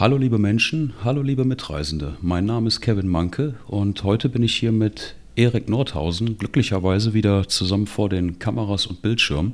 Hallo 0.00 0.16
liebe 0.16 0.38
Menschen, 0.38 0.94
hallo 1.04 1.20
liebe 1.20 1.44
Mitreisende. 1.44 2.16
Mein 2.22 2.46
Name 2.46 2.68
ist 2.68 2.80
Kevin 2.80 3.06
Manke 3.06 3.56
und 3.66 4.02
heute 4.02 4.30
bin 4.30 4.42
ich 4.42 4.56
hier 4.56 4.72
mit 4.72 5.14
Erik 5.36 5.68
Nordhausen, 5.68 6.38
glücklicherweise 6.38 7.12
wieder 7.12 7.48
zusammen 7.48 7.86
vor 7.86 8.08
den 8.08 8.38
Kameras 8.38 8.86
und 8.86 9.02
Bildschirmen. 9.02 9.52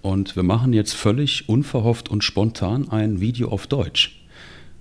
Und 0.00 0.34
wir 0.34 0.44
machen 0.44 0.72
jetzt 0.72 0.94
völlig 0.94 1.46
unverhofft 1.50 2.08
und 2.08 2.24
spontan 2.24 2.88
ein 2.88 3.20
Video 3.20 3.50
auf 3.50 3.66
Deutsch. 3.66 4.22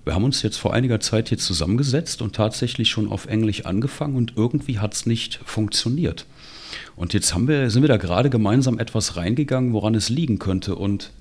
Wir 0.05 0.15
haben 0.15 0.23
uns 0.23 0.43
jetzt 0.43 0.55
vor 0.55 0.73
einiger 0.73 1.02
Zeit 1.02 1.27
hier 1.27 1.38
zusammengesetzt 1.38 2.21
und 2.21 2.34
tatsächlich 2.34 2.88
schon 2.88 3.11
auf 3.11 3.25
Englisch 3.25 3.66
angefangen 3.66 4.16
und 4.16 4.36
irgendwie 4.38 4.80
hat 4.80 4.93
es 4.93 5.05
nicht 5.05 5.41
funktioniert. 5.43 6.25
Und 6.96 7.11
jetzt 7.11 7.34
haben 7.34 7.50
wir, 7.50 7.70
sind 7.70 7.82
wir 7.84 7.89
da 7.89 7.98
gerade 7.98 8.30
gemeinsam 8.30 8.80
etwas 8.80 9.18
reingegangen, 9.18 9.73
woran 9.73 9.93
es 9.93 10.07
liegen 10.07 10.39
könnte. 10.39 10.75
Und 10.75 11.11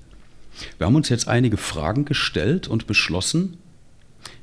wir 0.77 0.87
haben 0.87 0.95
uns 0.95 1.09
jetzt 1.09 1.27
einige 1.27 1.57
Fragen 1.57 2.05
gestellt 2.05 2.67
und 2.67 2.87
beschlossen, 2.87 3.57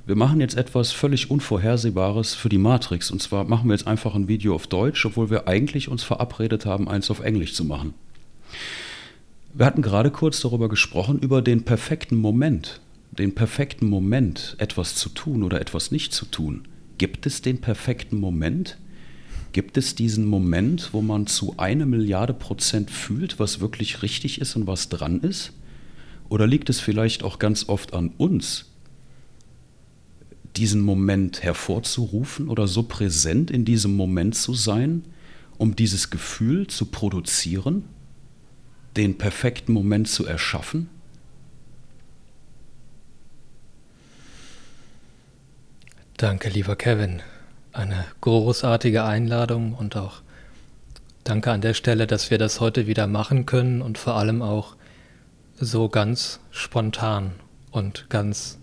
wir 0.06 0.14
machen 0.14 0.40
jetzt 0.40 0.56
etwas 0.56 0.92
völlig 0.92 1.30
Unvorhersehbares 1.30 2.34
für 2.34 2.48
die 2.48 2.58
Matrix. 2.58 3.10
Und 3.10 3.20
zwar 3.20 3.44
machen 3.44 3.68
wir 3.68 3.74
jetzt 3.74 3.88
einfach 3.88 4.14
ein 4.14 4.28
Video 4.28 4.54
auf 4.54 4.68
Deutsch, 4.68 5.04
obwohl 5.04 5.30
wir 5.30 5.48
eigentlich 5.48 5.88
uns 5.88 6.04
verabredet 6.04 6.64
haben, 6.64 6.88
eins 6.88 7.10
auf 7.10 7.20
Englisch 7.20 7.54
zu 7.54 7.64
machen. 7.64 7.94
Wir 9.52 9.66
hatten 9.66 9.82
gerade 9.82 10.10
kurz 10.10 10.40
darüber 10.40 10.68
gesprochen, 10.68 11.18
über 11.18 11.42
den 11.42 11.64
perfekten 11.64 12.16
Moment. 12.16 12.80
Den 13.10 13.34
perfekten 13.34 13.88
Moment, 13.88 14.54
etwas 14.58 14.94
zu 14.94 15.08
tun 15.08 15.42
oder 15.42 15.60
etwas 15.60 15.90
nicht 15.90 16.12
zu 16.12 16.26
tun. 16.26 16.68
Gibt 16.98 17.26
es 17.26 17.42
den 17.42 17.60
perfekten 17.60 18.20
Moment? 18.20 18.78
Gibt 19.52 19.76
es 19.76 19.94
diesen 19.94 20.26
Moment, 20.26 20.90
wo 20.92 21.02
man 21.02 21.26
zu 21.26 21.54
einer 21.56 21.86
Milliarde 21.86 22.34
Prozent 22.34 22.90
fühlt, 22.90 23.40
was 23.40 23.60
wirklich 23.60 24.02
richtig 24.02 24.40
ist 24.40 24.54
und 24.54 24.66
was 24.66 24.88
dran 24.88 25.20
ist? 25.20 25.52
Oder 26.28 26.46
liegt 26.46 26.70
es 26.70 26.80
vielleicht 26.80 27.22
auch 27.22 27.38
ganz 27.38 27.68
oft 27.68 27.94
an 27.94 28.10
uns, 28.18 28.66
diesen 30.56 30.80
Moment 30.80 31.42
hervorzurufen 31.42 32.48
oder 32.48 32.66
so 32.66 32.82
präsent 32.82 33.50
in 33.50 33.64
diesem 33.64 33.94
Moment 33.94 34.34
zu 34.34 34.54
sein, 34.54 35.04
um 35.58 35.76
dieses 35.76 36.10
Gefühl 36.10 36.66
zu 36.66 36.86
produzieren, 36.86 37.84
den 38.96 39.18
perfekten 39.18 39.72
Moment 39.72 40.08
zu 40.08 40.26
erschaffen? 40.26 40.88
Danke, 46.16 46.48
lieber 46.48 46.76
Kevin. 46.76 47.20
Eine 47.74 48.06
großartige 48.22 49.04
Einladung 49.04 49.74
und 49.74 49.96
auch 49.96 50.22
danke 51.24 51.52
an 51.52 51.60
der 51.60 51.74
Stelle, 51.74 52.06
dass 52.06 52.30
wir 52.30 52.38
das 52.38 52.58
heute 52.60 52.86
wieder 52.86 53.06
machen 53.06 53.44
können 53.44 53.82
und 53.82 53.98
vor 53.98 54.14
allem 54.14 54.40
auch 54.40 54.76
so 55.58 55.88
ganz 55.88 56.40
spontan 56.50 57.32
und 57.70 58.08
ganz 58.08 58.58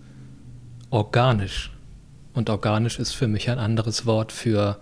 organisch. 0.90 1.72
Und 2.34 2.50
organisch 2.50 3.00
ist 3.00 3.14
für 3.14 3.28
mich 3.28 3.50
ein 3.50 3.60
anderes 3.60 4.06
Wort 4.06 4.32
für 4.32 4.80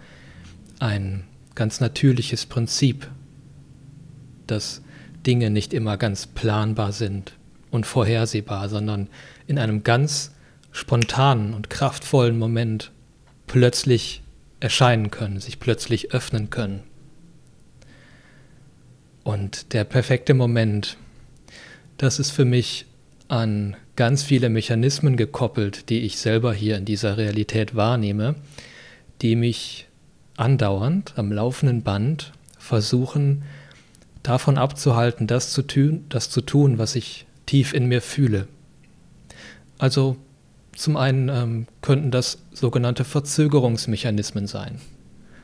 ein 0.80 1.26
ganz 1.56 1.80
natürliches 1.80 2.46
Prinzip, 2.46 3.10
dass 4.48 4.82
Dinge 5.26 5.50
nicht 5.50 5.74
immer 5.74 5.98
ganz 5.98 6.28
planbar 6.28 6.92
sind 6.92 7.34
und 7.70 7.86
vorhersehbar, 7.86 8.70
sondern 8.70 9.08
in 9.48 9.60
einem 9.60 9.84
ganz 9.84 10.32
spontanen 10.72 11.54
und 11.54 11.70
kraftvollen 11.70 12.38
Moment 12.38 12.92
plötzlich 13.48 14.24
erscheinen 14.60 15.12
können, 15.12 15.40
sich 15.40 15.60
plötzlich 15.60 16.14
öffnen 16.14 16.50
können. 16.50 16.84
Und 19.24 19.74
der 19.74 19.84
perfekte 19.84 20.34
Moment, 20.34 20.98
das 22.02 22.18
ist 22.18 22.32
für 22.32 22.46
mich 22.46 22.88
an 23.28 23.76
ganz 23.96 24.24
viele 24.24 24.50
Mechanismen 24.50 25.18
gekoppelt, 25.18 25.90
die 25.90 26.00
ich 26.00 26.18
selber 26.18 26.52
hier 26.52 26.78
in 26.78 26.86
dieser 26.86 27.18
Realität 27.18 27.76
wahrnehme, 27.76 28.36
die 29.22 29.36
mich 29.36 29.88
andauernd 30.36 31.14
am 31.16 31.32
laufenden 31.32 31.84
Band 31.84 32.34
versuchen, 32.58 33.44
davon 34.24 34.58
abzuhalten, 34.58 35.28
das 35.28 35.52
zu 35.52 35.62
tun, 35.62 36.06
das 36.10 36.32
zu 36.32 36.42
tun, 36.42 36.80
was 36.80 36.96
ich 36.96 37.28
tief 37.46 37.72
in 37.72 37.86
mir 37.86 38.02
fühle. 38.02 38.48
Also 39.78 40.18
zum 40.76 40.98
einen 40.98 41.30
ähm, 41.30 41.68
könnten 41.84 42.10
das 42.10 42.40
sogenannte 42.52 43.04
Verzögerungsmechanismen 43.04 44.48
sein. 44.48 44.82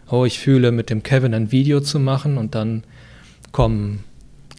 Oh, 0.09 0.25
ich 0.25 0.39
fühle 0.39 0.71
mit 0.71 0.89
dem 0.89 1.03
Kevin 1.03 1.35
ein 1.35 1.51
Video 1.51 1.81
zu 1.81 1.99
machen 1.99 2.39
und 2.39 2.55
dann 2.55 2.83
kommen 3.51 4.03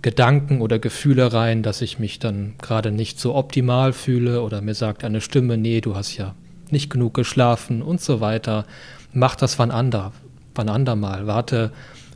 Gedanken 0.03 0.61
oder 0.61 0.79
Gefühle 0.79 1.33
rein, 1.33 1.63
dass 1.63 1.83
ich 1.83 1.99
mich 1.99 2.19
dann 2.19 2.55
gerade 2.61 2.93
nicht 2.93 3.19
so 3.19 3.35
optimal 3.35 3.93
fühle 3.93 4.43
oder 4.43 4.61
mir 4.61 4.75
sagt 4.75 5.05
eine 5.05 5.21
Stimme, 5.21 5.57
nee, 5.57 5.81
du 5.81 5.97
hast 5.97 6.17
ja 6.17 6.35
nicht 6.71 6.91
genug 6.91 7.15
geschlafen 7.15 7.83
und 7.83 8.01
so 8.01 8.21
weiter. 8.21 8.65
Mach 9.13 9.35
das 9.35 9.59
wann 9.59 9.71
ander, 9.71 10.13
wann 10.55 10.69
andermal. 10.69 11.27
Warte, 11.27 11.73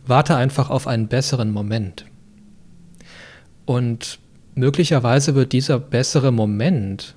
warte 0.06 0.37
einfach 0.37 0.70
auf 0.70 0.87
einen 0.87 1.09
besseren 1.09 1.50
Moment. 1.50 2.06
Und 3.65 4.19
möglicherweise 4.54 5.34
wird 5.34 5.53
dieser 5.53 5.78
bessere 5.78 6.31
Moment 6.31 7.14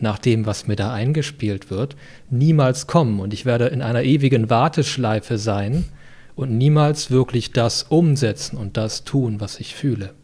nach 0.00 0.18
dem, 0.18 0.46
was 0.46 0.66
mir 0.66 0.76
da 0.76 0.92
eingespielt 0.92 1.70
wird, 1.70 1.96
niemals 2.30 2.86
kommen 2.86 3.20
und 3.20 3.34
ich 3.34 3.44
werde 3.44 3.66
in 3.66 3.82
einer 3.82 4.02
ewigen 4.02 4.48
Warteschleife 4.48 5.38
sein, 5.38 5.84
und 6.38 6.56
niemals 6.56 7.10
wirklich 7.10 7.50
das 7.50 7.82
umsetzen 7.82 8.56
und 8.56 8.76
das 8.76 9.02
tun, 9.02 9.40
was 9.40 9.58
ich 9.58 9.74
fühle. 9.74 10.14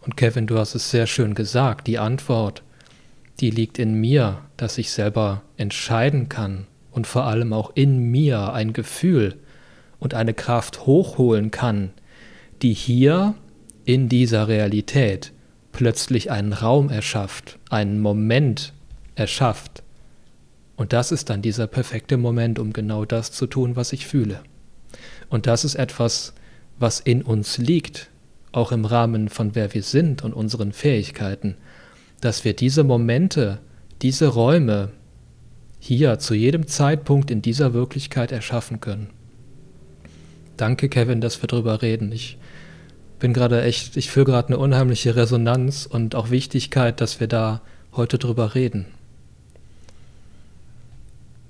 Und 0.00 0.16
Kevin, 0.16 0.48
du 0.48 0.58
hast 0.58 0.74
es 0.74 0.90
sehr 0.90 1.06
schön 1.06 1.36
gesagt, 1.36 1.86
die 1.86 2.00
Antwort, 2.00 2.64
die 3.38 3.50
liegt 3.50 3.78
in 3.78 3.94
mir, 3.94 4.38
dass 4.56 4.78
ich 4.78 4.90
selber 4.90 5.42
entscheiden 5.56 6.28
kann 6.28 6.66
und 6.90 7.06
vor 7.06 7.22
allem 7.22 7.52
auch 7.52 7.70
in 7.76 8.10
mir 8.10 8.52
ein 8.52 8.72
Gefühl 8.72 9.36
und 10.00 10.14
eine 10.14 10.34
Kraft 10.34 10.86
hochholen 10.86 11.52
kann, 11.52 11.92
die 12.62 12.72
hier 12.72 13.36
in 13.84 14.08
dieser 14.08 14.48
Realität 14.48 15.32
plötzlich 15.70 16.32
einen 16.32 16.52
Raum 16.52 16.90
erschafft, 16.90 17.60
einen 17.70 18.00
Moment 18.00 18.72
erschafft, 19.14 19.84
und 20.76 20.92
das 20.92 21.10
ist 21.12 21.30
dann 21.30 21.42
dieser 21.42 21.66
perfekte 21.66 22.16
Moment, 22.16 22.58
um 22.58 22.72
genau 22.72 23.04
das 23.04 23.32
zu 23.32 23.46
tun, 23.46 23.76
was 23.76 23.92
ich 23.92 24.06
fühle. 24.06 24.40
Und 25.28 25.46
das 25.46 25.64
ist 25.64 25.74
etwas, 25.74 26.34
was 26.78 27.00
in 27.00 27.22
uns 27.22 27.58
liegt, 27.58 28.10
auch 28.52 28.72
im 28.72 28.84
Rahmen 28.84 29.28
von 29.28 29.54
wer 29.54 29.72
wir 29.74 29.82
sind 29.82 30.22
und 30.22 30.32
unseren 30.32 30.72
Fähigkeiten, 30.72 31.56
dass 32.20 32.44
wir 32.44 32.54
diese 32.54 32.84
Momente, 32.84 33.60
diese 34.02 34.28
Räume 34.28 34.92
hier 35.78 36.18
zu 36.18 36.34
jedem 36.34 36.66
Zeitpunkt 36.66 37.30
in 37.30 37.42
dieser 37.42 37.74
Wirklichkeit 37.74 38.32
erschaffen 38.32 38.80
können. 38.80 39.10
Danke, 40.56 40.88
Kevin, 40.88 41.20
dass 41.20 41.42
wir 41.42 41.48
darüber 41.48 41.82
reden. 41.82 42.12
Ich 42.12 42.38
bin 43.18 43.32
gerade 43.32 43.62
echt, 43.62 43.96
ich 43.96 44.10
fühle 44.10 44.26
gerade 44.26 44.48
eine 44.48 44.58
unheimliche 44.58 45.16
Resonanz 45.16 45.86
und 45.86 46.14
auch 46.14 46.30
Wichtigkeit, 46.30 47.00
dass 47.00 47.20
wir 47.20 47.28
da 47.28 47.62
heute 47.92 48.18
drüber 48.18 48.54
reden. 48.54 48.86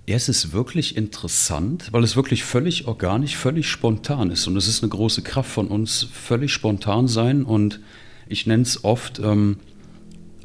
Ja, 0.09 0.15
es 0.15 0.29
ist 0.29 0.53
wirklich 0.53 0.97
interessant, 0.97 1.89
weil 1.91 2.05
es 2.05 2.15
wirklich 2.15 2.45
völlig 2.45 2.87
organisch, 2.87 3.37
völlig 3.37 3.69
spontan 3.69 4.31
ist. 4.31 4.47
Und 4.47 4.57
es 4.57 4.69
ist 4.69 4.85
eine 4.85 4.91
große 4.91 5.23
Kraft 5.23 5.51
von 5.51 5.67
uns, 5.67 6.07
völlig 6.13 6.53
spontan 6.53 7.09
sein. 7.09 7.43
Und 7.43 7.81
ich 8.29 8.47
nenne 8.47 8.63
es 8.63 8.85
oft, 8.85 9.19
ähm, 9.19 9.57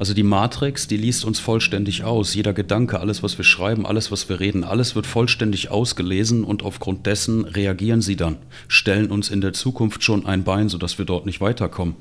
also 0.00 0.14
die 0.14 0.24
Matrix, 0.24 0.88
die 0.88 0.96
liest 0.96 1.24
uns 1.24 1.38
vollständig 1.38 2.02
aus. 2.02 2.34
Jeder 2.34 2.52
Gedanke, 2.52 2.98
alles, 2.98 3.22
was 3.22 3.38
wir 3.38 3.44
schreiben, 3.44 3.86
alles, 3.86 4.10
was 4.10 4.28
wir 4.28 4.40
reden, 4.40 4.64
alles 4.64 4.96
wird 4.96 5.06
vollständig 5.06 5.70
ausgelesen 5.70 6.42
und 6.42 6.64
aufgrund 6.64 7.06
dessen 7.06 7.44
reagieren 7.44 8.02
sie 8.02 8.16
dann, 8.16 8.38
stellen 8.66 9.12
uns 9.12 9.30
in 9.30 9.40
der 9.40 9.52
Zukunft 9.52 10.02
schon 10.02 10.26
ein 10.26 10.42
Bein, 10.42 10.70
sodass 10.70 10.98
wir 10.98 11.04
dort 11.04 11.24
nicht 11.24 11.40
weiterkommen. 11.40 11.94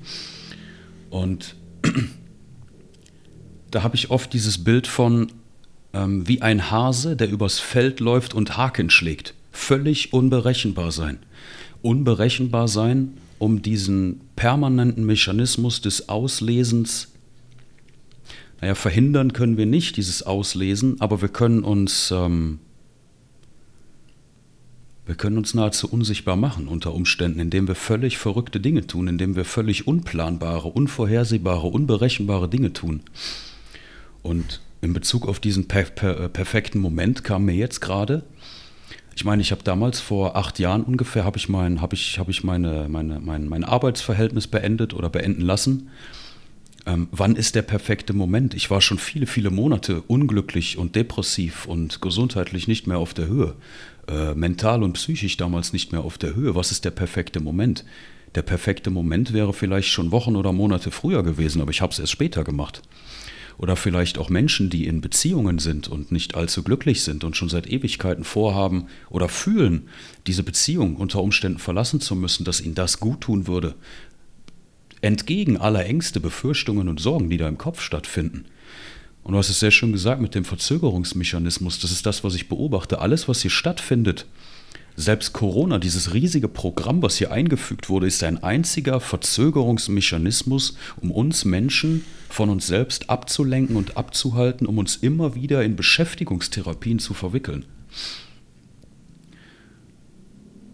Und 1.12 1.56
da 3.70 3.84
habe 3.84 3.96
ich 3.96 4.10
oft 4.10 4.34
dieses 4.34 4.64
Bild 4.64 4.88
von, 4.88 5.31
ähm, 5.94 6.28
wie 6.28 6.42
ein 6.42 6.72
Hase, 6.72 7.16
der 7.16 7.30
übers 7.30 7.60
Feld 7.60 8.00
läuft 8.00 8.34
und 8.34 8.58
Haken 8.58 8.90
schlägt. 8.90 9.34
Völlig 9.52 10.14
unberechenbar 10.14 10.92
sein. 10.92 11.20
Unberechenbar 11.82 12.68
sein, 12.68 13.18
um 13.40 13.62
diesen 13.62 14.22
permanenten 14.36 15.06
Mechanismus 15.06 15.82
des 15.82 16.10
Auslesens 16.10 17.12
naja, 18.62 18.76
verhindern 18.76 19.34
können 19.34 19.58
wir 19.58 19.66
nicht 19.66 19.98
dieses 19.98 20.22
Auslesen, 20.24 21.02
aber 21.02 21.22
wir 21.22 21.30
können 21.30 21.64
uns, 21.64 22.12
ähm, 22.12 22.60
wir 25.08 25.16
können 25.16 25.40
uns 25.40 25.56
nahezu 25.56 25.90
unsichtbar 25.92 26.36
machen 26.36 26.68
unter 26.68 26.94
Umständen, 26.94 27.40
indem 27.40 27.68
wir 27.68 27.74
völlig 27.74 28.20
verrückte 28.20 28.60
Dinge 28.60 28.86
tun, 28.86 29.08
indem 29.08 29.36
wir 29.36 29.46
völlig 29.46 29.88
unplanbare, 29.88 30.68
unvorhersehbare, 30.68 31.68
unberechenbare 31.68 32.48
Dinge 32.48 32.72
tun. 32.72 33.02
Und 34.22 34.62
in 34.81 34.94
Bezug 34.94 35.28
auf 35.28 35.39
diesen 35.39 35.68
per 35.68 35.83
per 35.83 36.19
äh, 36.19 36.30
perfekten 36.30 36.80
Moment 36.80 37.24
kam 37.24 37.45
mir 37.45 37.56
jetzt 37.56 37.80
gerade, 37.81 38.24
ich 39.16 39.25
meine, 39.25 39.42
ich 39.42 39.51
habe 39.51 39.63
damals 39.63 40.00
vor 40.00 40.36
acht 40.36 40.57
Jahren 40.60 40.83
ungefähr, 40.83 41.25
habe 41.25 41.38
ich, 41.38 41.50
mein, 41.50 41.81
hab 41.81 41.94
ich, 41.94 42.18
hab 42.18 42.30
ich 42.30 42.44
meine, 42.44 42.88
meine, 42.89 43.19
mein, 43.19 43.48
mein 43.48 43.63
Arbeitsverhältnis 43.63 44.48
beendet 44.48 44.94
oder 44.94 45.10
beenden 45.10 45.42
lassen. 45.42 45.89
Ähm, 46.88 47.07
wann 47.12 47.36
ist 47.36 47.54
der 47.54 47.62
perfekte 47.62 48.13
Moment? 48.13 48.54
Ich 48.54 48.72
war 48.72 48.81
schon 48.81 48.98
viele, 48.98 49.28
viele 49.28 49.51
Monate 49.51 50.01
unglücklich 50.01 50.78
und 50.78 50.95
depressiv 50.95 51.68
und 51.68 52.01
gesundheitlich 52.01 52.68
nicht 52.68 52.88
mehr 52.88 52.98
auf 52.98 53.13
der 53.13 53.28
Höhe. 53.28 53.56
Äh, 54.07 54.33
mental 54.33 54.81
und 54.81 54.94
psychisch 54.94 55.38
damals 55.38 55.74
nicht 55.74 55.92
mehr 55.92 56.01
auf 56.01 56.18
der 56.18 56.33
Höhe. 56.33 56.56
Was 56.56 56.72
ist 56.72 56.86
der 56.86 56.92
perfekte 56.92 57.39
Moment? 57.39 57.86
Der 58.33 58.42
perfekte 58.42 58.89
Moment 58.89 59.33
wäre 59.33 59.54
vielleicht 59.54 59.89
schon 59.89 60.12
Wochen 60.12 60.36
oder 60.36 60.54
Monate 60.54 60.89
früher 60.89 61.22
gewesen, 61.22 61.62
aber 61.62 61.72
ich 61.72 61.81
habe 61.81 61.92
es 61.92 62.00
erst 62.00 62.13
später 62.13 62.44
gemacht. 62.44 62.81
Oder 63.57 63.75
vielleicht 63.75 64.18
auch 64.18 64.30
Menschen, 64.30 64.69
die 64.69 64.86
in 64.86 65.01
Beziehungen 65.01 65.59
sind 65.59 65.88
und 65.88 66.12
nicht 66.12 66.36
allzu 66.36 66.63
glücklich 66.63 67.03
sind 67.03 67.24
und 67.24 67.38
schon 67.38 67.50
seit 67.50 67.68
Ewigkeiten 67.68 68.24
vorhaben 68.24 68.88
oder 69.09 69.30
fühlen, 69.30 69.88
diese 70.27 70.44
Beziehung 70.44 70.95
unter 70.95 71.21
Umständen 71.21 71.59
verlassen 71.59 72.01
zu 72.01 72.15
müssen, 72.15 72.44
dass 72.44 72.62
ihnen 72.62 72.75
das 72.75 73.00
gut 73.00 73.21
tun 73.21 73.48
würde. 73.48 73.75
Entgegen 75.01 75.57
aller 75.57 75.86
Ängste, 75.86 76.19
Befürchtungen 76.19 76.88
und 76.88 77.00
Sorgen, 77.00 77.30
die 77.30 77.38
da 77.38 77.48
im 77.48 77.57
Kopf 77.57 77.81
stattfinden. 77.81 78.45
Und 79.24 79.33
du 79.33 79.38
hast 79.38 79.50
es 79.50 79.59
sehr 79.59 79.71
schön 79.71 79.92
gesagt 79.92 80.21
mit 80.21 80.36
dem 80.36 80.45
Verzögerungsmechanismus. 80.45 81.80
Das 81.80 81.92
ist 81.92 82.06
das, 82.06 82.24
was 82.24 82.36
ich 82.36 82.50
beobachte. 82.50 83.00
Alles, 83.00 83.27
was 83.27 83.42
hier 83.42 83.51
stattfindet, 83.51 84.25
selbst 84.96 85.34
Corona, 85.34 85.80
dieses 85.80 86.14
riesige 86.14 86.48
Programm, 86.48 87.02
was 87.02 87.18
hier 87.18 87.32
eingefügt 87.32 87.90
wurde, 87.90 88.08
ist 88.08 88.24
ein 88.24 88.44
einziger 88.44 89.00
Verzögerungsmechanismus, 89.00 90.76
um 91.02 91.12
uns 91.12 91.46
Menschen 91.46 92.04
von 92.30 92.50
uns 92.50 92.68
selbst 92.68 93.10
abzulenken 93.10 93.76
und 93.76 93.98
abzuhalten, 93.98 94.68
um 94.68 94.78
uns 94.78 94.98
immer 94.98 95.36
wieder 95.36 95.64
in 95.64 95.76
Beschäftigungstherapien 95.76 97.00
zu 97.00 97.14
verwickeln. 97.14 97.66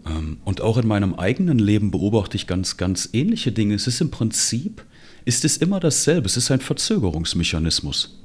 Ähm, 0.06 0.38
und 0.44 0.60
auch 0.60 0.78
in 0.78 0.86
meinem 0.86 1.14
eigenen 1.14 1.58
Leben 1.58 1.90
beobachte 1.90 2.36
ich 2.36 2.46
ganz, 2.46 2.76
ganz 2.76 3.10
ähnliche 3.12 3.52
Dinge. 3.52 3.74
Es 3.74 3.86
ist 3.86 4.00
im 4.00 4.10
Prinzip, 4.10 4.84
ist 5.24 5.44
es 5.44 5.56
immer 5.56 5.80
dasselbe. 5.80 6.26
Es 6.26 6.36
ist 6.36 6.50
ein 6.50 6.60
Verzögerungsmechanismus. 6.60 8.18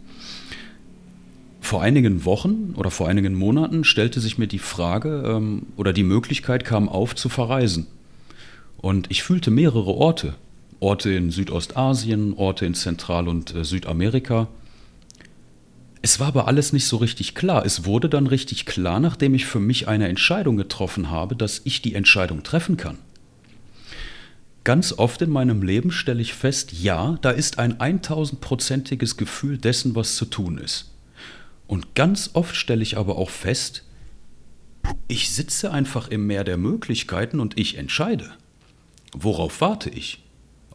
Vor 1.64 1.82
einigen 1.82 2.26
Wochen 2.26 2.74
oder 2.76 2.92
vor 2.92 3.08
einigen 3.08 3.36
Monaten 3.36 3.86
stellte 3.86 4.20
sich 4.20 4.38
mir 4.38 4.48
die 4.48 4.60
Frage 4.60 5.24
ähm, 5.26 5.68
oder 5.78 5.94
die 5.94 6.04
Möglichkeit 6.04 6.66
kam 6.66 6.90
auf 6.90 7.16
zu 7.16 7.30
verreisen. 7.30 7.88
Und 8.76 9.10
ich 9.10 9.24
fühlte 9.24 9.50
mehrere 9.50 9.92
Orte. 9.92 10.36
Orte 10.82 11.14
in 11.14 11.32
Südostasien, 11.32 12.34
Orte 12.34 12.66
in 12.66 12.74
Zentral- 12.74 13.30
und 13.30 13.56
äh, 13.56 13.64
Südamerika. 13.64 14.50
Es 16.02 16.20
war 16.20 16.28
aber 16.28 16.50
alles 16.50 16.74
nicht 16.74 16.86
so 16.86 16.98
richtig 16.98 17.34
klar. 17.34 17.66
Es 17.66 17.86
wurde 17.86 18.10
dann 18.10 18.28
richtig 18.28 18.66
klar, 18.66 19.00
nachdem 19.00 19.34
ich 19.34 19.46
für 19.46 19.62
mich 19.62 19.88
eine 19.88 20.10
Entscheidung 20.10 20.58
getroffen 20.58 21.12
habe, 21.12 21.38
dass 21.38 21.62
ich 21.64 21.82
die 21.82 21.96
Entscheidung 21.96 22.44
treffen 22.44 22.76
kann. 22.76 22.98
Ganz 24.66 24.92
oft 24.92 25.22
in 25.22 25.30
meinem 25.30 25.64
Leben 25.64 25.92
stelle 25.92 26.22
ich 26.22 26.34
fest, 26.34 26.74
ja, 26.74 27.18
da 27.22 27.32
ist 27.32 27.58
ein 27.58 27.78
1000-prozentiges 27.78 29.16
Gefühl 29.16 29.58
dessen, 29.58 29.96
was 29.96 30.18
zu 30.18 30.26
tun 30.26 30.58
ist. 30.58 30.93
Und 31.74 31.96
ganz 31.96 32.30
oft 32.34 32.56
stelle 32.56 32.84
ich 32.84 32.98
aber 32.98 33.18
auch 33.18 33.32
fest, 33.32 33.84
ich 35.08 35.32
sitze 35.32 35.72
einfach 35.72 36.08
im 36.08 36.28
Meer 36.28 36.44
der 36.44 36.58
Möglichkeiten 36.58 37.40
und 37.40 37.58
ich 37.58 37.80
entscheide. 37.80 38.30
Worauf 39.12 39.60
warte 39.60 39.90
ich? 39.90 40.24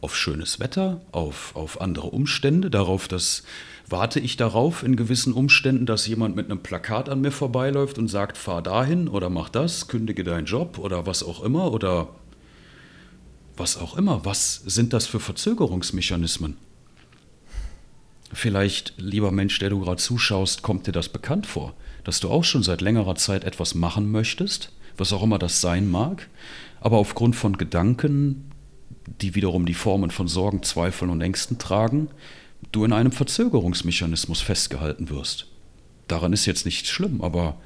Auf 0.01 0.17
schönes 0.17 0.59
Wetter, 0.59 0.99
auf, 1.13 1.55
auf 1.55 1.79
andere 1.79 2.07
Umstände, 2.07 2.69
darauf, 2.69 3.07
dass 3.07 3.43
warte 3.87 4.19
ich 4.19 4.35
darauf 4.35 4.83
in 4.83 4.97
gewissen 4.97 5.31
Umständen, 5.31 5.85
dass 5.85 6.05
jemand 6.05 6.35
mit 6.35 6.51
einem 6.51 6.61
Plakat 6.61 7.07
an 7.07 7.21
mir 7.21 7.31
vorbeiläuft 7.31 7.97
und 7.97 8.09
sagt, 8.09 8.37
fahr 8.37 8.61
dahin 8.61 9.07
oder 9.07 9.29
mach 9.29 9.47
das, 9.47 9.87
kündige 9.87 10.25
deinen 10.25 10.47
Job 10.47 10.77
oder 10.77 11.05
was 11.05 11.23
auch 11.23 11.41
immer 11.41 11.71
oder 11.71 12.09
was 13.55 13.77
auch 13.77 13.97
immer. 13.97 14.25
Was 14.25 14.55
sind 14.65 14.91
das 14.91 15.07
für 15.07 15.21
Verzögerungsmechanismen? 15.21 16.57
Vielleicht, 18.31 18.93
lieber 18.97 19.31
Mensch, 19.31 19.57
der 19.59 19.69
du 19.69 19.79
gerade 19.79 20.01
zuschaust, 20.01 20.61
kommt 20.61 20.87
dir 20.87 20.91
das 20.91 21.09
bekannt 21.09 21.47
vor, 21.47 21.73
dass 22.03 22.19
du 22.19 22.29
auch 22.29 22.43
schon 22.43 22.63
seit 22.63 22.81
längerer 22.81 23.15
Zeit 23.15 23.43
etwas 23.43 23.73
machen 23.73 24.11
möchtest, 24.11 24.71
was 24.97 25.13
auch 25.13 25.23
immer 25.23 25.39
das 25.39 25.61
sein 25.61 25.89
mag, 25.89 26.29
aber 26.79 26.97
aufgrund 26.97 27.35
von 27.35 27.57
Gedanken, 27.57 28.51
die 29.21 29.35
wiederum 29.35 29.65
die 29.65 29.73
Formen 29.73 30.11
von 30.11 30.27
Sorgen, 30.27 30.63
Zweifeln 30.63 31.09
und 31.09 31.21
Ängsten 31.21 31.57
tragen, 31.57 32.09
du 32.71 32.85
in 32.85 32.93
einem 32.93 33.11
Verzögerungsmechanismus 33.11 34.41
festgehalten 34.41 35.09
wirst. 35.09 35.47
Daran 36.07 36.33
ist 36.33 36.45
jetzt 36.45 36.65
nichts 36.65 36.89
schlimm, 36.89 37.21
aber 37.21 37.57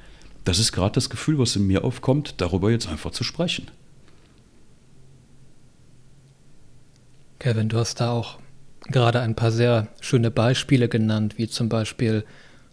das 0.44 0.58
ist 0.58 0.72
gerade 0.72 0.92
das 0.92 1.10
Gefühl, 1.10 1.38
was 1.38 1.56
in 1.56 1.66
mir 1.66 1.84
aufkommt, 1.84 2.34
darüber 2.38 2.70
jetzt 2.70 2.88
einfach 2.88 3.10
zu 3.10 3.24
sprechen. 3.24 3.70
Kevin, 7.38 7.68
du 7.68 7.78
hast 7.78 8.00
da 8.00 8.12
auch 8.12 8.38
gerade 8.88 9.20
ein 9.20 9.34
paar 9.34 9.50
sehr 9.50 9.88
schöne 10.00 10.30
Beispiele 10.30 10.88
genannt, 10.88 11.34
wie 11.38 11.48
zum 11.48 11.68
Beispiel 11.68 12.24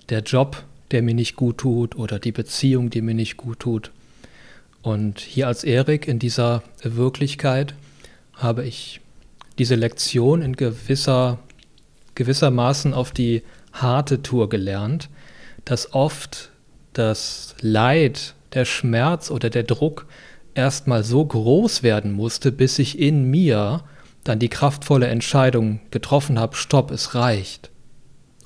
der 0.09 0.21
Job, 0.21 0.63
der 0.91 1.01
mir 1.01 1.15
nicht 1.15 1.35
gut 1.35 1.59
tut 1.59 1.95
oder 1.95 2.19
die 2.19 2.31
Beziehung, 2.31 2.89
die 2.89 3.01
mir 3.01 3.13
nicht 3.13 3.37
gut 3.37 3.59
tut. 3.59 3.91
Und 4.81 5.19
hier 5.19 5.47
als 5.47 5.63
Erik 5.63 6.07
in 6.07 6.19
dieser 6.19 6.63
Wirklichkeit 6.83 7.75
habe 8.33 8.65
ich 8.65 8.99
diese 9.57 9.75
Lektion 9.75 10.41
in 10.41 10.55
gewisser, 10.55 11.39
gewissermaßen 12.15 12.93
auf 12.93 13.11
die 13.11 13.43
harte 13.73 14.21
Tour 14.21 14.49
gelernt, 14.49 15.09
dass 15.65 15.93
oft 15.93 16.51
das 16.93 17.55
Leid, 17.61 18.33
der 18.53 18.65
Schmerz 18.65 19.31
oder 19.31 19.49
der 19.49 19.63
Druck 19.63 20.07
erstmal 20.55 21.03
so 21.03 21.23
groß 21.23 21.83
werden 21.83 22.11
musste, 22.11 22.51
bis 22.51 22.79
ich 22.79 22.99
in 22.99 23.29
mir 23.29 23.83
dann 24.23 24.39
die 24.39 24.49
kraftvolle 24.49 25.07
Entscheidung 25.07 25.79
getroffen 25.89 26.39
habe, 26.39 26.55
stopp, 26.55 26.91
es 26.91 27.15
reicht. 27.15 27.69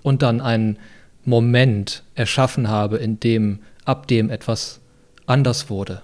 Und 0.04 0.22
dann 0.22 0.40
einen 0.40 0.78
Moment 1.26 2.04
erschaffen 2.14 2.70
habe, 2.70 2.98
in 2.98 3.20
dem, 3.20 3.60
ab 3.84 4.08
dem 4.08 4.30
etwas 4.30 4.80
anders 5.26 5.70
wurde. 5.70 6.02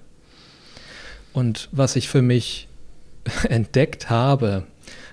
Und 1.33 1.69
was 1.71 1.95
ich 1.95 2.09
für 2.09 2.21
mich 2.21 2.68
entdeckt 3.47 4.09
habe, 4.09 4.63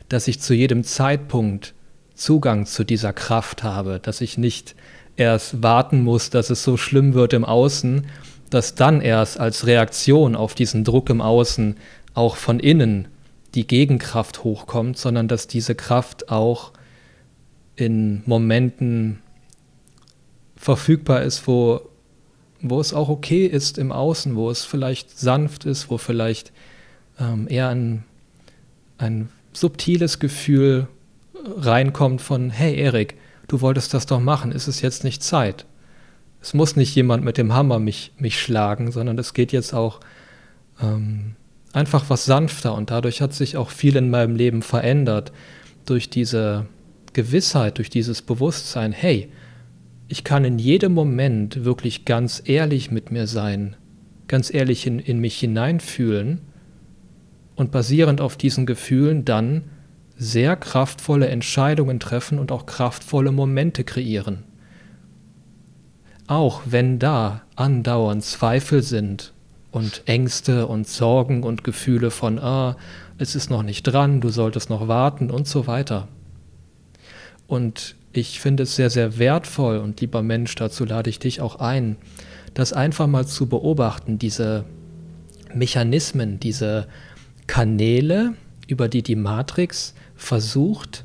dass 0.09 0.29
ich 0.29 0.41
zu 0.41 0.55
jedem 0.55 0.85
Zeitpunkt 0.85 1.75
Zugang 2.15 2.67
zu 2.67 2.83
dieser 2.83 3.13
Kraft 3.13 3.63
habe, 3.63 4.01
dass 4.03 4.21
ich 4.21 4.39
nicht 4.39 4.75
erst 5.17 5.63
warten 5.63 6.03
muss, 6.03 6.31
dass 6.31 6.51
es 6.51 6.65
so 6.65 6.77
schlimm 6.77 7.15
wird 7.15 7.33
im 7.33 7.45
Außen, 7.45 8.07
dass 8.51 8.75
dann 8.75 9.01
erst 9.01 9.39
als 9.39 9.67
Reaktion 9.67 10.35
auf 10.35 10.55
diesen 10.55 10.83
Druck 10.83 11.11
im 11.11 11.21
Außen 11.21 11.77
auch 12.15 12.37
von 12.37 12.59
innen 12.59 13.09
die 13.55 13.67
Gegenkraft 13.67 14.45
hochkommt, 14.45 14.99
sondern 14.99 15.29
dass 15.29 15.47
diese 15.47 15.75
Kraft 15.75 16.31
auch 16.31 16.73
in 17.77 18.23
Momenten 18.27 19.21
verfügbar 20.57 21.23
ist, 21.23 21.47
wo, 21.47 21.89
wo 22.61 22.81
es 22.81 22.93
auch 22.93 23.09
okay 23.09 23.47
ist 23.47 23.79
im 23.79 23.93
Außen, 23.93 24.35
wo 24.35 24.51
es 24.51 24.65
vielleicht 24.65 25.19
sanft 25.19 25.65
ist, 25.65 25.89
wo 25.89 25.99
vielleicht 25.99 26.53
ähm, 27.19 27.47
eher 27.49 27.69
ein, 27.69 28.05
ein 28.99 29.29
subtiles 29.53 30.19
Gefühl 30.19 30.89
reinkommt 31.57 32.21
von, 32.21 32.51
hey 32.51 32.77
Erik, 32.77 33.15
du 33.47 33.61
wolltest 33.61 33.95
das 33.95 34.07
doch 34.07 34.21
machen, 34.21 34.53
ist 34.53 34.67
es 34.67 34.81
jetzt 34.83 35.05
nicht 35.05 35.23
Zeit? 35.23 35.65
Es 36.41 36.55
muss 36.55 36.77
nicht 36.77 36.95
jemand 36.95 37.25
mit 37.25 37.39
dem 37.39 37.53
Hammer 37.53 37.79
mich, 37.79 38.13
mich 38.19 38.41
schlagen, 38.41 38.93
sondern 38.93 39.19
es 39.19 39.35
geht 39.35 39.53
jetzt 39.53 39.75
auch 39.75 40.01
ähm, 40.81 41.37
einfach 41.73 42.09
was 42.09 42.25
sanfter 42.25 42.75
und 42.75 42.91
dadurch 42.91 43.21
hat 43.21 43.35
sich 43.35 43.57
auch 43.57 43.71
viel 43.71 43.97
in 43.97 44.11
meinem 44.11 44.37
Leben 44.37 44.63
verändert. 44.63 45.33
Durch 45.87 46.11
diese 46.11 46.67
Gewissheit, 47.13 47.79
durch 47.79 47.91
dieses 47.91 48.23
Bewusstsein, 48.23 48.93
hey, 48.93 49.31
ich 50.09 50.25
kann 50.25 50.45
in 50.45 50.59
jedem 50.59 50.95
Moment 50.95 51.65
wirklich 51.65 52.05
ganz 52.05 52.43
ehrlich 52.45 52.91
mit 52.91 53.11
mir 53.11 53.27
sein, 53.27 53.77
ganz 54.27 54.53
ehrlich 54.53 54.87
in, 54.87 54.99
in 54.99 55.19
mich 55.19 55.39
hineinfühlen 55.39 56.41
und 57.57 57.71
basierend 57.71 58.21
auf 58.21 58.37
diesen 58.37 58.65
Gefühlen 58.65 59.25
dann 59.25 59.65
sehr 60.17 60.57
kraftvolle 60.57 61.29
Entscheidungen 61.29 62.01
treffen 62.01 62.39
und 62.39 62.51
auch 62.51 62.67
kraftvolle 62.67 63.33
Momente 63.33 63.85
kreieren. 63.85 64.45
Auch 66.27 66.63
wenn 66.67 66.99
da 66.99 67.43
andauernd 67.57 68.25
Zweifel 68.25 68.83
sind 68.83 69.33
und 69.71 70.03
Ängste 70.07 70.67
und 70.67 70.89
Sorgen 70.89 71.43
und 71.43 71.65
Gefühle 71.65 72.11
von, 72.11 72.39
ah, 72.39 72.77
es 73.19 73.35
ist 73.35 73.51
noch 73.51 73.63
nicht 73.63 73.83
dran, 73.83 74.21
du 74.21 74.29
solltest 74.31 74.71
noch 74.71 74.89
warten 74.89 75.31
und 75.31 75.47
so 75.47 75.67
weiter. 75.67 76.09
Und 77.47 77.97
ich 78.13 78.41
finde 78.41 78.65
es 78.65 78.77
sehr, 78.77 78.91
sehr 78.91 79.19
wertvoll 79.19 79.79
und 79.79 80.01
lieber 80.01 80.23
Mensch, 80.23 80.55
dazu 80.55 80.85
lade 80.85 81.11
ich 81.11 81.19
dich 81.19 81.41
auch 81.41 81.57
ein, 81.57 81.97
das 82.55 82.73
einfach 82.73 83.07
mal 83.07 83.27
zu 83.27 83.47
beobachten, 83.47 84.19
diese 84.19 84.65
Mechanismen, 85.55 86.41
diese 86.41 86.89
Kanäle, 87.47 88.35
über 88.67 88.89
die 88.89 89.03
die 89.03 89.17
Matrix 89.17 89.95
versucht, 90.15 91.05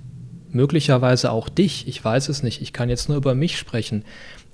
möglicherweise 0.52 1.32
auch 1.32 1.50
dich, 1.50 1.88
ich 1.88 2.04
weiß 2.04 2.30
es 2.30 2.44
nicht, 2.44 2.62
ich 2.62 2.74
kann 2.74 2.90
jetzt 2.90 3.10
nur 3.10 3.18
über 3.18 3.36
mich 3.36 3.58
sprechen, 3.58 4.04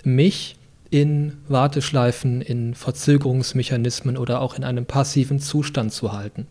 mich 0.04 0.59
in 0.90 1.38
Warteschleifen, 1.48 2.42
in 2.42 2.74
Verzögerungsmechanismen 2.74 4.18
oder 4.18 4.42
auch 4.42 4.56
in 4.56 4.64
einem 4.64 4.86
passiven 4.86 5.40
Zustand 5.40 5.94
zu 5.94 6.14
halten. 6.14 6.48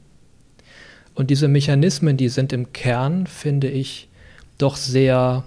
Und 1.14 1.30
diese 1.30 1.48
Mechanismen, 1.48 2.16
die 2.16 2.28
sind 2.28 2.52
im 2.52 2.72
Kern, 2.72 3.26
finde 3.26 3.68
ich, 3.68 4.08
doch 4.58 4.76
sehr, 4.76 5.44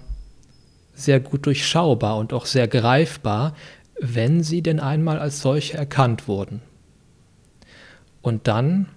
sehr 0.94 1.20
gut 1.20 1.46
durchschaubar 1.46 2.18
und 2.18 2.34
auch 2.34 2.44
sehr 2.44 2.68
greifbar, 2.68 3.54
wenn 3.98 4.42
sie 4.42 4.62
denn 4.62 4.80
einmal 4.80 5.18
als 5.18 5.40
solche 5.40 5.78
erkannt 5.78 6.28
wurden. 6.28 6.60
Und 8.20 8.48
dann 8.48 8.88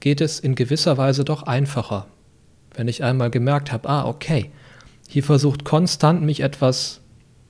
geht 0.00 0.20
es 0.20 0.38
in 0.40 0.54
gewisser 0.54 0.98
Weise 0.98 1.24
doch 1.24 1.44
einfacher, 1.44 2.06
wenn 2.74 2.88
ich 2.88 3.02
einmal 3.02 3.30
gemerkt 3.30 3.72
habe, 3.72 3.88
ah, 3.88 4.06
okay, 4.06 4.50
hier 5.08 5.24
versucht 5.24 5.64
konstant 5.64 6.22
mich 6.22 6.40
etwas 6.40 7.00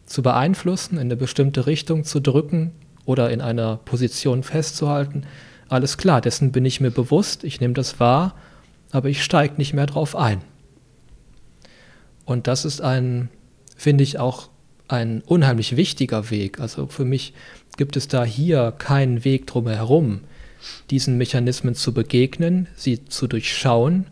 zu 0.08 0.22
beeinflussen, 0.22 0.96
in 0.96 1.02
eine 1.02 1.16
bestimmte 1.16 1.66
Richtung 1.66 2.04
zu 2.04 2.20
drücken 2.20 2.72
oder 3.04 3.30
in 3.30 3.40
einer 3.40 3.76
Position 3.76 4.42
festzuhalten. 4.42 5.24
Alles 5.68 5.98
klar, 5.98 6.20
dessen 6.20 6.50
bin 6.50 6.64
ich 6.64 6.80
mir 6.80 6.90
bewusst, 6.90 7.44
ich 7.44 7.60
nehme 7.60 7.74
das 7.74 8.00
wahr, 8.00 8.34
aber 8.90 9.08
ich 9.08 9.22
steige 9.22 9.54
nicht 9.56 9.74
mehr 9.74 9.86
drauf 9.86 10.16
ein. 10.16 10.40
Und 12.24 12.46
das 12.46 12.64
ist 12.64 12.80
ein, 12.80 13.28
finde 13.76 14.04
ich, 14.04 14.18
auch 14.18 14.48
ein 14.88 15.22
unheimlich 15.26 15.76
wichtiger 15.76 16.30
Weg. 16.30 16.60
Also 16.60 16.86
für 16.86 17.04
mich 17.04 17.34
gibt 17.76 17.96
es 17.96 18.08
da 18.08 18.24
hier 18.24 18.72
keinen 18.76 19.24
Weg 19.24 19.46
drumherum, 19.46 20.20
diesen 20.90 21.18
Mechanismen 21.18 21.74
zu 21.74 21.92
begegnen, 21.92 22.66
sie 22.74 23.04
zu 23.04 23.26
durchschauen 23.26 24.06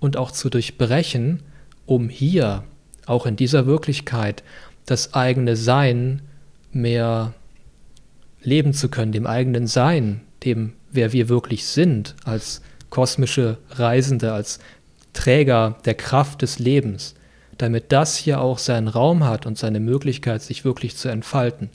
und 0.00 0.16
auch 0.16 0.30
zu 0.30 0.48
durchbrechen, 0.48 1.42
um 1.86 2.08
hier, 2.08 2.64
auch 3.06 3.26
in 3.26 3.36
dieser 3.36 3.66
Wirklichkeit, 3.66 4.42
das 4.86 5.14
eigene 5.14 5.56
Sein 5.56 6.22
mehr 6.72 7.34
leben 8.42 8.74
zu 8.74 8.88
können, 8.88 9.12
dem 9.12 9.26
eigenen 9.26 9.66
Sein, 9.66 10.20
dem, 10.44 10.74
wer 10.90 11.12
wir 11.12 11.28
wirklich 11.28 11.66
sind, 11.66 12.14
als 12.24 12.60
kosmische 12.90 13.58
Reisende, 13.70 14.32
als 14.32 14.58
Träger 15.12 15.78
der 15.84 15.94
Kraft 15.94 16.42
des 16.42 16.58
Lebens, 16.58 17.14
damit 17.56 17.92
das 17.92 18.16
hier 18.16 18.40
auch 18.40 18.58
seinen 18.58 18.88
Raum 18.88 19.24
hat 19.24 19.46
und 19.46 19.56
seine 19.56 19.80
Möglichkeit, 19.80 20.42
sich 20.42 20.64
wirklich 20.64 20.96
zu 20.96 21.08
entfalten. 21.08 21.70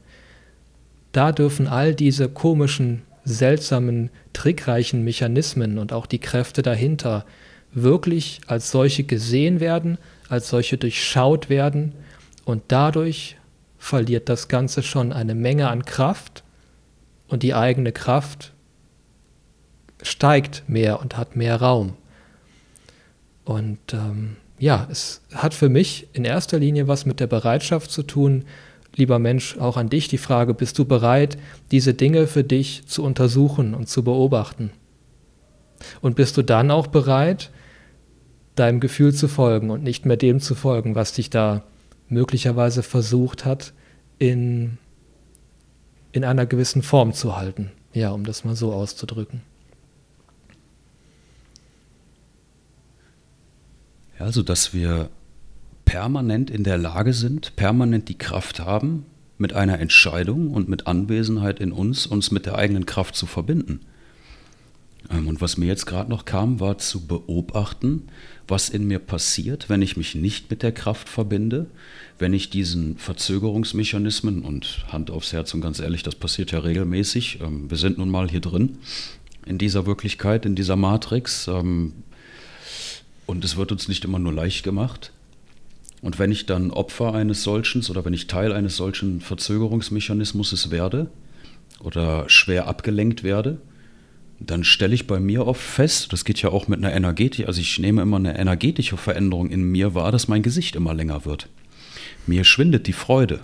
Da 1.11 1.31
dürfen 1.31 1.67
all 1.67 1.95
diese 1.95 2.29
komischen, 2.29 3.01
seltsamen, 3.23 4.11
trickreichen 4.33 5.03
Mechanismen 5.03 5.77
und 5.77 5.93
auch 5.93 6.05
die 6.05 6.19
Kräfte 6.19 6.61
dahinter 6.61 7.25
wirklich 7.73 8.41
als 8.47 8.71
solche 8.71 9.03
gesehen 9.03 9.59
werden, 9.59 9.97
als 10.27 10.49
solche 10.49 10.77
durchschaut 10.77 11.49
werden 11.49 11.93
und 12.49 12.63
dadurch 12.69 13.37
verliert 13.77 14.27
das 14.27 14.47
Ganze 14.47 14.81
schon 14.81 15.13
eine 15.13 15.35
Menge 15.35 15.69
an 15.69 15.85
Kraft 15.85 16.43
und 17.27 17.43
die 17.43 17.53
eigene 17.53 17.91
Kraft 17.91 18.53
steigt 20.01 20.63
mehr 20.67 20.99
und 20.99 21.15
hat 21.15 21.35
mehr 21.35 21.57
Raum. 21.57 21.93
Und 23.45 23.79
ähm, 23.93 24.37
ja, 24.57 24.87
es 24.89 25.21
hat 25.33 25.53
für 25.53 25.69
mich 25.69 26.07
in 26.13 26.25
erster 26.25 26.59
Linie 26.59 26.87
was 26.87 27.05
mit 27.05 27.19
der 27.19 27.27
Bereitschaft 27.27 27.91
zu 27.91 28.03
tun, 28.03 28.45
lieber 28.95 29.19
Mensch, 29.19 29.57
auch 29.57 29.77
an 29.77 29.89
dich 29.89 30.07
die 30.07 30.17
Frage, 30.17 30.53
bist 30.55 30.79
du 30.79 30.85
bereit, 30.85 31.37
diese 31.71 31.93
Dinge 31.93 32.25
für 32.25 32.43
dich 32.43 32.87
zu 32.87 33.03
untersuchen 33.03 33.75
und 33.75 33.87
zu 33.87 34.03
beobachten? 34.03 34.71
Und 36.01 36.15
bist 36.15 36.35
du 36.35 36.41
dann 36.41 36.71
auch 36.71 36.87
bereit, 36.87 37.51
deinem 38.55 38.79
Gefühl 38.79 39.13
zu 39.13 39.27
folgen 39.27 39.69
und 39.69 39.83
nicht 39.83 40.05
mehr 40.05 40.17
dem 40.17 40.39
zu 40.39 40.55
folgen, 40.55 40.95
was 40.95 41.13
dich 41.13 41.29
da 41.29 41.63
möglicherweise 42.09 42.83
versucht 42.83 43.45
hat, 43.45 43.73
in, 44.17 44.77
in 46.11 46.23
einer 46.23 46.45
gewissen 46.45 46.83
Form 46.83 47.13
zu 47.13 47.37
halten? 47.37 47.71
Ja, 47.93 48.11
um 48.11 48.23
das 48.23 48.43
mal 48.43 48.55
so 48.55 48.73
auszudrücken. 48.73 49.41
Ja, 54.19 54.25
also 54.25 54.43
dass 54.43 54.73
wir 54.73 55.09
permanent 55.85 56.49
in 56.49 56.63
der 56.63 56.77
Lage 56.77 57.13
sind, 57.13 57.55
permanent 57.55 58.09
die 58.09 58.17
Kraft 58.17 58.59
haben, 58.59 59.05
mit 59.39 59.53
einer 59.53 59.79
Entscheidung 59.79 60.51
und 60.51 60.67
mit 60.67 60.85
Anwesenheit 60.85 61.59
in 61.59 61.71
uns, 61.71 62.05
uns 62.05 62.29
mit 62.29 62.45
der 62.45 62.55
eigenen 62.55 62.85
Kraft 62.85 63.15
zu 63.15 63.25
verbinden. 63.25 63.79
Ähm, 65.09 65.27
und 65.27 65.41
was 65.41 65.57
mir 65.57 65.65
jetzt 65.65 65.85
gerade 65.85 66.09
noch 66.09 66.25
kam, 66.25 66.59
war 66.59 66.77
zu 66.77 67.05
beobachten, 67.05 68.07
was 68.47 68.69
in 68.69 68.85
mir 68.85 68.99
passiert, 68.99 69.69
wenn 69.69 69.81
ich 69.81 69.97
mich 69.97 70.15
nicht 70.15 70.49
mit 70.49 70.63
der 70.63 70.71
Kraft 70.71 71.09
verbinde, 71.09 71.67
wenn 72.17 72.33
ich 72.33 72.49
diesen 72.49 72.97
Verzögerungsmechanismen 72.97 74.43
und 74.43 74.85
Hand 74.87 75.11
aufs 75.11 75.33
Herz 75.33 75.53
und 75.53 75.61
ganz 75.61 75.79
ehrlich, 75.79 76.03
das 76.03 76.15
passiert 76.15 76.51
ja 76.51 76.59
regelmäßig. 76.59 77.39
Ähm, 77.41 77.69
wir 77.69 77.77
sind 77.77 77.97
nun 77.97 78.09
mal 78.09 78.29
hier 78.29 78.41
drin 78.41 78.77
in 79.45 79.57
dieser 79.57 79.85
Wirklichkeit, 79.85 80.45
in 80.45 80.55
dieser 80.55 80.75
Matrix. 80.75 81.47
Ähm, 81.47 81.93
und 83.25 83.43
es 83.45 83.57
wird 83.57 83.71
uns 83.71 83.87
nicht 83.87 84.03
immer 84.05 84.19
nur 84.19 84.33
leicht 84.33 84.63
gemacht. 84.63 85.11
Und 86.01 86.17
wenn 86.17 86.31
ich 86.31 86.45
dann 86.45 86.71
Opfer 86.71 87.13
eines 87.13 87.43
solchen 87.43 87.85
oder 87.89 88.05
wenn 88.05 88.13
ich 88.13 88.27
Teil 88.27 88.53
eines 88.53 88.77
solchen 88.77 89.21
Verzögerungsmechanismus 89.21 90.71
werde 90.71 91.09
oder 91.81 92.29
schwer 92.29 92.67
abgelenkt 92.67 93.23
werde, 93.23 93.59
dann 94.39 94.63
stelle 94.63 94.95
ich 94.95 95.07
bei 95.07 95.19
mir 95.19 95.45
oft 95.45 95.61
fest, 95.61 96.13
das 96.13 96.23
geht 96.23 96.41
ja 96.41 96.49
auch 96.49 96.67
mit 96.67 96.79
einer 96.79 96.93
Energetik, 96.93 97.47
also 97.47 97.59
ich 97.59 97.77
nehme 97.79 98.01
immer 98.01 98.17
eine 98.17 98.37
energetische 98.37 98.97
Veränderung 98.97 99.49
in 99.49 99.63
mir 99.63 99.95
wahr, 99.95 100.11
dass 100.11 100.27
mein 100.27 100.43
Gesicht 100.43 100.75
immer 100.75 100.93
länger 100.93 101.25
wird. 101.25 101.49
Mir 102.25 102.43
schwindet 102.43 102.87
die 102.87 102.93
Freude. 102.93 103.41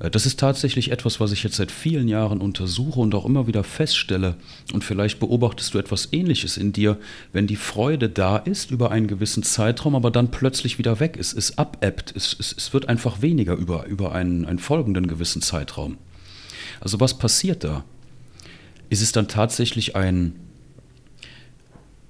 Äh, 0.00 0.10
das 0.10 0.26
ist 0.26 0.38
tatsächlich 0.38 0.90
etwas, 0.90 1.20
was 1.20 1.32
ich 1.32 1.42
jetzt 1.42 1.56
seit 1.56 1.70
vielen 1.70 2.08
Jahren 2.08 2.40
untersuche 2.40 3.00
und 3.00 3.14
auch 3.14 3.24
immer 3.24 3.46
wieder 3.46 3.64
feststelle. 3.64 4.36
Und 4.72 4.84
vielleicht 4.84 5.18
beobachtest 5.18 5.72
du 5.72 5.78
etwas 5.78 6.12
Ähnliches 6.12 6.56
in 6.56 6.72
dir, 6.72 6.98
wenn 7.32 7.46
die 7.46 7.56
Freude 7.56 8.08
da 8.08 8.36
ist 8.36 8.70
über 8.70 8.90
einen 8.90 9.06
gewissen 9.06 9.42
Zeitraum, 9.42 9.94
aber 9.94 10.10
dann 10.10 10.30
plötzlich 10.30 10.78
wieder 10.78 11.00
weg 11.00 11.16
ist, 11.16 11.32
es 11.32 11.56
abebbt, 11.58 12.12
es, 12.14 12.36
es, 12.38 12.54
es 12.56 12.72
wird 12.74 12.88
einfach 12.88 13.22
weniger 13.22 13.54
über, 13.54 13.86
über 13.86 14.12
einen, 14.12 14.44
einen 14.44 14.58
folgenden 14.58 15.06
gewissen 15.06 15.42
Zeitraum. 15.42 15.96
Also 16.80 17.00
was 17.00 17.18
passiert 17.18 17.64
da? 17.64 17.84
Ist 18.90 19.02
es 19.02 19.12
dann 19.12 19.28
tatsächlich 19.28 19.96
ein, 19.96 20.34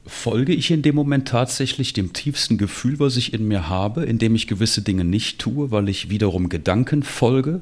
folge 0.06 0.54
ich 0.54 0.70
in 0.70 0.82
dem 0.82 0.94
Moment 0.94 1.28
tatsächlich 1.28 1.92
dem 1.92 2.12
tiefsten 2.12 2.56
Gefühl, 2.56 2.98
was 2.98 3.16
ich 3.16 3.34
in 3.34 3.46
mir 3.46 3.68
habe, 3.68 4.04
indem 4.04 4.34
ich 4.34 4.46
gewisse 4.46 4.82
Dinge 4.82 5.04
nicht 5.04 5.38
tue, 5.38 5.70
weil 5.70 5.88
ich 5.88 6.08
wiederum 6.08 6.48
Gedanken 6.48 7.02
folge 7.02 7.60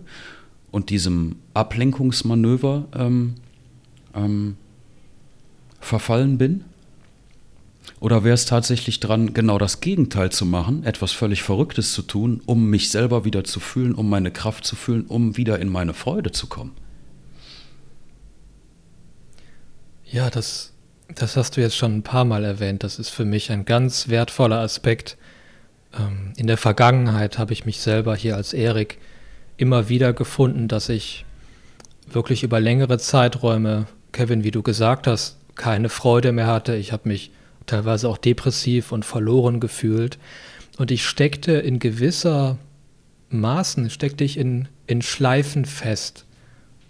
und 0.70 0.90
diesem 0.90 1.36
Ablenkungsmanöver 1.54 2.88
ähm, 2.94 3.34
ähm, 4.14 4.56
verfallen 5.80 6.38
bin? 6.38 6.64
Oder 8.00 8.24
wäre 8.24 8.34
es 8.34 8.44
tatsächlich 8.44 9.00
dran, 9.00 9.32
genau 9.32 9.58
das 9.58 9.80
Gegenteil 9.80 10.30
zu 10.30 10.44
machen, 10.44 10.84
etwas 10.84 11.12
völlig 11.12 11.42
Verrücktes 11.42 11.92
zu 11.92 12.02
tun, 12.02 12.42
um 12.44 12.68
mich 12.68 12.90
selber 12.90 13.24
wieder 13.24 13.44
zu 13.44 13.58
fühlen, 13.58 13.94
um 13.94 14.08
meine 14.08 14.30
Kraft 14.30 14.64
zu 14.64 14.76
fühlen, 14.76 15.06
um 15.06 15.36
wieder 15.36 15.58
in 15.58 15.68
meine 15.68 15.94
Freude 15.94 16.30
zu 16.30 16.46
kommen? 16.46 16.72
Ja, 20.10 20.30
das 20.30 20.72
das 21.14 21.36
hast 21.36 21.56
du 21.56 21.60
jetzt 21.60 21.76
schon 21.76 21.96
ein 21.96 22.02
paar 22.02 22.24
Mal 22.24 22.44
erwähnt. 22.44 22.82
Das 22.82 22.98
ist 22.98 23.10
für 23.10 23.24
mich 23.24 23.50
ein 23.50 23.64
ganz 23.64 24.08
wertvoller 24.08 24.58
Aspekt. 24.58 25.16
Ähm, 25.96 26.32
in 26.36 26.46
der 26.46 26.56
Vergangenheit 26.56 27.38
habe 27.38 27.52
ich 27.52 27.64
mich 27.64 27.80
selber 27.80 28.16
hier 28.16 28.36
als 28.36 28.52
Erik 28.52 28.98
immer 29.56 29.88
wieder 29.88 30.12
gefunden, 30.12 30.68
dass 30.68 30.88
ich 30.88 31.24
wirklich 32.06 32.42
über 32.42 32.60
längere 32.60 32.98
Zeiträume, 32.98 33.86
Kevin, 34.12 34.44
wie 34.44 34.50
du 34.50 34.62
gesagt 34.62 35.06
hast, 35.06 35.38
keine 35.54 35.88
Freude 35.88 36.32
mehr 36.32 36.46
hatte. 36.46 36.76
Ich 36.76 36.92
habe 36.92 37.08
mich 37.08 37.30
teilweise 37.66 38.08
auch 38.08 38.18
depressiv 38.18 38.92
und 38.92 39.04
verloren 39.04 39.60
gefühlt. 39.60 40.18
Und 40.76 40.90
ich 40.90 41.04
steckte 41.04 41.52
in 41.52 41.78
gewisser 41.78 42.58
Maßen, 43.30 43.90
steckte 43.90 44.24
ich 44.24 44.36
in, 44.36 44.68
in 44.86 45.02
Schleifen 45.02 45.64
fest. 45.64 46.26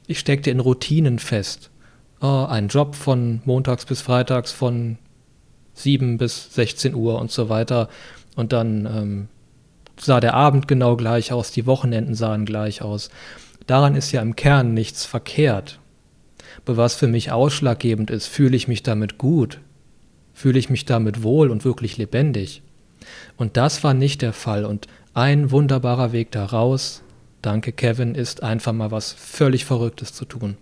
Ich 0.07 0.19
steckte 0.19 0.51
in 0.51 0.61
Routinen 0.61 1.19
fest 1.19 1.71
oh, 2.21 2.47
ein 2.49 2.69
Job 2.69 2.95
von 2.95 3.41
montags 3.45 3.85
bis 3.85 4.01
freitags 4.01 4.53
von 4.53 4.99
7 5.75 6.19
bis 6.19 6.55
16 6.55 6.95
Uhr 6.95 7.21
und 7.21 7.31
so 7.31 7.49
weiter. 7.49 7.89
Und 8.35 8.53
dann 8.53 8.87
ähm, 8.87 9.29
sah 9.99 10.21
der 10.21 10.35
Abend 10.35 10.69
genau 10.69 10.97
gleich 10.97 11.33
aus, 11.33 11.51
die 11.51 11.67
Wochenenden 11.67 12.15
sahen 12.15 12.47
gleich 12.47 12.83
aus. 12.83 13.11
Daran 13.67 13.95
ist 13.95 14.13
ja 14.13 14.23
im 14.23 14.37
Kern 14.37 14.75
nichts 14.75 15.05
verkehrt. 15.05 15.81
Aber 16.65 16.77
was 16.77 16.95
für 16.95 17.09
mich 17.09 17.33
ausschlaggebend 17.33 18.11
ist, 18.11 18.27
fühle 18.27 18.57
ich 18.57 18.69
mich 18.69 18.83
damit 18.83 19.19
gut? 19.19 19.61
Fühle 20.33 20.59
ich 20.59 20.71
mich 20.71 20.85
damit 20.85 21.23
wohl 21.23 21.51
und 21.51 21.65
wirklich 21.65 21.97
lebendig? 21.97 22.63
Und 23.37 23.57
das 23.57 23.85
war 23.85 23.95
nicht 23.95 24.23
der 24.23 24.33
Fall. 24.33 24.65
Und 24.65 24.87
ein 25.15 25.51
wunderbarer 25.51 26.13
Weg 26.13 26.31
daraus, 26.31 27.03
danke 27.43 27.73
Kevin, 27.73 28.15
ist 28.15 28.43
einfach 28.43 28.73
mal 28.73 28.91
was 28.91 29.13
völlig 29.13 29.65
Verrücktes 29.65 30.13
zu 30.13 30.25
tun 30.25 30.57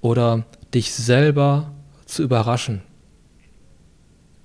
oder 0.00 0.44
dich 0.74 0.92
selber 0.92 1.72
zu 2.04 2.22
überraschen. 2.22 2.82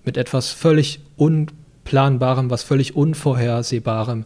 Mit 0.04 0.18
etwas 0.18 0.50
völlig 0.50 1.00
Unplanbarem, 1.16 2.50
was 2.50 2.64
völlig 2.64 2.96
Unvorhersehbarem. 2.96 4.26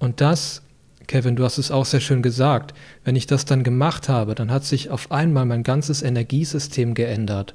Und 0.00 0.20
das, 0.20 0.62
Kevin, 1.06 1.36
du 1.36 1.44
hast 1.44 1.58
es 1.58 1.70
auch 1.70 1.84
sehr 1.84 2.00
schön 2.00 2.22
gesagt, 2.22 2.74
wenn 3.04 3.16
ich 3.16 3.26
das 3.26 3.44
dann 3.44 3.62
gemacht 3.62 4.08
habe, 4.08 4.34
dann 4.34 4.50
hat 4.50 4.64
sich 4.64 4.90
auf 4.90 5.12
einmal 5.12 5.46
mein 5.46 5.62
ganzes 5.62 6.02
Energiesystem 6.02 6.94
geändert. 6.94 7.54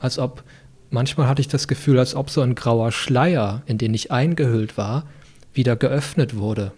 Als 0.00 0.18
ob 0.18 0.42
manchmal 0.90 1.28
hatte 1.28 1.40
ich 1.40 1.48
das 1.48 1.68
Gefühl, 1.68 1.98
als 1.98 2.14
ob 2.14 2.30
so 2.30 2.40
ein 2.40 2.54
grauer 2.54 2.92
Schleier, 2.92 3.62
in 3.66 3.78
den 3.78 3.92
ich 3.92 4.10
eingehüllt 4.10 4.78
war, 4.78 5.04
wieder 5.52 5.76
geöffnet 5.76 6.36
wurde. 6.36 6.72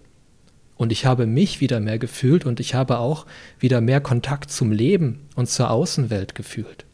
Und 0.78 0.92
ich 0.92 1.04
habe 1.04 1.26
mich 1.26 1.61
wieder 1.61 1.80
mehr 1.80 1.99
gefühlt 1.99 2.47
und 2.47 2.61
ich 2.61 2.75
habe 2.75 2.99
auch 2.99 3.26
wieder 3.58 3.80
mehr 3.80 4.00
Kontakt 4.00 4.50
zum 4.50 4.70
Leben 4.70 5.26
und 5.35 5.50
zur 5.50 5.70
Außenwelt 5.70 6.37
gefühlt. 6.37 6.87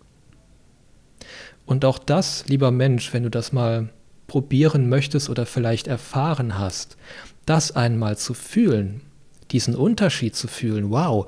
Und 1.66 1.84
auch 1.84 1.98
das, 1.98 2.48
lieber 2.48 2.70
Mensch, 2.70 3.12
wenn 3.12 3.22
du 3.22 3.30
das 3.30 3.52
mal 3.52 3.90
probieren 4.26 4.88
möchtest 4.88 5.28
oder 5.28 5.44
vielleicht 5.44 5.86
erfahren 5.86 6.58
hast, 6.58 6.96
das 7.44 7.76
einmal 7.76 8.16
zu 8.16 8.32
fühlen, 8.32 9.02
diesen 9.50 9.74
Unterschied 9.76 10.34
zu 10.34 10.48
fühlen, 10.48 10.90
wow, 10.90 11.26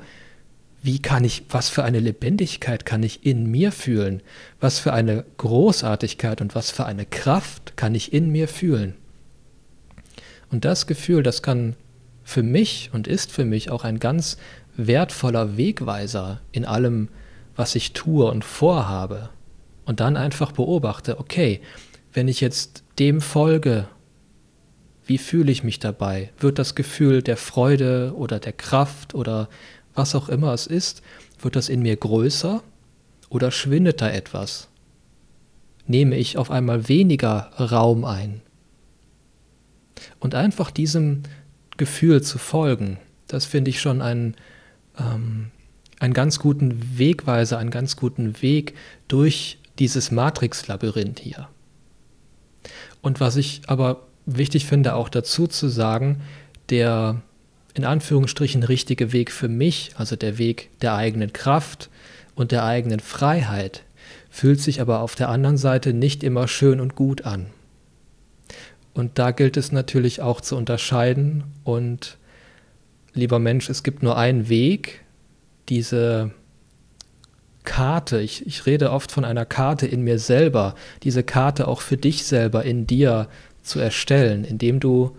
wie 0.82 1.00
kann 1.00 1.24
ich, 1.24 1.44
was 1.50 1.68
für 1.68 1.84
eine 1.84 2.00
Lebendigkeit 2.00 2.86
kann 2.86 3.02
ich 3.02 3.26
in 3.26 3.50
mir 3.50 3.70
fühlen, 3.70 4.22
was 4.60 4.78
für 4.78 4.94
eine 4.94 5.24
Großartigkeit 5.36 6.40
und 6.40 6.54
was 6.54 6.70
für 6.70 6.86
eine 6.86 7.04
Kraft 7.04 7.76
kann 7.76 7.94
ich 7.94 8.14
in 8.14 8.30
mir 8.30 8.48
fühlen. 8.48 8.94
Und 10.50 10.64
das 10.64 10.86
Gefühl, 10.86 11.22
das 11.22 11.42
kann 11.42 11.76
für 12.26 12.42
mich 12.42 12.90
und 12.92 13.06
ist 13.06 13.30
für 13.30 13.44
mich 13.44 13.70
auch 13.70 13.84
ein 13.84 14.00
ganz 14.00 14.36
wertvoller 14.76 15.56
Wegweiser 15.56 16.40
in 16.50 16.64
allem, 16.64 17.08
was 17.54 17.76
ich 17.76 17.92
tue 17.92 18.28
und 18.28 18.44
vorhabe. 18.44 19.30
Und 19.84 20.00
dann 20.00 20.16
einfach 20.16 20.50
beobachte, 20.50 21.20
okay, 21.20 21.60
wenn 22.12 22.26
ich 22.26 22.40
jetzt 22.40 22.82
dem 22.98 23.20
folge, 23.20 23.86
wie 25.06 25.18
fühle 25.18 25.52
ich 25.52 25.62
mich 25.62 25.78
dabei? 25.78 26.32
Wird 26.36 26.58
das 26.58 26.74
Gefühl 26.74 27.22
der 27.22 27.36
Freude 27.36 28.12
oder 28.16 28.40
der 28.40 28.52
Kraft 28.52 29.14
oder 29.14 29.48
was 29.94 30.16
auch 30.16 30.28
immer 30.28 30.52
es 30.52 30.66
ist, 30.66 31.02
wird 31.38 31.54
das 31.54 31.68
in 31.68 31.80
mir 31.80 31.94
größer 31.94 32.60
oder 33.28 33.52
schwindet 33.52 34.00
da 34.00 34.10
etwas? 34.10 34.68
Nehme 35.86 36.16
ich 36.16 36.38
auf 36.38 36.50
einmal 36.50 36.88
weniger 36.88 37.52
Raum 37.56 38.04
ein? 38.04 38.42
Und 40.18 40.34
einfach 40.34 40.72
diesem 40.72 41.22
Gefühl 41.76 42.22
zu 42.22 42.38
folgen, 42.38 42.98
das 43.28 43.44
finde 43.44 43.70
ich 43.70 43.80
schon 43.80 44.02
einen, 44.02 44.34
ähm, 44.98 45.50
einen 45.98 46.14
ganz 46.14 46.38
guten 46.38 46.98
Wegweiser, 46.98 47.58
einen 47.58 47.70
ganz 47.70 47.96
guten 47.96 48.40
Weg 48.42 48.74
durch 49.08 49.58
dieses 49.78 50.10
Matrix-Labyrinth 50.10 51.20
hier. 51.20 51.48
Und 53.02 53.20
was 53.20 53.36
ich 53.36 53.62
aber 53.66 54.06
wichtig 54.26 54.66
finde, 54.66 54.94
auch 54.94 55.08
dazu 55.08 55.46
zu 55.46 55.68
sagen, 55.68 56.22
der 56.70 57.22
in 57.74 57.84
Anführungsstrichen 57.84 58.62
richtige 58.62 59.12
Weg 59.12 59.30
für 59.30 59.48
mich, 59.48 59.92
also 59.96 60.16
der 60.16 60.38
Weg 60.38 60.70
der 60.80 60.94
eigenen 60.94 61.32
Kraft 61.32 61.90
und 62.34 62.50
der 62.50 62.64
eigenen 62.64 63.00
Freiheit, 63.00 63.84
fühlt 64.30 64.60
sich 64.60 64.80
aber 64.80 65.00
auf 65.00 65.14
der 65.14 65.28
anderen 65.28 65.56
Seite 65.56 65.92
nicht 65.92 66.24
immer 66.24 66.48
schön 66.48 66.80
und 66.80 66.94
gut 66.96 67.24
an. 67.24 67.46
Und 68.96 69.18
da 69.18 69.30
gilt 69.30 69.58
es 69.58 69.72
natürlich 69.72 70.22
auch 70.22 70.40
zu 70.40 70.56
unterscheiden 70.56 71.44
und 71.64 72.16
lieber 73.12 73.38
Mensch, 73.38 73.68
es 73.68 73.82
gibt 73.82 74.02
nur 74.02 74.16
einen 74.16 74.48
Weg, 74.48 75.04
diese 75.68 76.30
Karte, 77.64 78.22
ich, 78.22 78.46
ich 78.46 78.64
rede 78.64 78.90
oft 78.90 79.12
von 79.12 79.26
einer 79.26 79.44
Karte 79.44 79.86
in 79.86 80.00
mir 80.00 80.18
selber, 80.18 80.74
diese 81.02 81.22
Karte 81.22 81.68
auch 81.68 81.82
für 81.82 81.98
dich 81.98 82.24
selber 82.24 82.64
in 82.64 82.86
dir 82.86 83.28
zu 83.62 83.80
erstellen, 83.80 84.44
indem 84.44 84.80
du 84.80 85.14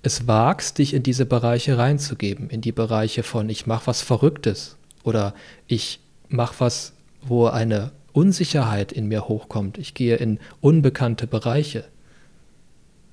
es 0.00 0.26
wagst, 0.26 0.78
dich 0.78 0.94
in 0.94 1.02
diese 1.02 1.26
Bereiche 1.26 1.76
reinzugeben, 1.76 2.48
in 2.48 2.62
die 2.62 2.72
Bereiche 2.72 3.22
von 3.22 3.50
ich 3.50 3.66
mache 3.66 3.88
was 3.88 4.00
Verrücktes 4.00 4.78
oder 5.02 5.34
ich 5.66 6.00
mache 6.28 6.54
was, 6.60 6.94
wo 7.20 7.48
eine 7.48 7.90
Unsicherheit 8.14 8.92
in 8.92 9.08
mir 9.08 9.28
hochkommt, 9.28 9.76
ich 9.76 9.92
gehe 9.92 10.16
in 10.16 10.38
unbekannte 10.62 11.26
Bereiche. 11.26 11.84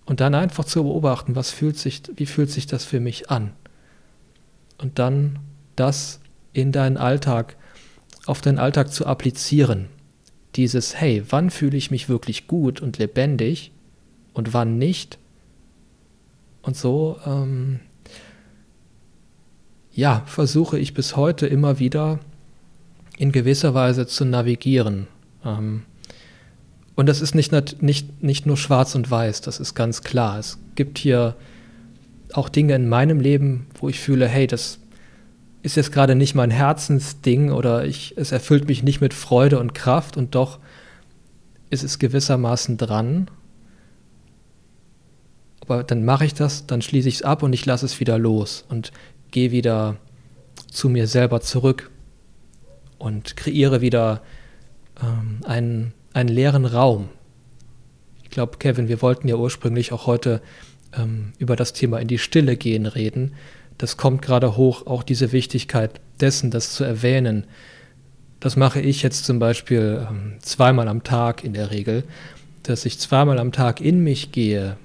Und 0.06 0.20
dann 0.20 0.36
einfach 0.36 0.66
zu 0.66 0.84
beobachten, 0.84 1.36
was 1.36 1.50
fühlt 1.50 1.78
sich, 1.78 2.04
wie 2.16 2.26
fühlt 2.26 2.52
sich 2.52 2.68
das 2.68 2.86
für 2.86 3.00
mich 3.00 3.32
an? 3.32 3.54
Und 4.78 5.00
dann 5.00 5.40
das 5.76 6.20
in 6.54 6.72
deinen 6.72 6.98
Alltag, 6.98 7.58
auf 8.26 8.42
deinen 8.42 8.60
Alltag 8.60 8.92
zu 8.92 9.06
applizieren. 9.06 9.88
Dieses, 10.56 10.96
hey, 10.96 11.24
wann 11.30 11.50
fühle 11.50 11.76
ich 11.76 11.92
mich 11.92 12.08
wirklich 12.08 12.48
gut 12.48 12.82
und 12.82 12.98
lebendig 12.98 13.72
und 14.34 14.54
wann 14.54 14.78
nicht? 14.78 15.18
Und 16.62 16.78
so, 16.78 17.20
ähm, 17.26 17.80
ja, 19.92 20.24
versuche 20.26 20.78
ich 20.78 20.94
bis 20.94 21.16
heute 21.16 21.48
immer 21.48 21.80
wieder 21.80 22.20
in 23.18 23.32
gewisser 23.32 23.74
Weise 23.74 24.08
zu 24.08 24.26
navigieren. 24.26 25.08
Ähm, 25.44 25.84
und 26.96 27.08
das 27.08 27.22
ist 27.22 27.36
nicht, 27.36 27.52
nicht, 27.82 28.24
nicht 28.24 28.46
nur 28.46 28.58
schwarz 28.58 28.96
und 28.96 29.10
weiß, 29.12 29.42
das 29.42 29.60
ist 29.60 29.76
ganz 29.76 30.02
klar. 30.02 30.40
Es 30.40 30.58
gibt 30.76 30.98
hier 30.98 31.36
auch 32.34 32.50
Dinge 32.50 32.76
in 32.76 32.88
meinem 32.88 33.20
Leben, 33.20 33.68
wo 33.80 33.90
ich 33.90 34.00
fühle, 34.00 34.28
hey, 34.28 34.48
das 34.48 34.80
ist 35.62 35.76
jetzt 35.76 35.92
gerade 35.92 36.16
nicht 36.16 36.36
mein 36.36 36.52
Herzensding 36.52 37.52
oder 37.52 37.86
ich, 37.86 38.14
es 38.18 38.32
erfüllt 38.32 38.68
mich 38.68 38.84
nicht 38.84 39.02
mit 39.02 39.14
Freude 39.14 39.60
und 39.60 39.74
Kraft 39.74 40.16
und 40.16 40.36
doch 40.36 40.60
ist 41.70 41.84
es 41.84 42.00
gewissermaßen 42.00 42.78
dran. 42.78 43.30
Aber 45.62 45.84
dann 45.84 46.06
mache 46.06 46.26
ich 46.26 46.34
das, 46.34 46.68
dann 46.68 46.82
schließe 46.82 47.10
ich 47.10 47.16
es 47.16 47.22
ab 47.24 47.44
und 47.44 47.52
ich 47.52 47.66
lasse 47.66 47.86
es 47.86 48.00
wieder 48.00 48.18
los 48.18 48.64
und 48.70 48.92
gehe 49.32 49.52
wieder 49.52 49.98
zu 50.72 50.88
mir 50.88 51.08
selber 51.08 51.42
zurück 51.42 51.90
und 53.00 53.36
kreiere 53.36 53.82
wieder 53.82 54.22
ähm, 55.02 55.40
einen 55.46 55.94
einen 56.16 56.30
leeren 56.30 56.66
Raum. 56.66 57.10
Ich 58.24 58.30
glaube, 58.30 58.58
Kevin, 58.58 58.88
wir 58.88 59.02
wollten 59.02 59.28
ja 59.28 59.36
ursprünglich 59.36 59.92
auch 59.92 60.08
heute 60.08 60.42
ähm, 60.98 61.34
über 61.38 61.56
das 61.56 61.74
Thema 61.74 62.00
in 62.00 62.08
die 62.08 62.18
Stille 62.18 62.56
gehen 62.56 62.86
reden. 62.86 63.34
Das 63.78 63.98
kommt 63.98 64.22
gerade 64.22 64.56
hoch, 64.56 64.88
auch 64.88 65.04
diese 65.04 65.34
Wichtigkeit 65.34 66.00
dessen, 66.22 66.52
das 66.52 66.74
zu 66.74 66.86
erwähnen. 66.86 67.44
Das 68.40 68.56
mache 68.56 68.80
ich 68.80 69.04
jetzt 69.04 69.26
zum 69.26 69.40
Beispiel 69.40 70.08
ähm, 70.10 70.38
zweimal 70.40 70.88
am 70.88 71.04
Tag 71.04 71.44
in 71.44 71.54
der 71.54 71.72
Regel, 71.72 72.06
dass 72.64 72.86
ich 72.86 72.98
zweimal 72.98 73.38
am 73.38 73.52
Tag 73.52 73.82
in 73.82 74.00
mich 74.00 74.32
gehe 74.32 74.78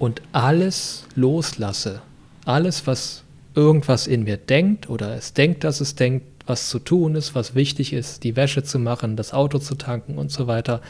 und 0.00 0.22
alles 0.32 1.04
loslasse. 1.14 2.02
Alles, 2.44 2.86
was 2.88 3.22
irgendwas 3.54 4.08
in 4.08 4.24
mir 4.24 4.38
denkt 4.38 4.90
oder 4.90 5.14
es 5.14 5.34
denkt, 5.34 5.62
dass 5.62 5.80
es 5.80 5.94
denkt, 5.94 6.24
was 6.50 6.68
zu 6.68 6.80
tun 6.80 7.14
ist, 7.14 7.34
was 7.36 7.54
wichtig 7.54 7.92
ist, 7.92 8.24
die 8.24 8.34
Wäsche 8.34 8.64
zu 8.64 8.78
machen, 8.78 9.16
das 9.16 9.32
Auto 9.32 9.58
zu 9.58 9.76
tanken 9.76 10.18
und 10.18 10.32
so 10.32 10.48
weiter. 10.48 10.82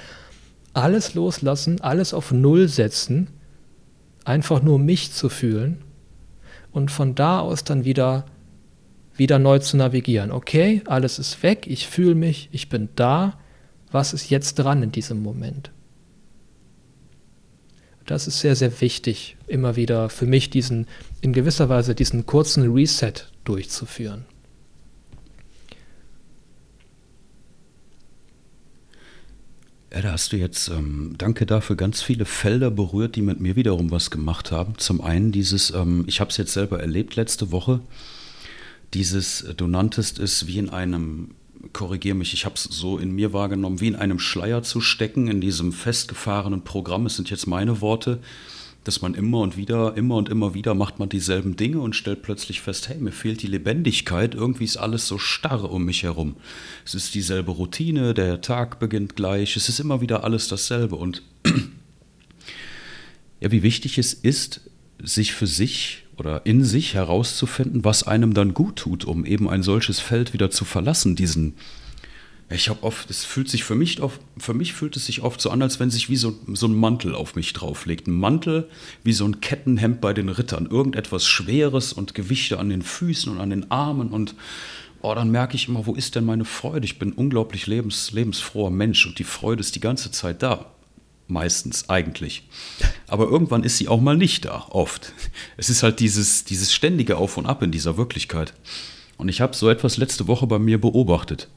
Alles 0.72 1.14
loslassen, 1.14 1.80
alles 1.82 2.14
auf 2.14 2.32
Null 2.32 2.66
setzen, 2.66 3.28
einfach 4.24 4.62
nur 4.62 4.78
mich 4.78 5.12
zu 5.12 5.28
fühlen 5.28 5.82
und 6.72 6.90
von 6.90 7.14
da 7.14 7.40
aus 7.40 7.62
dann 7.62 7.84
wieder 7.84 8.24
wieder 9.16 9.38
neu 9.38 9.58
zu 9.58 9.76
navigieren. 9.76 10.32
Okay, 10.32 10.80
alles 10.86 11.18
ist 11.18 11.42
weg, 11.42 11.66
ich 11.66 11.86
fühle 11.86 12.14
mich, 12.14 12.48
ich 12.52 12.70
bin 12.70 12.88
da. 12.96 13.38
Was 13.92 14.14
ist 14.14 14.30
jetzt 14.30 14.54
dran 14.54 14.82
in 14.82 14.92
diesem 14.92 15.22
Moment? 15.22 15.70
Das 18.06 18.26
ist 18.26 18.40
sehr, 18.40 18.56
sehr 18.56 18.80
wichtig, 18.80 19.36
immer 19.46 19.76
wieder 19.76 20.08
für 20.08 20.24
mich 20.24 20.48
diesen, 20.48 20.86
in 21.20 21.34
gewisser 21.34 21.68
Weise 21.68 21.94
diesen 21.94 22.24
kurzen 22.24 22.72
Reset 22.72 23.12
durchzuführen. 23.44 24.24
Ja, 29.92 30.03
da 30.03 30.12
hast 30.12 30.33
du 30.33 30.37
jetzt, 30.37 30.68
ähm, 30.68 31.16
danke 31.18 31.46
dafür, 31.46 31.74
ganz 31.74 32.00
viele 32.00 32.24
Felder 32.24 32.70
berührt, 32.70 33.16
die 33.16 33.22
mit 33.22 33.40
mir 33.40 33.57
wiederum 33.57 33.90
was 33.90 34.12
gemacht 34.12 34.53
haben. 34.53 34.79
Zum 34.79 35.00
einen 35.00 35.33
dieses, 35.33 35.70
ähm, 35.70 36.05
ich 36.07 36.20
habe 36.20 36.31
es 36.31 36.37
jetzt 36.37 36.53
selber 36.53 36.79
erlebt 36.79 37.16
letzte 37.16 37.50
Woche, 37.50 37.81
dieses, 38.94 39.46
du 39.57 39.66
nanntest 39.66 40.20
es 40.20 40.46
wie 40.46 40.59
in 40.59 40.70
einem, 40.70 41.33
korrigiere 41.72 42.14
mich, 42.14 42.35
ich 42.35 42.44
habe 42.44 42.55
es 42.55 42.62
so 42.62 42.98
in 42.98 43.11
mir 43.11 43.33
wahrgenommen, 43.33 43.81
wie 43.81 43.88
in 43.88 43.96
einem 43.96 44.20
Schleier 44.20 44.62
zu 44.62 44.81
stecken, 44.81 45.26
in 45.26 45.40
diesem 45.40 45.72
festgefahrenen 45.72 46.62
Programm, 46.62 47.07
es 47.07 47.16
sind 47.16 47.29
jetzt 47.29 47.48
meine 47.48 47.81
Worte, 47.81 48.20
dass 48.84 49.02
man 49.02 49.14
immer 49.14 49.40
und 49.40 49.56
wieder, 49.56 49.96
immer 49.96 50.16
und 50.16 50.28
immer 50.28 50.54
wieder 50.54 50.74
macht 50.74 50.98
man 50.98 51.08
dieselben 51.08 51.56
Dinge 51.56 51.80
und 51.80 51.94
stellt 51.94 52.22
plötzlich 52.22 52.60
fest, 52.60 52.88
hey, 52.88 52.98
mir 52.98 53.12
fehlt 53.12 53.42
die 53.42 53.46
Lebendigkeit, 53.46 54.34
irgendwie 54.34 54.64
ist 54.64 54.78
alles 54.78 55.06
so 55.06 55.18
starr 55.18 55.70
um 55.70 55.84
mich 55.84 56.02
herum. 56.02 56.36
Es 56.84 56.94
ist 56.94 57.14
dieselbe 57.14 57.50
Routine, 57.50 58.14
der 58.14 58.40
Tag 58.40 58.78
beginnt 58.78 59.16
gleich, 59.16 59.56
es 59.56 59.68
ist 59.68 59.80
immer 59.80 60.00
wieder 60.00 60.24
alles 60.24 60.48
dasselbe 60.48 60.96
und 60.96 61.22
ja, 63.40 63.50
wie 63.50 63.62
wichtig 63.62 63.98
es 63.98 64.14
ist, 64.14 64.62
sich 65.02 65.32
für 65.32 65.46
sich 65.46 66.04
oder 66.16 66.44
in 66.44 66.64
sich 66.64 66.94
herauszufinden, 66.94 67.84
was 67.84 68.02
einem 68.02 68.34
dann 68.34 68.54
gut 68.54 68.76
tut, 68.76 69.04
um 69.04 69.24
eben 69.24 69.48
ein 69.48 69.62
solches 69.62 70.00
Feld 70.00 70.32
wieder 70.32 70.50
zu 70.50 70.64
verlassen, 70.64 71.16
diesen 71.16 71.54
ich 72.52 72.68
habe 72.68 72.82
oft, 72.82 73.08
es 73.10 73.24
fühlt 73.24 73.48
sich 73.48 73.62
für 73.62 73.76
mich, 73.76 74.02
oft, 74.02 74.20
für 74.36 74.54
mich 74.54 74.72
fühlt 74.72 74.96
es 74.96 75.06
sich 75.06 75.22
oft 75.22 75.40
so 75.40 75.50
an, 75.50 75.62
als 75.62 75.78
wenn 75.78 75.90
sich 75.90 76.10
wie 76.10 76.16
so, 76.16 76.36
so 76.52 76.66
ein 76.66 76.74
Mantel 76.74 77.14
auf 77.14 77.36
mich 77.36 77.52
drauflegt. 77.52 78.08
Ein 78.08 78.18
Mantel 78.18 78.68
wie 79.04 79.12
so 79.12 79.24
ein 79.24 79.40
Kettenhemd 79.40 80.00
bei 80.00 80.12
den 80.12 80.28
Rittern. 80.28 80.66
Irgendetwas 80.66 81.28
Schweres 81.28 81.92
und 81.92 82.14
Gewichte 82.14 82.58
an 82.58 82.68
den 82.68 82.82
Füßen 82.82 83.30
und 83.30 83.38
an 83.38 83.50
den 83.50 83.70
Armen 83.70 84.08
und, 84.08 84.34
oh, 85.00 85.14
dann 85.14 85.30
merke 85.30 85.54
ich 85.54 85.68
immer, 85.68 85.86
wo 85.86 85.94
ist 85.94 86.16
denn 86.16 86.24
meine 86.24 86.44
Freude? 86.44 86.84
Ich 86.86 86.98
bin 86.98 87.10
ein 87.10 87.12
unglaublich 87.14 87.68
lebens, 87.68 88.10
lebensfroher 88.10 88.70
Mensch 88.70 89.06
und 89.06 89.20
die 89.20 89.24
Freude 89.24 89.60
ist 89.60 89.76
die 89.76 89.80
ganze 89.80 90.10
Zeit 90.10 90.42
da. 90.42 90.72
Meistens, 91.28 91.88
eigentlich. 91.88 92.48
Aber 93.06 93.28
irgendwann 93.28 93.62
ist 93.62 93.78
sie 93.78 93.86
auch 93.86 94.00
mal 94.00 94.16
nicht 94.16 94.46
da, 94.46 94.66
oft. 94.70 95.12
Es 95.56 95.70
ist 95.70 95.84
halt 95.84 96.00
dieses, 96.00 96.44
dieses 96.44 96.72
ständige 96.72 97.16
Auf 97.16 97.36
und 97.36 97.46
Ab 97.46 97.62
in 97.62 97.70
dieser 97.70 97.96
Wirklichkeit. 97.96 98.54
Und 99.18 99.28
ich 99.28 99.40
habe 99.40 99.54
so 99.54 99.70
etwas 99.70 99.98
letzte 99.98 100.26
Woche 100.26 100.48
bei 100.48 100.58
mir 100.58 100.80
beobachtet. 100.80 101.48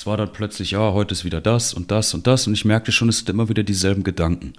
Es 0.00 0.06
war 0.06 0.16
dann 0.16 0.32
plötzlich, 0.32 0.70
ja, 0.70 0.94
heute 0.94 1.12
ist 1.12 1.26
wieder 1.26 1.42
das 1.42 1.74
und 1.74 1.90
das 1.90 2.14
und 2.14 2.26
das 2.26 2.46
und 2.46 2.54
ich 2.54 2.64
merkte 2.64 2.90
schon, 2.90 3.10
es 3.10 3.18
sind 3.18 3.28
immer 3.28 3.50
wieder 3.50 3.62
dieselben 3.62 4.02
Gedanken. 4.02 4.54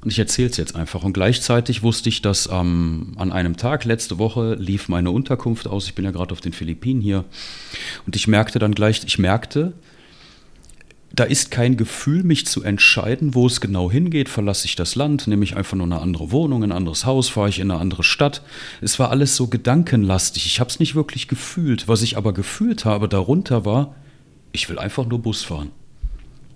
Und 0.00 0.10
ich 0.10 0.18
erzähle 0.18 0.48
es 0.48 0.56
jetzt 0.56 0.74
einfach. 0.74 1.04
Und 1.04 1.12
gleichzeitig 1.12 1.84
wusste 1.84 2.08
ich, 2.08 2.22
dass 2.22 2.48
ähm, 2.50 3.12
an 3.18 3.30
einem 3.30 3.56
Tag 3.56 3.84
letzte 3.84 4.18
Woche 4.18 4.54
lief 4.54 4.88
meine 4.88 5.12
Unterkunft 5.12 5.68
aus. 5.68 5.86
Ich 5.86 5.94
bin 5.94 6.04
ja 6.04 6.10
gerade 6.10 6.32
auf 6.32 6.40
den 6.40 6.52
Philippinen 6.52 7.00
hier. 7.00 7.24
Und 8.04 8.16
ich 8.16 8.26
merkte 8.26 8.58
dann 8.58 8.74
gleich, 8.74 9.00
ich 9.06 9.20
merkte, 9.20 9.74
da 11.12 11.22
ist 11.22 11.52
kein 11.52 11.76
Gefühl, 11.76 12.24
mich 12.24 12.44
zu 12.48 12.64
entscheiden, 12.64 13.36
wo 13.36 13.46
es 13.46 13.60
genau 13.60 13.92
hingeht. 13.92 14.28
Verlasse 14.28 14.66
ich 14.66 14.74
das 14.74 14.96
Land, 14.96 15.28
nehme 15.28 15.44
ich 15.44 15.56
einfach 15.56 15.76
nur 15.76 15.86
eine 15.86 16.00
andere 16.00 16.32
Wohnung, 16.32 16.64
ein 16.64 16.72
anderes 16.72 17.06
Haus, 17.06 17.28
fahre 17.28 17.48
ich 17.48 17.60
in 17.60 17.70
eine 17.70 17.78
andere 17.78 18.02
Stadt. 18.02 18.42
Es 18.80 18.98
war 18.98 19.12
alles 19.12 19.36
so 19.36 19.46
gedankenlastig. 19.46 20.46
Ich 20.46 20.58
habe 20.58 20.68
es 20.68 20.80
nicht 20.80 20.96
wirklich 20.96 21.28
gefühlt. 21.28 21.86
Was 21.86 22.02
ich 22.02 22.16
aber 22.16 22.34
gefühlt 22.34 22.84
habe 22.84 23.08
darunter 23.08 23.64
war, 23.64 23.94
ich 24.52 24.68
will 24.68 24.78
einfach 24.78 25.06
nur 25.06 25.20
Bus 25.20 25.44
fahren. 25.44 25.70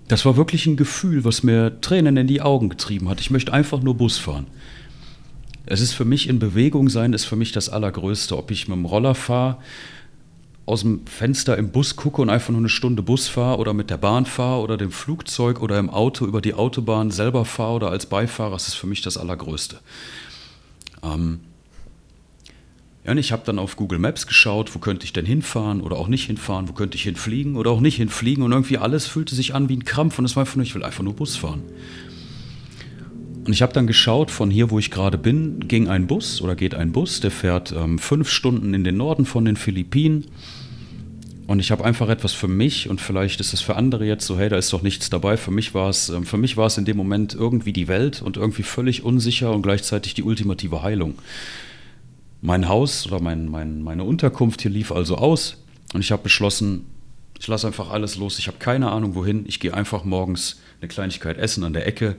Das 0.08 0.24
war 0.24 0.36
wirklich 0.36 0.66
ein 0.66 0.76
Gefühl, 0.76 1.24
was 1.24 1.42
mir 1.42 1.80
Tränen 1.80 2.16
in 2.16 2.26
die 2.26 2.42
Augen 2.42 2.68
getrieben 2.68 3.08
hat. 3.08 3.20
Ich 3.20 3.30
möchte 3.30 3.52
einfach 3.52 3.82
nur 3.82 3.94
Bus 3.94 4.18
fahren. 4.18 4.46
Es 5.64 5.80
ist 5.80 5.92
für 5.92 6.04
mich 6.04 6.28
in 6.28 6.38
Bewegung 6.38 6.88
sein, 6.88 7.12
ist 7.12 7.24
für 7.24 7.36
mich 7.36 7.52
das 7.52 7.68
Allergrößte. 7.68 8.36
Ob 8.36 8.50
ich 8.50 8.68
mit 8.68 8.76
dem 8.76 8.84
Roller 8.84 9.14
fahre, 9.14 9.58
aus 10.66 10.82
dem 10.82 11.06
Fenster 11.06 11.56
im 11.56 11.70
Bus 11.70 11.96
gucke 11.96 12.22
und 12.22 12.30
einfach 12.30 12.50
nur 12.50 12.60
eine 12.60 12.68
Stunde 12.68 13.02
Bus 13.02 13.28
fahre 13.28 13.58
oder 13.58 13.74
mit 13.74 13.90
der 13.90 13.96
Bahn 13.96 14.26
fahre 14.26 14.60
oder 14.60 14.76
dem 14.76 14.92
Flugzeug 14.92 15.60
oder 15.60 15.78
im 15.78 15.90
Auto 15.90 16.26
über 16.26 16.40
die 16.40 16.54
Autobahn 16.54 17.10
selber 17.10 17.44
fahre 17.44 17.74
oder 17.74 17.90
als 17.90 18.06
Beifahrer, 18.06 18.52
das 18.52 18.68
ist 18.68 18.74
für 18.74 18.86
mich 18.86 19.02
das 19.02 19.16
Allergrößte. 19.16 19.80
Ähm, 21.02 21.40
ja, 23.04 23.10
und 23.12 23.18
ich 23.18 23.32
habe 23.32 23.42
dann 23.44 23.58
auf 23.58 23.76
Google 23.76 23.98
Maps 23.98 24.26
geschaut, 24.26 24.74
wo 24.74 24.78
könnte 24.78 25.04
ich 25.04 25.12
denn 25.12 25.26
hinfahren 25.26 25.80
oder 25.80 25.96
auch 25.96 26.06
nicht 26.06 26.26
hinfahren, 26.26 26.68
wo 26.68 26.72
könnte 26.72 26.96
ich 26.96 27.02
hinfliegen 27.02 27.56
oder 27.56 27.70
auch 27.72 27.80
nicht 27.80 27.96
hinfliegen 27.96 28.44
und 28.44 28.52
irgendwie 28.52 28.78
alles 28.78 29.06
fühlte 29.06 29.34
sich 29.34 29.54
an 29.54 29.68
wie 29.68 29.76
ein 29.76 29.84
Krampf 29.84 30.18
und 30.18 30.24
es 30.24 30.36
war 30.36 30.42
einfach 30.42 30.56
nur, 30.56 30.64
ich 30.64 30.74
will 30.74 30.84
einfach 30.84 31.02
nur 31.02 31.14
Bus 31.14 31.36
fahren. 31.36 31.62
Und 33.44 33.52
ich 33.52 33.60
habe 33.60 33.72
dann 33.72 33.88
geschaut, 33.88 34.30
von 34.30 34.52
hier, 34.52 34.70
wo 34.70 34.78
ich 34.78 34.92
gerade 34.92 35.18
bin, 35.18 35.66
ging 35.66 35.88
ein 35.88 36.06
Bus 36.06 36.40
oder 36.42 36.54
geht 36.54 36.76
ein 36.76 36.92
Bus, 36.92 37.18
der 37.18 37.32
fährt 37.32 37.72
ähm, 37.72 37.98
fünf 37.98 38.30
Stunden 38.30 38.72
in 38.72 38.84
den 38.84 38.96
Norden 38.96 39.26
von 39.26 39.44
den 39.44 39.56
Philippinen. 39.56 40.26
Und 41.48 41.58
ich 41.58 41.72
habe 41.72 41.84
einfach 41.84 42.08
etwas 42.08 42.32
für 42.32 42.46
mich 42.46 42.88
und 42.88 43.00
vielleicht 43.00 43.40
ist 43.40 43.52
es 43.52 43.60
für 43.60 43.74
andere 43.74 44.06
jetzt 44.06 44.24
so, 44.26 44.38
hey, 44.38 44.48
da 44.48 44.56
ist 44.56 44.72
doch 44.72 44.82
nichts 44.82 45.10
dabei. 45.10 45.36
Für 45.36 45.50
mich 45.50 45.74
war 45.74 45.90
es, 45.90 46.08
ähm, 46.08 46.24
für 46.24 46.38
mich 46.38 46.56
war 46.56 46.66
es 46.66 46.78
in 46.78 46.84
dem 46.84 46.96
Moment 46.96 47.34
irgendwie 47.34 47.72
die 47.72 47.88
Welt 47.88 48.22
und 48.22 48.36
irgendwie 48.36 48.62
völlig 48.62 49.02
unsicher 49.02 49.52
und 49.52 49.62
gleichzeitig 49.62 50.14
die 50.14 50.22
ultimative 50.22 50.84
Heilung. 50.84 51.16
Mein 52.42 52.68
Haus 52.68 53.06
oder 53.06 53.20
mein, 53.20 53.48
mein, 53.48 53.82
meine 53.82 54.02
Unterkunft 54.02 54.62
hier 54.62 54.70
lief 54.70 54.90
also 54.90 55.16
aus 55.16 55.64
und 55.94 56.00
ich 56.00 56.10
habe 56.10 56.24
beschlossen, 56.24 56.86
ich 57.38 57.46
lasse 57.46 57.68
einfach 57.68 57.90
alles 57.90 58.16
los. 58.16 58.38
Ich 58.38 58.48
habe 58.48 58.58
keine 58.58 58.90
Ahnung 58.90 59.14
wohin. 59.14 59.44
Ich 59.46 59.60
gehe 59.60 59.72
einfach 59.72 60.04
morgens 60.04 60.60
eine 60.80 60.88
Kleinigkeit 60.88 61.38
essen 61.38 61.64
an 61.64 61.72
der 61.72 61.86
Ecke. 61.86 62.16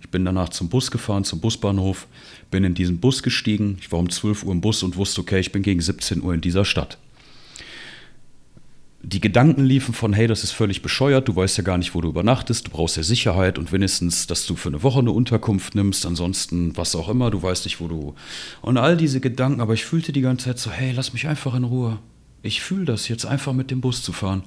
Ich 0.00 0.10
bin 0.10 0.24
danach 0.24 0.50
zum 0.50 0.68
Bus 0.68 0.90
gefahren, 0.90 1.24
zum 1.24 1.40
Busbahnhof, 1.40 2.06
bin 2.50 2.64
in 2.64 2.74
diesen 2.74 2.98
Bus 3.00 3.22
gestiegen. 3.22 3.78
Ich 3.80 3.90
war 3.90 3.98
um 3.98 4.10
12 4.10 4.44
Uhr 4.44 4.52
im 4.52 4.60
Bus 4.60 4.82
und 4.82 4.96
wusste, 4.96 5.22
okay, 5.22 5.40
ich 5.40 5.52
bin 5.52 5.62
gegen 5.62 5.80
17 5.80 6.22
Uhr 6.22 6.34
in 6.34 6.40
dieser 6.40 6.64
Stadt 6.64 6.98
die 9.04 9.20
Gedanken 9.20 9.64
liefen 9.64 9.94
von, 9.94 10.12
hey, 10.12 10.26
das 10.26 10.44
ist 10.44 10.52
völlig 10.52 10.80
bescheuert, 10.80 11.26
du 11.26 11.34
weißt 11.34 11.58
ja 11.58 11.64
gar 11.64 11.76
nicht, 11.76 11.94
wo 11.94 12.00
du 12.00 12.08
übernachtest, 12.08 12.68
du 12.68 12.70
brauchst 12.70 12.96
ja 12.96 13.02
Sicherheit 13.02 13.58
und 13.58 13.72
wenigstens, 13.72 14.28
dass 14.28 14.46
du 14.46 14.54
für 14.54 14.68
eine 14.68 14.82
Woche 14.82 15.00
eine 15.00 15.10
Unterkunft 15.10 15.74
nimmst, 15.74 16.06
ansonsten 16.06 16.76
was 16.76 16.94
auch 16.94 17.08
immer, 17.08 17.30
du 17.30 17.42
weißt 17.42 17.64
nicht, 17.64 17.80
wo 17.80 17.88
du. 17.88 18.14
Und 18.60 18.78
all 18.78 18.96
diese 18.96 19.20
Gedanken, 19.20 19.60
aber 19.60 19.74
ich 19.74 19.84
fühlte 19.84 20.12
die 20.12 20.20
ganze 20.20 20.46
Zeit 20.46 20.58
so, 20.58 20.70
hey, 20.70 20.92
lass 20.94 21.12
mich 21.12 21.26
einfach 21.26 21.54
in 21.54 21.64
Ruhe. 21.64 21.98
Ich 22.42 22.60
fühle 22.60 22.84
das 22.84 23.08
jetzt 23.08 23.24
einfach 23.24 23.52
mit 23.52 23.70
dem 23.70 23.80
Bus 23.80 24.02
zu 24.02 24.12
fahren. 24.12 24.42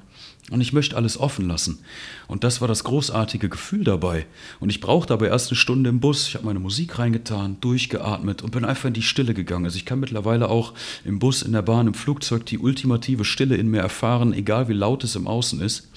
Und 0.51 0.62
ich 0.62 0.73
möchte 0.73 0.95
alles 0.95 1.19
offen 1.19 1.47
lassen. 1.47 1.79
Und 2.27 2.43
das 2.43 2.62
war 2.62 2.67
das 2.67 2.84
großartige 2.84 3.49
Gefühl 3.49 3.84
dabei. 3.84 4.27
Und 4.60 4.69
ich 4.69 4.79
brauchte 4.79 5.12
aber 5.12 5.27
erst 5.27 5.49
eine 5.49 5.58
Stunde 5.58 5.89
im 5.89 5.99
Bus. 5.99 6.27
Ich 6.27 6.36
habe 6.36 6.45
meine 6.45 6.60
Musik 6.60 6.99
reingetan, 6.99 7.58
durchgeatmet 7.62 8.43
und 8.43 8.51
bin 8.51 8.63
einfach 8.63 8.86
in 8.86 8.93
die 8.93 9.01
Stille 9.01 9.34
gegangen. 9.34 9.65
Also 9.65 9.77
ich 9.77 9.86
kann 9.86 9.99
mittlerweile 9.99 10.49
auch 10.49 10.73
im 11.03 11.17
Bus, 11.17 11.41
in 11.41 11.53
der 11.53 11.63
Bahn, 11.63 11.88
im 11.88 11.95
Flugzeug 11.95 12.45
die 12.45 12.60
ultimative 12.60 13.25
Stille 13.25 13.55
in 13.55 13.69
mir 13.69 13.79
erfahren, 13.79 14.34
egal 14.34 14.67
wie 14.67 14.73
laut 14.73 15.03
es 15.03 15.15
im 15.15 15.25
Außen 15.25 15.62
ist. 15.62 15.89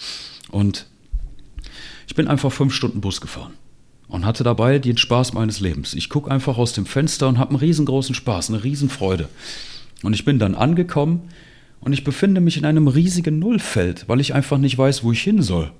Und 0.50 0.86
ich 2.06 2.14
bin 2.14 2.26
einfach 2.26 2.50
fünf 2.50 2.72
Stunden 2.72 3.02
Bus 3.02 3.20
gefahren 3.20 3.52
und 4.08 4.24
hatte 4.24 4.44
dabei 4.44 4.78
den 4.78 4.96
Spaß 4.96 5.34
meines 5.34 5.60
Lebens. 5.60 5.92
Ich 5.92 6.08
gucke 6.08 6.30
einfach 6.30 6.56
aus 6.56 6.72
dem 6.72 6.86
Fenster 6.86 7.28
und 7.28 7.38
habe 7.38 7.50
einen 7.50 7.58
riesengroßen 7.58 8.14
Spaß, 8.14 8.48
eine 8.48 8.64
Riesenfreude. 8.64 9.28
Und 10.02 10.14
ich 10.14 10.24
bin 10.24 10.38
dann 10.38 10.54
angekommen 10.54 11.28
und 11.80 11.92
ich 11.92 12.04
befinde 12.04 12.40
mich 12.40 12.56
in 12.56 12.64
einem 12.64 12.88
riesigen 12.88 13.38
Nullfeld, 13.38 14.08
weil 14.08 14.20
ich 14.20 14.34
einfach 14.34 14.58
nicht 14.58 14.76
weiß, 14.76 15.04
wo 15.04 15.12
ich 15.12 15.22
hin 15.22 15.42
soll. 15.42 15.72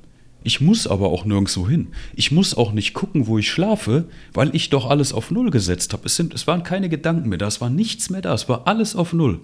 Ich 0.44 0.60
muss 0.60 0.86
aber 0.86 1.10
auch 1.10 1.24
nirgendwo 1.24 1.68
hin. 1.68 1.88
Ich 2.14 2.30
muss 2.30 2.56
auch 2.56 2.72
nicht 2.72 2.94
gucken, 2.94 3.26
wo 3.26 3.38
ich 3.38 3.50
schlafe, 3.50 4.08
weil 4.32 4.54
ich 4.54 4.70
doch 4.70 4.88
alles 4.88 5.12
auf 5.12 5.30
Null 5.30 5.50
gesetzt 5.50 5.92
habe. 5.92 6.06
Es, 6.06 6.18
es 6.18 6.46
waren 6.46 6.62
keine 6.62 6.88
Gedanken 6.88 7.28
mehr 7.28 7.38
da, 7.38 7.48
es 7.48 7.60
war 7.60 7.70
nichts 7.70 8.08
mehr 8.08 8.22
da, 8.22 8.34
es 8.34 8.48
war 8.48 8.66
alles 8.66 8.94
auf 8.94 9.12
Null. 9.12 9.40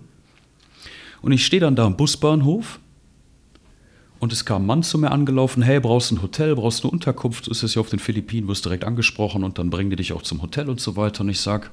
Und 1.21 1.33
ich 1.33 1.45
stehe 1.45 1.61
dann 1.61 1.75
da 1.75 1.85
am 1.85 1.97
Busbahnhof 1.97 2.79
und 4.21 4.33
es 4.33 4.45
kam 4.45 4.63
ein 4.63 4.67
Mann 4.67 4.83
zu 4.83 4.97
mir 4.99 5.11
angelaufen, 5.11 5.63
hey, 5.63 5.81
brauchst 5.81 6.11
du 6.11 6.15
ein 6.15 6.23
Hotel, 6.23 6.55
brauchst 6.55 6.85
du 6.85 6.89
eine 6.89 6.93
Unterkunft, 6.93 7.49
ist 7.49 7.63
es 7.63 7.75
ja 7.75 7.81
auf 7.81 7.91
den 7.91 7.99
Philippinen, 7.99 8.47
wirst 8.47 8.65
direkt 8.65 8.85
angesprochen 8.85 9.43
und 9.43 9.59
dann 9.59 9.71
bringen 9.71 9.91
die 9.91 9.97
dich 9.97 10.13
auch 10.13 10.23
zum 10.23 10.41
Hotel 10.43 10.71
und 10.71 10.81
so 10.81 10.97
weiter. 10.97 11.23
Und 11.23 11.29
ich 11.29 11.41
sage, 11.41 11.69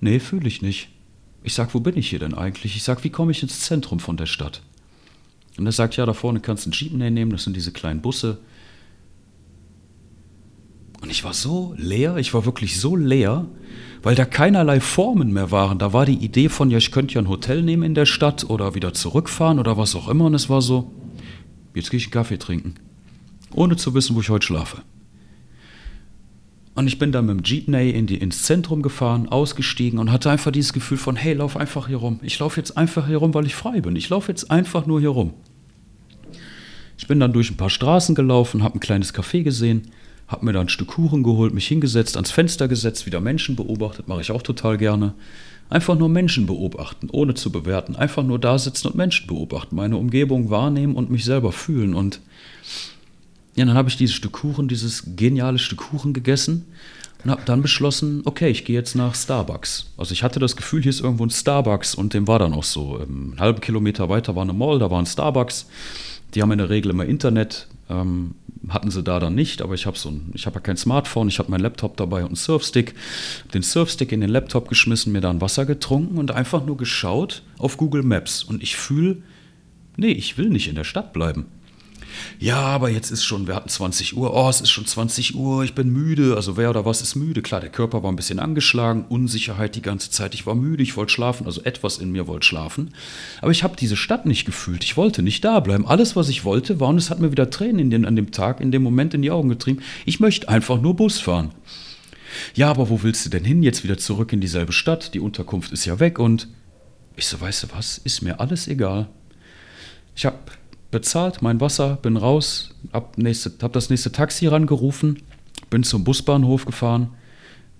nee, 0.00 0.20
fühle 0.20 0.46
ich 0.46 0.62
nicht. 0.62 0.88
Ich 1.44 1.52
sag, 1.52 1.74
wo 1.74 1.80
bin 1.80 1.96
ich 1.98 2.08
hier 2.08 2.18
denn 2.18 2.32
eigentlich? 2.32 2.74
Ich 2.74 2.82
sag, 2.82 3.04
wie 3.04 3.10
komme 3.10 3.30
ich 3.30 3.42
ins 3.42 3.60
Zentrum 3.60 4.00
von 4.00 4.16
der 4.16 4.24
Stadt? 4.24 4.62
Und 5.58 5.66
er 5.66 5.72
sagt, 5.72 5.94
ja, 5.96 6.06
da 6.06 6.14
vorne 6.14 6.40
kannst 6.40 6.64
du 6.64 6.70
einen 6.70 6.72
Jeepney 6.72 7.10
nehmen, 7.10 7.30
das 7.32 7.44
sind 7.44 7.54
diese 7.54 7.70
kleinen 7.70 8.00
Busse. 8.00 8.38
Und 11.02 11.10
ich 11.10 11.22
war 11.22 11.34
so 11.34 11.74
leer, 11.76 12.16
ich 12.16 12.32
war 12.32 12.46
wirklich 12.46 12.80
so 12.80 12.96
leer, 12.96 13.44
weil 14.02 14.14
da 14.14 14.24
keinerlei 14.24 14.80
Formen 14.80 15.34
mehr 15.34 15.50
waren. 15.50 15.78
Da 15.78 15.92
war 15.92 16.06
die 16.06 16.16
Idee 16.16 16.48
von, 16.48 16.70
ja, 16.70 16.78
ich 16.78 16.90
könnte 16.90 17.14
ja 17.14 17.20
ein 17.20 17.28
Hotel 17.28 17.62
nehmen 17.62 17.82
in 17.82 17.94
der 17.94 18.06
Stadt 18.06 18.48
oder 18.48 18.74
wieder 18.74 18.94
zurückfahren 18.94 19.58
oder 19.58 19.76
was 19.76 19.94
auch 19.94 20.08
immer. 20.08 20.24
Und 20.24 20.34
es 20.34 20.48
war 20.48 20.62
so, 20.62 20.92
jetzt 21.74 21.90
gehe 21.90 21.98
ich 21.98 22.06
einen 22.06 22.12
Kaffee 22.12 22.38
trinken, 22.38 22.76
ohne 23.52 23.76
zu 23.76 23.92
wissen, 23.92 24.16
wo 24.16 24.20
ich 24.20 24.30
heute 24.30 24.46
schlafe. 24.46 24.78
Und 26.74 26.88
ich 26.88 26.98
bin 26.98 27.12
dann 27.12 27.26
mit 27.26 27.36
dem 27.36 27.44
Jeepney 27.44 27.90
in 27.90 28.06
die, 28.06 28.16
ins 28.16 28.42
Zentrum 28.42 28.82
gefahren, 28.82 29.28
ausgestiegen 29.28 29.98
und 30.00 30.10
hatte 30.10 30.30
einfach 30.30 30.50
dieses 30.50 30.72
Gefühl 30.72 30.98
von, 30.98 31.14
hey, 31.14 31.34
lauf 31.34 31.56
einfach 31.56 31.86
hier 31.86 31.98
rum. 31.98 32.18
Ich 32.22 32.38
laufe 32.40 32.58
jetzt 32.58 32.76
einfach 32.76 33.06
hier 33.06 33.18
rum, 33.18 33.32
weil 33.32 33.46
ich 33.46 33.54
frei 33.54 33.80
bin. 33.80 33.94
Ich 33.94 34.08
laufe 34.08 34.32
jetzt 34.32 34.50
einfach 34.50 34.86
nur 34.86 34.98
hier 35.00 35.10
rum. 35.10 35.34
Ich 36.98 37.06
bin 37.06 37.20
dann 37.20 37.32
durch 37.32 37.50
ein 37.50 37.56
paar 37.56 37.70
Straßen 37.70 38.14
gelaufen, 38.14 38.64
habe 38.64 38.78
ein 38.78 38.80
kleines 38.80 39.14
Café 39.14 39.42
gesehen, 39.42 39.82
habe 40.26 40.44
mir 40.44 40.52
da 40.52 40.60
ein 40.60 40.68
Stück 40.68 40.88
Kuchen 40.88 41.22
geholt, 41.22 41.54
mich 41.54 41.66
hingesetzt, 41.66 42.16
ans 42.16 42.30
Fenster 42.30 42.66
gesetzt, 42.66 43.06
wieder 43.06 43.20
Menschen 43.20 43.56
beobachtet, 43.56 44.08
mache 44.08 44.20
ich 44.20 44.32
auch 44.32 44.42
total 44.42 44.78
gerne. 44.78 45.14
Einfach 45.70 45.96
nur 45.96 46.08
Menschen 46.08 46.46
beobachten, 46.46 47.08
ohne 47.10 47.34
zu 47.34 47.50
bewerten. 47.50 47.96
Einfach 47.96 48.22
nur 48.22 48.38
da 48.38 48.58
sitzen 48.58 48.88
und 48.88 48.96
Menschen 48.96 49.26
beobachten, 49.26 49.76
meine 49.76 49.96
Umgebung 49.96 50.50
wahrnehmen 50.50 50.94
und 50.94 51.10
mich 51.10 51.24
selber 51.24 51.52
fühlen. 51.52 51.94
Und 51.94 52.20
ja, 53.56 53.64
dann 53.64 53.76
habe 53.76 53.88
ich 53.88 53.96
dieses 53.96 54.14
Stück 54.14 54.32
Kuchen, 54.32 54.68
dieses 54.68 55.04
geniale 55.16 55.58
Stück 55.58 55.78
Kuchen 55.78 56.12
gegessen 56.12 56.66
und 57.24 57.30
habe 57.30 57.42
dann 57.44 57.62
beschlossen, 57.62 58.22
okay, 58.24 58.50
ich 58.50 58.64
gehe 58.64 58.76
jetzt 58.76 58.94
nach 58.96 59.14
Starbucks. 59.14 59.86
Also 59.96 60.12
ich 60.12 60.22
hatte 60.22 60.40
das 60.40 60.56
Gefühl, 60.56 60.82
hier 60.82 60.90
ist 60.90 61.00
irgendwo 61.00 61.24
ein 61.24 61.30
Starbucks 61.30 61.94
und 61.94 62.14
dem 62.14 62.26
war 62.26 62.38
dann 62.38 62.52
auch 62.52 62.64
so. 62.64 63.00
Ähm, 63.00 63.30
einen 63.30 63.40
halben 63.40 63.60
Kilometer 63.60 64.08
weiter 64.08 64.34
war 64.34 64.42
eine 64.42 64.52
Mall, 64.52 64.78
da 64.78 64.90
war 64.90 64.98
ein 64.98 65.06
Starbucks. 65.06 65.66
Die 66.34 66.42
haben 66.42 66.50
in 66.50 66.58
der 66.58 66.68
Regel 66.68 66.90
immer 66.90 67.04
Internet, 67.04 67.68
ähm, 67.88 68.34
hatten 68.68 68.90
sie 68.90 69.04
da 69.04 69.20
dann 69.20 69.36
nicht, 69.36 69.62
aber 69.62 69.74
ich 69.74 69.86
habe 69.86 69.96
so 69.96 70.08
ein, 70.08 70.32
ja 70.34 70.50
kein 70.50 70.76
Smartphone, 70.76 71.28
ich 71.28 71.38
habe 71.38 71.50
meinen 71.50 71.60
Laptop 71.60 71.96
dabei 71.96 72.20
und 72.20 72.28
einen 72.28 72.36
Surfstick. 72.36 72.94
Den 73.54 73.62
Surfstick 73.62 74.10
in 74.10 74.20
den 74.20 74.30
Laptop 74.30 74.68
geschmissen, 74.68 75.12
mir 75.12 75.20
dann 75.20 75.40
Wasser 75.40 75.64
getrunken 75.64 76.18
und 76.18 76.32
einfach 76.32 76.66
nur 76.66 76.76
geschaut 76.76 77.42
auf 77.58 77.76
Google 77.76 78.02
Maps. 78.02 78.42
Und 78.42 78.64
ich 78.64 78.74
fühle, 78.76 79.18
nee, 79.96 80.10
ich 80.10 80.38
will 80.38 80.48
nicht 80.48 80.66
in 80.66 80.74
der 80.74 80.84
Stadt 80.84 81.12
bleiben 81.12 81.46
ja, 82.38 82.60
aber 82.60 82.90
jetzt 82.90 83.10
ist 83.10 83.24
schon, 83.24 83.46
wir 83.46 83.54
hatten 83.54 83.68
20 83.68 84.16
Uhr, 84.16 84.34
oh, 84.34 84.48
es 84.48 84.60
ist 84.60 84.70
schon 84.70 84.86
20 84.86 85.34
Uhr, 85.34 85.64
ich 85.64 85.74
bin 85.74 85.90
müde. 85.90 86.36
Also 86.36 86.56
wer 86.56 86.70
oder 86.70 86.84
was 86.84 87.02
ist 87.02 87.14
müde? 87.14 87.42
Klar, 87.42 87.60
der 87.60 87.70
Körper 87.70 88.02
war 88.02 88.12
ein 88.12 88.16
bisschen 88.16 88.38
angeschlagen, 88.38 89.04
Unsicherheit 89.08 89.74
die 89.74 89.82
ganze 89.82 90.10
Zeit, 90.10 90.34
ich 90.34 90.46
war 90.46 90.54
müde, 90.54 90.82
ich 90.82 90.96
wollte 90.96 91.12
schlafen, 91.12 91.46
also 91.46 91.62
etwas 91.62 91.98
in 91.98 92.12
mir 92.12 92.26
wollte 92.26 92.46
schlafen. 92.46 92.94
Aber 93.40 93.50
ich 93.50 93.62
habe 93.62 93.76
diese 93.76 93.96
Stadt 93.96 94.26
nicht 94.26 94.44
gefühlt, 94.44 94.84
ich 94.84 94.96
wollte 94.96 95.22
nicht 95.22 95.44
da 95.44 95.60
bleiben. 95.60 95.86
Alles, 95.86 96.16
was 96.16 96.28
ich 96.28 96.44
wollte, 96.44 96.80
war, 96.80 96.88
und 96.88 96.98
es 96.98 97.10
hat 97.10 97.20
mir 97.20 97.32
wieder 97.32 97.50
Tränen 97.50 97.78
in 97.78 97.90
den, 97.90 98.04
an 98.04 98.16
dem 98.16 98.30
Tag, 98.30 98.60
in 98.60 98.72
dem 98.72 98.82
Moment 98.82 99.14
in 99.14 99.22
die 99.22 99.30
Augen 99.30 99.48
getrieben, 99.48 99.82
ich 100.04 100.20
möchte 100.20 100.48
einfach 100.48 100.80
nur 100.80 100.96
Bus 100.96 101.20
fahren. 101.20 101.50
Ja, 102.54 102.70
aber 102.70 102.90
wo 102.90 103.02
willst 103.02 103.24
du 103.26 103.30
denn 103.30 103.44
hin? 103.44 103.62
Jetzt 103.62 103.84
wieder 103.84 103.98
zurück 103.98 104.32
in 104.32 104.40
dieselbe 104.40 104.72
Stadt, 104.72 105.14
die 105.14 105.20
Unterkunft 105.20 105.72
ist 105.72 105.84
ja 105.84 106.00
weg 106.00 106.18
und 106.18 106.48
Ich 107.16 107.26
so, 107.26 107.40
weißt 107.40 107.64
du 107.64 107.66
was, 107.72 107.98
ist 107.98 108.22
mir 108.22 108.40
alles 108.40 108.66
egal. 108.66 109.08
Ich 110.16 110.26
habe 110.26 110.38
bezahlt 110.94 111.42
mein 111.42 111.60
Wasser, 111.60 111.98
bin 112.02 112.16
raus, 112.16 112.70
hab, 112.92 113.18
nächste, 113.18 113.50
hab 113.60 113.72
das 113.72 113.90
nächste 113.90 114.12
Taxi 114.12 114.46
rangerufen, 114.46 115.24
bin 115.68 115.82
zum 115.82 116.04
Busbahnhof 116.04 116.66
gefahren, 116.66 117.08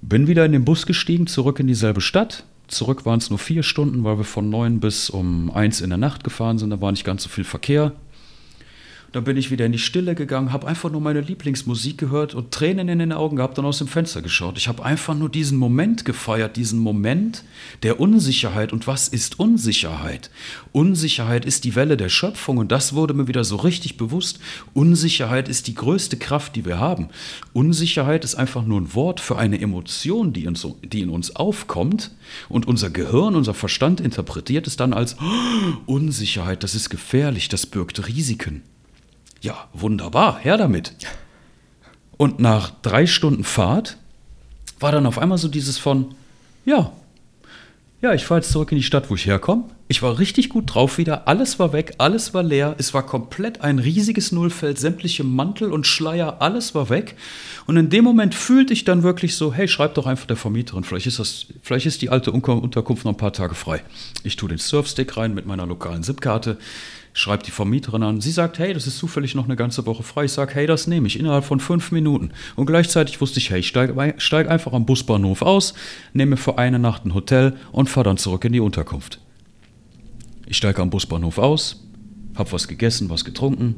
bin 0.03 0.27
wieder 0.27 0.45
in 0.45 0.51
den 0.51 0.65
Bus 0.65 0.85
gestiegen, 0.85 1.29
zurück 1.29 1.61
in 1.61 1.69
dieselbe 1.69 2.01
Stadt. 2.01 2.43
Zurück 2.67 3.07
waren 3.07 3.21
es 3.21 3.31
nur 3.31 3.39
vier 3.39 3.63
Stunden, 3.63 4.03
weil 4.03 4.19
wir 4.19 4.25
von 4.25 4.51
neun 4.51 4.81
bis 4.81 5.11
um 5.11 5.53
eins 5.53 5.81
in 5.81 5.91
der 5.91 5.99
Nacht 5.99 6.25
gefahren 6.25 6.59
sind. 6.59 6.71
Da 6.71 6.81
war 6.81 6.91
nicht 6.91 7.05
ganz 7.05 7.23
so 7.23 7.29
viel 7.29 7.45
Verkehr. 7.45 7.93
Dann 9.15 9.23
bin 9.23 9.37
ich 9.37 9.53
wieder 9.53 9.65
in 9.65 9.71
die 9.71 9.79
Stille 9.79 10.17
gegangen, 10.17 10.53
habe 10.53 10.67
einfach 10.67 10.91
nur 10.91 11.01
meine 11.01 11.21
Lieblingsmusik 11.21 11.99
gehört 11.99 12.35
und 12.35 12.51
Tränen 12.51 12.89
in 12.89 12.99
den 12.99 13.13
Augen 13.13 13.37
gehabt 13.37 13.57
und 13.61 13.65
aus 13.65 13.79
dem 13.79 13.87
Fenster 13.87 14.23
geschaut. 14.23 14.59
Ich 14.59 14.67
habe 14.67 14.85
einfach 14.85 15.15
nur 15.15 15.29
diesen 15.29 15.57
Moment 15.57 16.05
gefeiert, 16.05 16.57
diesen 16.57 16.81
Moment 16.81 17.45
der 17.85 18.01
Unsicherheit. 18.01 18.73
Und 18.73 18.89
was 18.89 19.07
ist 19.07 19.39
Unsicherheit? 19.39 20.31
Unsicherheit 20.73 21.45
ist 21.45 21.63
die 21.63 21.77
Welle 21.77 21.97
der 21.97 22.09
Schöpfung 22.09 22.59
und 22.59 22.73
das 22.73 22.93
wurde 22.95 23.15
mir 23.15 23.29
wieder 23.29 23.45
so 23.45 23.55
richtig 23.55 23.97
bewusst. 23.99 24.41
Unsicherheit 24.73 25.49
ist 25.49 25.69
die 25.69 25.75
größte 25.75 26.17
Kraft, 26.17 26.57
die 26.57 26.65
wir 26.65 26.81
haben. 26.81 27.07
Unsicherheit 27.53 28.25
ist 28.25 28.35
einfach 28.35 28.65
nur 28.65 28.81
ein 28.81 28.95
Wort 28.95 29.21
für 29.21 29.39
eine 29.39 29.61
Emotion, 29.61 30.33
die, 30.33 30.49
uns, 30.49 30.67
die 30.83 31.03
in 31.03 31.11
uns 31.11 31.37
aufkommt 31.37 32.11
und 32.49 32.67
unser 32.67 32.91
Gehirn, 32.91 33.37
unser 33.37 33.55
Verstand 33.55 34.01
interpretiert 34.01 34.67
es 34.67 34.77
dann 34.77 34.93
als 34.93 35.15
oh, 35.21 35.77
Unsicherheit, 35.87 36.65
das 36.65 36.75
ist 36.75 36.91
gefährlich, 36.91 37.49
das 37.49 37.67
birgt 37.67 38.09
Risiken. 38.09 38.63
Ja, 39.45 39.69
wunderbar, 39.75 40.39
her 40.39 40.57
damit. 40.57 40.95
Und 42.17 42.41
nach 42.41 42.71
drei 42.81 43.07
Stunden 43.07 43.45
Fahrt 43.45 43.99
war 44.81 44.91
dann 44.91 45.05
auf 45.05 45.19
einmal 45.19 45.37
so 45.37 45.49
dieses 45.49 45.77
von, 45.77 46.15
ja, 46.65 46.93
ja, 48.01 48.15
ich 48.15 48.25
fahre 48.25 48.41
jetzt 48.41 48.53
zurück 48.53 48.73
in 48.73 48.79
die 48.79 48.85
Stadt, 48.85 49.11
wo 49.11 49.17
ich 49.17 49.27
herkomme. 49.27 49.65
Ich 49.89 50.03
war 50.03 50.19
richtig 50.19 50.49
gut 50.49 50.75
drauf 50.75 50.97
wieder, 50.97 51.29
alles 51.29 51.59
war 51.59 51.75
weg, 51.75 51.95
alles 51.99 52.33
war 52.33 52.43
leer, 52.43 52.75
es 52.79 52.95
war 52.95 53.05
komplett 53.05 53.61
ein 53.61 53.79
riesiges 53.79 54.33
Nullfeld, 54.33 54.79
sämtliche 54.79 55.25
Mantel 55.25 55.71
und 55.73 55.87
Schleier, 55.87 56.41
alles 56.41 56.75
war 56.75 56.89
weg. 56.89 57.15
Und 57.67 57.77
in 57.77 57.91
dem 57.91 58.03
Moment 58.03 58.35
fühlte 58.35 58.73
ich 58.73 58.85
dann 58.85 59.03
wirklich 59.03 59.37
so, 59.37 59.53
hey, 59.53 59.69
schreib 59.69 59.93
doch 59.95 60.07
einfach 60.07 60.27
der 60.27 60.37
Vermieterin, 60.37 60.85
vielleicht 60.85 61.07
ist, 61.07 61.19
das, 61.19 61.47
vielleicht 61.61 61.85
ist 61.85 62.01
die 62.01 62.09
alte 62.09 62.33
Unterkunft 62.33 63.05
noch 63.05 63.13
ein 63.13 63.19
paar 63.19 63.35
Tage 63.35 63.55
frei. 63.55 63.83
Ich 64.23 64.37
tue 64.37 64.49
den 64.49 64.59
Surfstick 64.59 65.19
rein 65.19 65.35
mit 65.35 65.45
meiner 65.45 65.67
lokalen 65.67 66.03
SIP-Karte 66.03 66.57
schreibt 67.15 67.47
die 67.47 67.53
Vermieterin 67.53 68.03
an. 68.03 68.21
Sie 68.21 68.33
sagt, 68.33 68.59
hey, 68.59 68.75
das 68.75 68.89
ist 68.89 68.99
zufällig 68.99 69.35
noch 69.37 69.45
eine 69.45 69.57
ganze 69.57 69.87
Woche 69.87 70.03
frei. 70.03 70.25
Ich 70.25 70.33
sage, 70.33 70.55
hey, 70.55 70.67
das 70.67 70.89
nehme 70.89 71.07
ich 71.07 71.19
innerhalb 71.19 71.45
von 71.45 71.61
fünf 71.61 71.93
Minuten. 71.93 72.33
Und 72.57 72.67
gleichzeitig 72.67 73.21
wusste 73.21 73.39
ich, 73.39 73.51
hey, 73.51 73.61
ich 73.61 73.69
steige 73.69 74.15
steig 74.19 74.51
einfach 74.51 74.73
am 74.73 74.85
Busbahnhof 74.85 75.41
aus, 75.41 75.75
nehme 76.13 76.37
für 76.37 76.59
eine 76.59 76.81
Nacht 76.81 77.07
ein 77.07 77.15
Hotel 77.15 77.57
und 77.71 77.89
fahre 77.89 78.05
dann 78.05 78.17
zurück 78.19 78.45
in 78.45 78.53
die 78.53 78.61
Unterkunft. 78.61 79.21
Ich 80.47 80.57
steige 80.57 80.83
am 80.83 80.91
Busbahnhof 80.91 81.39
aus, 81.39 81.87
habe 82.35 82.51
was 82.53 82.67
gegessen, 82.67 83.09
was 83.09 83.25
getrunken, 83.25 83.77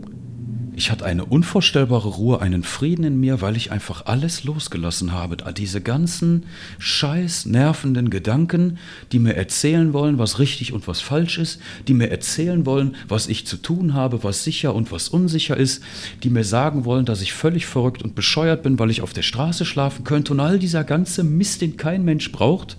ich 0.77 0.91
hatte 0.91 1.07
eine 1.07 1.25
unvorstellbare 1.25 2.09
Ruhe, 2.09 2.43
einen 2.43 2.63
Frieden 2.63 3.05
in 3.05 3.19
mir, 3.19 3.41
weil 3.41 3.57
ich 3.57 3.73
einfach 3.73 4.05
alles 4.05 4.45
losgelassen 4.45 5.13
habe. 5.13 5.39
Diese 5.55 5.81
ganzen 5.81 6.45
scheiß 6.79 7.47
nervenden 7.47 8.11
Gedanken, 8.11 8.77
die 9.11 9.19
mir 9.19 9.35
erzählen 9.37 9.95
wollen, 9.95 10.19
was 10.19 10.39
richtig 10.39 10.75
und 10.75 10.87
was 10.87 11.01
falsch 11.01 11.39
ist, 11.39 11.63
die 11.89 11.95
mir 11.95 12.11
erzählen 12.11 12.67
wollen, 12.67 12.95
was 13.09 13.27
ich 13.27 13.47
zu 13.47 13.57
tun 13.57 13.95
habe, 13.95 14.23
was 14.23 14.45
sicher 14.45 14.75
und 14.75 14.93
was 14.93 15.09
unsicher 15.09 15.57
ist, 15.57 15.83
die 16.23 16.29
mir 16.29 16.45
sagen 16.45 16.85
wollen, 16.85 17.07
dass 17.07 17.23
ich 17.23 17.33
völlig 17.33 17.65
verrückt 17.65 18.03
und 18.03 18.15
bescheuert 18.15 18.63
bin, 18.63 18.79
weil 18.79 18.91
ich 18.91 19.01
auf 19.01 19.15
der 19.15 19.23
Straße 19.23 19.65
schlafen 19.65 20.05
könnte 20.05 20.35
und 20.35 20.41
all 20.41 20.59
dieser 20.59 20.85
ganze 20.85 21.25
Mist, 21.25 21.63
den 21.63 21.79
kein 21.79 22.05
Mensch 22.05 22.31
braucht. 22.33 22.77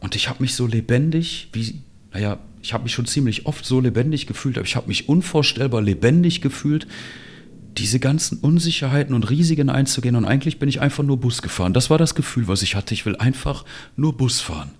Und 0.00 0.14
ich 0.14 0.28
habe 0.28 0.42
mich 0.42 0.54
so 0.54 0.66
lebendig 0.66 1.48
wie, 1.54 1.80
naja, 2.12 2.38
ich 2.62 2.72
habe 2.72 2.84
mich 2.84 2.92
schon 2.92 3.06
ziemlich 3.06 3.46
oft 3.46 3.64
so 3.64 3.80
lebendig 3.80 4.26
gefühlt, 4.26 4.56
aber 4.56 4.66
ich 4.66 4.76
habe 4.76 4.88
mich 4.88 5.08
unvorstellbar 5.08 5.82
lebendig 5.82 6.40
gefühlt, 6.40 6.86
diese 7.76 7.98
ganzen 7.98 8.38
Unsicherheiten 8.38 9.14
und 9.14 9.28
Risiken 9.30 9.68
einzugehen. 9.68 10.14
Und 10.14 10.24
eigentlich 10.24 10.58
bin 10.58 10.68
ich 10.68 10.80
einfach 10.80 11.02
nur 11.02 11.18
Bus 11.18 11.42
gefahren. 11.42 11.72
Das 11.72 11.90
war 11.90 11.98
das 11.98 12.14
Gefühl, 12.14 12.46
was 12.48 12.62
ich 12.62 12.76
hatte. 12.76 12.94
Ich 12.94 13.06
will 13.06 13.16
einfach 13.16 13.64
nur 13.96 14.16
Bus 14.16 14.40
fahren. 14.40 14.70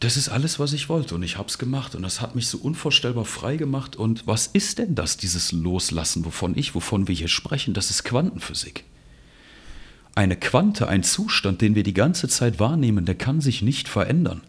Das 0.00 0.16
ist 0.16 0.28
alles, 0.28 0.60
was 0.60 0.72
ich 0.72 0.88
wollte 0.88 1.16
und 1.16 1.24
ich 1.24 1.38
habe 1.38 1.48
es 1.48 1.58
gemacht 1.58 1.96
und 1.96 2.02
das 2.02 2.20
hat 2.20 2.36
mich 2.36 2.46
so 2.46 2.58
unvorstellbar 2.58 3.24
frei 3.24 3.56
gemacht. 3.56 3.96
Und 3.96 4.28
was 4.28 4.46
ist 4.46 4.78
denn 4.78 4.94
das, 4.94 5.16
dieses 5.16 5.50
Loslassen, 5.50 6.24
wovon 6.24 6.56
ich, 6.56 6.76
wovon 6.76 7.08
wir 7.08 7.16
hier 7.16 7.26
sprechen? 7.26 7.74
Das 7.74 7.90
ist 7.90 8.04
Quantenphysik. 8.04 8.84
Eine 10.14 10.36
Quante, 10.36 10.88
ein 10.88 11.02
Zustand, 11.02 11.60
den 11.60 11.74
wir 11.74 11.82
die 11.82 11.94
ganze 11.94 12.28
Zeit 12.28 12.60
wahrnehmen, 12.60 13.06
der 13.06 13.16
kann 13.16 13.40
sich 13.40 13.60
nicht 13.60 13.88
verändern. 13.88 14.42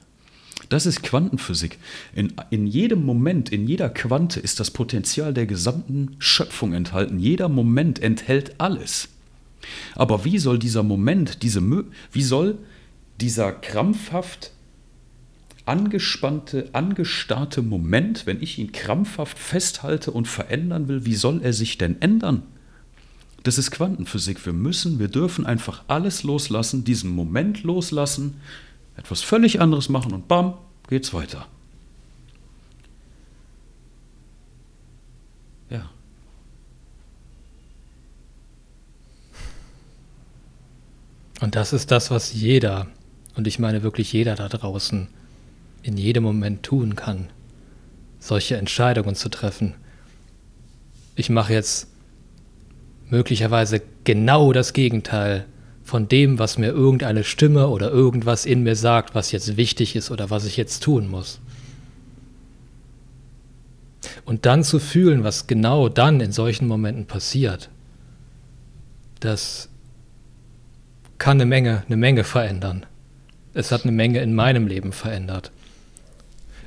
Das 0.67 0.86
ist 0.86 1.04
Quantenphysik. 1.04 1.80
In, 2.13 2.34
in 2.50 2.67
jedem 2.67 3.06
Moment, 3.06 3.50
in 3.50 3.67
jeder 3.67 3.89
Quante 3.89 4.39
ist 4.39 4.60
das 4.60 4.72
Potenzial 4.72 5.34
der 5.34 5.45
gesamten 5.45 6.15
Schöpfung 6.19 6.74
enthalten. 6.74 7.19
Jeder 7.19 7.48
Moment 7.48 8.02
enthält 8.02 8.60
alles. 8.60 9.10
Aber 9.95 10.26
wie 10.26 10.38
soll 10.38 10.60
dieser 10.60 10.84
Moment, 10.84 11.43
diese, 11.43 11.62
wie 12.12 12.24
soll 12.24 12.58
dieser 13.19 13.52
krampfhaft 13.52 14.52
angespannte, 15.65 16.69
angestarrte 16.74 17.62
Moment, 17.62 18.26
wenn 18.26 18.41
ich 18.41 18.58
ihn 18.58 18.72
krampfhaft 18.72 19.38
festhalte 19.38 20.12
und 20.12 20.28
verändern 20.28 20.88
will, 20.88 21.06
wie 21.06 21.15
soll 21.15 21.41
er 21.43 21.54
sich 21.54 21.78
denn 21.78 22.02
ändern? 22.02 22.43
Das 23.43 23.58
ist 23.58 23.72
Quantenphysik. 23.72 24.45
Wir 24.45 24.54
müssen, 24.54 25.00
wir 25.00 25.08
dürfen 25.08 25.45
einfach 25.45 25.84
alles 25.88 26.24
loslassen, 26.24 26.84
diesen 26.84 27.12
Moment 27.12 27.63
loslassen, 27.63 28.36
etwas 28.99 29.21
völlig 29.21 29.62
anderes 29.62 29.88
machen 29.88 30.13
und 30.13 30.27
bam, 30.27 30.55
geht's 30.89 31.13
weiter. 31.13 31.47
Ja. 35.69 35.89
Und 41.39 41.55
das 41.55 41.71
ist 41.71 41.91
das, 41.91 42.12
was 42.12 42.33
jeder, 42.33 42.88
und 43.35 43.47
ich 43.47 43.57
meine 43.57 43.83
wirklich 43.83 44.12
jeder 44.12 44.35
da 44.35 44.49
draußen, 44.49 45.07
in 45.81 45.97
jedem 45.97 46.23
Moment 46.23 46.63
tun 46.63 46.97
kann, 46.97 47.29
solche 48.19 48.57
Entscheidungen 48.57 49.15
zu 49.15 49.29
treffen. 49.29 49.75
Ich 51.15 51.29
mache 51.29 51.53
jetzt 51.53 51.88
möglicherweise 53.09 53.81
genau 54.03 54.51
das 54.51 54.73
Gegenteil 54.73 55.45
von 55.89 56.08
dem, 56.08 56.38
was 56.38 56.60
mir 56.60 56.69
irgendeine 56.69 57.23
Stimme 57.23 57.67
oder 57.67 57.89
irgendwas 57.89 58.45
in 58.45 58.62
mir 58.62 58.75
sagt, 58.75 59.15
was 59.15 59.32
jetzt 59.32 59.58
wichtig 59.58 59.95
ist 59.95 60.12
oder 60.12 60.30
was 60.30 60.45
ich 60.45 60.56
jetzt 60.56 60.84
tun 60.84 61.10
muss. 61.10 61.39
Und 64.23 64.45
dann 64.45 64.63
zu 64.63 64.80
fühlen, 64.80 65.23
was 65.23 65.47
genau 65.47 65.89
dann 65.89 66.21
in 66.21 66.32
solchen 66.32 66.67
Momenten 66.67 67.08
passiert, 67.08 67.69
das 69.19 69.67
kann 71.17 71.38
eine 71.38 71.47
Menge, 71.47 71.84
eine 71.88 71.97
Menge 71.97 72.23
verändern. 72.23 72.86
Es 73.56 73.71
hat 73.71 73.82
eine 73.82 73.91
Menge 73.91 74.21
in 74.21 74.36
meinem 74.36 74.67
Leben 74.67 74.91
verändert. 74.91 75.52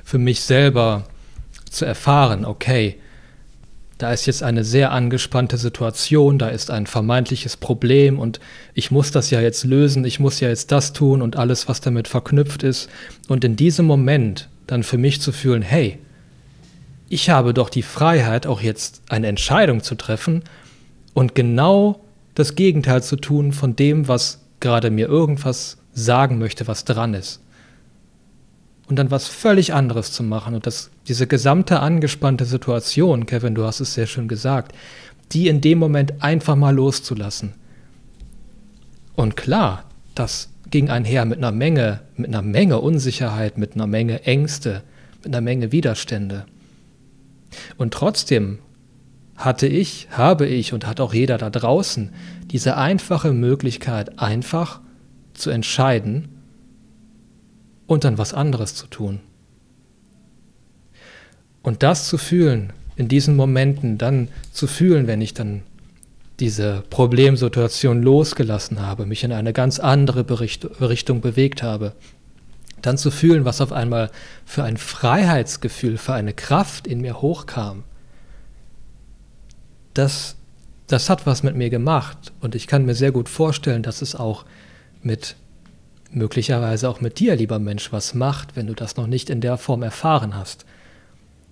Für 0.03 0.17
mich 0.17 0.41
selber 0.41 1.05
zu 1.69 1.85
erfahren, 1.85 2.43
okay, 2.43 2.99
da 3.97 4.11
ist 4.11 4.25
jetzt 4.25 4.43
eine 4.43 4.63
sehr 4.63 4.91
angespannte 4.91 5.57
Situation, 5.57 6.39
da 6.39 6.49
ist 6.49 6.71
ein 6.71 6.87
vermeintliches 6.87 7.57
Problem 7.57 8.19
und 8.19 8.39
ich 8.73 8.91
muss 8.91 9.11
das 9.11 9.29
ja 9.29 9.39
jetzt 9.39 9.63
lösen, 9.63 10.03
ich 10.05 10.19
muss 10.19 10.39
ja 10.39 10.49
jetzt 10.49 10.71
das 10.71 10.93
tun 10.93 11.21
und 11.21 11.37
alles, 11.37 11.67
was 11.67 11.81
damit 11.81 12.07
verknüpft 12.07 12.63
ist. 12.63 12.89
Und 13.27 13.43
in 13.43 13.55
diesem 13.55 13.85
Moment 13.85 14.49
dann 14.67 14.83
für 14.83 14.97
mich 14.97 15.21
zu 15.21 15.31
fühlen, 15.31 15.61
hey, 15.61 15.99
ich 17.09 17.29
habe 17.29 17.53
doch 17.53 17.69
die 17.69 17.83
Freiheit, 17.83 18.47
auch 18.47 18.61
jetzt 18.61 19.01
eine 19.09 19.27
Entscheidung 19.27 19.83
zu 19.83 19.95
treffen 19.95 20.43
und 21.13 21.35
genau 21.35 21.99
das 22.33 22.55
Gegenteil 22.55 23.03
zu 23.03 23.15
tun 23.15 23.51
von 23.51 23.75
dem, 23.75 24.07
was 24.07 24.41
gerade 24.59 24.89
mir 24.89 25.07
irgendwas 25.07 25.77
sagen 25.93 26.39
möchte, 26.39 26.67
was 26.67 26.85
dran 26.85 27.13
ist 27.13 27.43
und 28.87 28.97
dann 28.97 29.11
was 29.11 29.27
völlig 29.27 29.73
anderes 29.73 30.11
zu 30.11 30.23
machen. 30.23 30.55
Und 30.55 30.65
das, 30.65 30.91
diese 31.07 31.27
gesamte 31.27 31.79
angespannte 31.79 32.45
Situation, 32.45 33.25
Kevin, 33.25 33.55
du 33.55 33.63
hast 33.63 33.79
es 33.79 33.93
sehr 33.93 34.07
schön 34.07 34.27
gesagt, 34.27 34.73
die 35.31 35.47
in 35.47 35.61
dem 35.61 35.79
Moment 35.79 36.21
einfach 36.21 36.55
mal 36.55 36.75
loszulassen. 36.75 37.53
Und 39.15 39.37
klar, 39.37 39.85
das 40.15 40.49
ging 40.69 40.89
einher 40.89 41.25
mit 41.25 41.37
einer 41.37 41.51
Menge, 41.51 42.01
mit 42.15 42.27
einer 42.27 42.41
Menge 42.41 42.79
Unsicherheit, 42.79 43.57
mit 43.57 43.75
einer 43.75 43.87
Menge 43.87 44.23
Ängste, 44.23 44.83
mit 45.23 45.27
einer 45.27 45.41
Menge 45.41 45.71
Widerstände. 45.71 46.45
Und 47.77 47.93
trotzdem 47.93 48.59
hatte 49.35 49.67
ich, 49.67 50.07
habe 50.11 50.47
ich 50.47 50.73
und 50.73 50.87
hat 50.87 50.99
auch 50.99 51.13
jeder 51.13 51.37
da 51.37 51.49
draußen 51.49 52.11
diese 52.51 52.77
einfache 52.77 53.33
Möglichkeit, 53.33 54.19
einfach 54.19 54.81
zu 55.33 55.49
entscheiden, 55.49 56.29
und 57.87 58.03
dann 58.03 58.17
was 58.17 58.33
anderes 58.33 58.75
zu 58.75 58.87
tun. 58.87 59.19
Und 61.61 61.83
das 61.83 62.07
zu 62.07 62.17
fühlen, 62.17 62.73
in 62.95 63.07
diesen 63.07 63.35
Momenten 63.35 63.97
dann 63.97 64.27
zu 64.51 64.67
fühlen, 64.67 65.07
wenn 65.07 65.21
ich 65.21 65.33
dann 65.33 65.63
diese 66.39 66.83
Problemsituation 66.89 68.01
losgelassen 68.01 68.81
habe, 68.81 69.05
mich 69.05 69.23
in 69.23 69.31
eine 69.31 69.53
ganz 69.53 69.79
andere 69.79 70.23
Bericht 70.23 70.65
Richtung 70.81 71.21
bewegt 71.21 71.63
habe, 71.63 71.93
dann 72.81 72.97
zu 72.97 73.11
fühlen, 73.11 73.45
was 73.45 73.61
auf 73.61 73.71
einmal 73.71 74.11
für 74.45 74.63
ein 74.63 74.77
Freiheitsgefühl, 74.77 75.97
für 75.97 76.13
eine 76.13 76.33
Kraft 76.33 76.85
in 76.85 77.01
mir 77.01 77.21
hochkam, 77.21 77.83
das, 79.93 80.35
das 80.87 81.09
hat 81.09 81.25
was 81.25 81.43
mit 81.43 81.55
mir 81.55 81.69
gemacht. 81.69 82.33
Und 82.41 82.55
ich 82.55 82.67
kann 82.67 82.85
mir 82.85 82.95
sehr 82.95 83.11
gut 83.11 83.29
vorstellen, 83.29 83.83
dass 83.83 84.01
es 84.01 84.15
auch 84.15 84.45
mit 85.01 85.35
möglicherweise 86.15 86.89
auch 86.89 87.01
mit 87.01 87.19
dir, 87.19 87.35
lieber 87.35 87.59
Mensch, 87.59 87.91
was 87.91 88.13
macht, 88.13 88.55
wenn 88.55 88.67
du 88.67 88.73
das 88.73 88.97
noch 88.97 89.07
nicht 89.07 89.29
in 89.29 89.41
der 89.41 89.57
Form 89.57 89.83
erfahren 89.83 90.35
hast. 90.35 90.65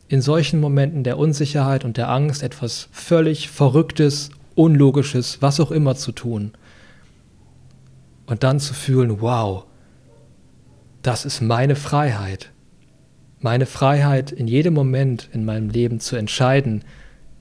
In 0.08 0.22
solchen 0.22 0.60
Momenten 0.60 1.04
der 1.04 1.18
Unsicherheit 1.18 1.86
und 1.86 1.98
der 1.98 2.10
Angst 2.10 2.44
etwas 2.44 2.90
völlig 2.92 3.50
Verrücktes, 3.50 4.30
Unlogisches, 4.54 5.42
was 5.42 5.60
auch 5.62 5.72
immer 5.72 5.96
zu 5.96 6.12
tun. 6.12 6.52
Und 8.26 8.44
dann 8.44 8.60
zu 8.60 8.74
fühlen, 8.74 9.22
wow, 9.22 9.66
das 11.02 11.26
ist 11.26 11.42
meine 11.42 11.76
Freiheit. 11.76 12.52
Meine 13.40 13.66
Freiheit, 13.66 14.32
in 14.32 14.48
jedem 14.48 14.74
Moment 14.74 15.30
in 15.32 15.46
meinem 15.46 15.70
Leben 15.70 16.00
zu 16.00 16.16
entscheiden, 16.16 16.84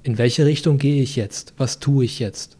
in 0.02 0.18
welche 0.18 0.46
Richtung 0.46 0.78
gehe 0.78 1.02
ich 1.02 1.16
jetzt, 1.16 1.54
was 1.58 1.78
tue 1.78 2.04
ich 2.04 2.20
jetzt. 2.20 2.56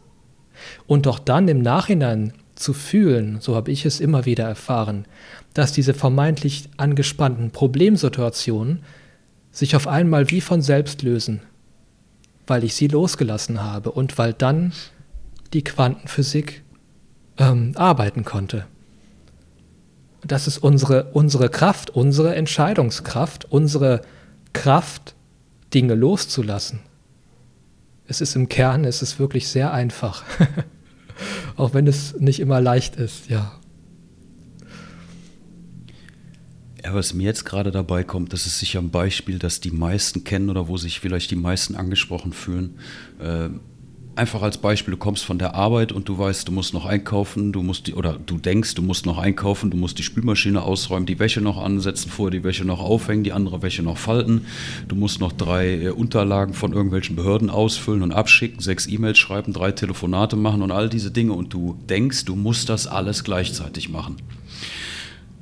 Und 0.85 1.05
doch 1.05 1.17
dann 1.17 1.47
im 1.47 1.61
Nachhinein 1.61 2.33
zu 2.61 2.73
fühlen, 2.73 3.39
so 3.41 3.55
habe 3.55 3.71
ich 3.71 3.85
es 3.85 3.99
immer 3.99 4.25
wieder 4.25 4.45
erfahren, 4.45 5.05
dass 5.53 5.73
diese 5.73 5.93
vermeintlich 5.93 6.69
angespannten 6.77 7.51
Problemsituationen 7.51 8.83
sich 9.51 9.75
auf 9.75 9.87
einmal 9.87 10.29
wie 10.31 10.41
von 10.41 10.61
selbst 10.61 11.01
lösen, 11.01 11.41
weil 12.47 12.63
ich 12.63 12.75
sie 12.75 12.87
losgelassen 12.87 13.61
habe 13.61 13.91
und 13.91 14.17
weil 14.17 14.33
dann 14.33 14.71
die 15.53 15.63
Quantenphysik 15.63 16.63
ähm, 17.37 17.73
arbeiten 17.75 18.23
konnte. 18.23 18.65
Das 20.25 20.47
ist 20.47 20.59
unsere, 20.59 21.05
unsere 21.13 21.49
Kraft, 21.49 21.89
unsere 21.89 22.35
Entscheidungskraft, 22.35 23.45
unsere 23.45 24.01
Kraft, 24.53 25.15
Dinge 25.73 25.95
loszulassen. 25.95 26.79
Es 28.07 28.21
ist 28.21 28.35
im 28.35 28.49
Kern, 28.49 28.85
es 28.85 29.01
ist 29.01 29.19
wirklich 29.19 29.47
sehr 29.47 29.73
einfach. 29.73 30.23
Auch 31.55 31.73
wenn 31.73 31.87
es 31.87 32.15
nicht 32.19 32.39
immer 32.39 32.61
leicht 32.61 32.95
ist, 32.95 33.29
ja. 33.29 33.53
Ja, 36.83 36.95
was 36.95 37.13
mir 37.13 37.23
jetzt 37.23 37.45
gerade 37.45 37.71
dabei 37.71 38.03
kommt, 38.03 38.33
das 38.33 38.47
ist 38.47 38.57
sicher 38.57 38.79
ein 38.79 38.89
Beispiel, 38.89 39.37
das 39.37 39.59
die 39.59 39.69
meisten 39.69 40.23
kennen 40.23 40.49
oder 40.49 40.67
wo 40.67 40.77
sich 40.77 40.99
vielleicht 40.99 41.29
die 41.29 41.35
meisten 41.35 41.75
angesprochen 41.75 42.33
fühlen. 42.33 42.79
Äh, 43.19 43.49
einfach 44.21 44.43
als 44.43 44.59
Beispiel, 44.59 44.91
du 44.91 44.99
kommst 44.99 45.25
von 45.25 45.39
der 45.39 45.55
Arbeit 45.55 45.91
und 45.91 46.07
du 46.07 46.15
weißt, 46.15 46.47
du 46.47 46.51
musst 46.51 46.75
noch 46.75 46.85
einkaufen, 46.85 47.51
du 47.51 47.63
musst 47.63 47.87
die, 47.87 47.95
oder 47.95 48.19
du 48.23 48.37
denkst, 48.37 48.75
du 48.75 48.83
musst 48.83 49.07
noch 49.07 49.17
einkaufen, 49.17 49.71
du 49.71 49.77
musst 49.77 49.97
die 49.97 50.03
Spülmaschine 50.03 50.61
ausräumen, 50.61 51.07
die 51.07 51.17
Wäsche 51.17 51.41
noch 51.41 51.57
ansetzen, 51.57 52.11
vorher 52.11 52.29
die 52.29 52.43
Wäsche 52.43 52.63
noch 52.63 52.79
aufhängen, 52.81 53.23
die 53.23 53.33
andere 53.33 53.63
Wäsche 53.63 53.81
noch 53.81 53.97
falten, 53.97 54.45
du 54.87 54.95
musst 54.95 55.21
noch 55.21 55.31
drei 55.31 55.85
äh, 55.85 55.89
Unterlagen 55.89 56.53
von 56.53 56.71
irgendwelchen 56.71 57.15
Behörden 57.15 57.49
ausfüllen 57.49 58.03
und 58.03 58.11
abschicken, 58.11 58.59
sechs 58.59 58.85
E-Mails 58.85 59.17
schreiben, 59.17 59.53
drei 59.53 59.71
Telefonate 59.71 60.35
machen 60.35 60.61
und 60.61 60.69
all 60.69 60.87
diese 60.87 61.09
Dinge 61.09 61.33
und 61.33 61.51
du 61.51 61.79
denkst, 61.89 62.25
du 62.25 62.35
musst 62.35 62.69
das 62.69 62.85
alles 62.85 63.23
gleichzeitig 63.23 63.89
machen. 63.89 64.17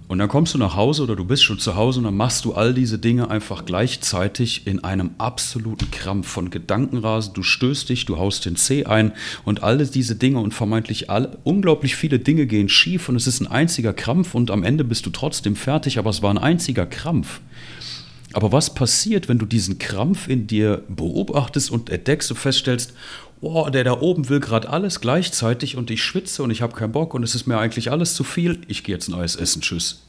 Und 0.10 0.18
dann 0.18 0.28
kommst 0.28 0.56
du 0.56 0.58
nach 0.58 0.76
Hause 0.76 1.04
oder 1.04 1.16
du 1.16 1.24
bist 1.24 1.44
schon 1.44 1.60
zu 1.60 1.76
Hause 1.76 2.00
und 2.00 2.06
dann 2.06 2.18
machst 2.18 2.44
du 2.44 2.54
all 2.54 2.74
diese 2.74 2.98
Dinge 2.98 3.30
einfach 3.30 3.64
gleichzeitig 3.64 4.66
in 4.66 4.84
einem 4.84 5.12
absoluten 5.20 5.92
Krampf 5.92 6.28
von 6.28 6.50
Gedankenrasen. 6.50 7.36
Du 7.36 7.44
stößt 7.44 7.88
dich, 7.88 8.06
du 8.08 8.18
haust 8.18 8.44
den 8.48 8.56
C 8.56 8.86
ein 8.86 9.14
und 9.46 9.62
all 9.62 9.78
diese 9.86 10.16
Dinge 10.16 10.40
und 10.40 10.52
vermeintlich 10.52 11.12
alle, 11.12 11.38
unglaublich 11.44 11.96
viele 11.96 12.18
Dinge 12.18 12.48
gehen 12.48 12.70
schief 12.70 13.08
und 13.08 13.18
es 13.18 13.28
ist 13.28 13.40
ein 13.40 13.46
einziger 13.46 13.94
Krampf 13.94 14.34
und 14.34 14.50
am 14.50 14.64
Ende 14.64 14.84
bist 14.84 15.06
du 15.06 15.12
trotzdem 15.12 15.56
fertig, 15.56 16.00
aber 16.00 16.10
es 16.10 16.24
war 16.24 16.32
ein 16.32 16.40
einziger 16.40 16.88
Krampf. 16.88 17.40
Aber 18.34 18.52
was 18.52 18.74
passiert, 18.74 19.30
wenn 19.30 19.38
du 19.38 19.46
diesen 19.46 19.78
Krampf 19.78 20.28
in 20.28 20.48
dir 20.48 20.84
beobachtest 20.88 21.70
und 21.70 21.92
entdeckst 21.92 22.32
und 22.32 22.38
feststellst, 22.38 22.94
oh, 23.42 23.70
der 23.70 23.84
da 23.84 24.00
oben 24.00 24.30
will 24.30 24.40
gerade 24.40 24.70
alles 24.70 25.02
gleichzeitig 25.02 25.78
und 25.78 25.92
ich 25.92 26.04
schwitze 26.04 26.44
und 26.44 26.52
ich 26.52 26.62
habe 26.62 26.76
keinen 26.76 26.92
Bock 26.92 27.14
und 27.14 27.24
es 27.24 27.36
ist 27.36 27.48
mir 27.48 27.58
eigentlich 27.58 27.92
alles 27.92 28.14
zu 28.14 28.24
viel, 28.24 28.62
ich 28.68 28.84
gehe 28.84 28.96
jetzt 28.96 29.08
ein 29.08 29.14
Eis 29.14 29.36
essen, 29.36 29.62
tschüss. 29.62 30.04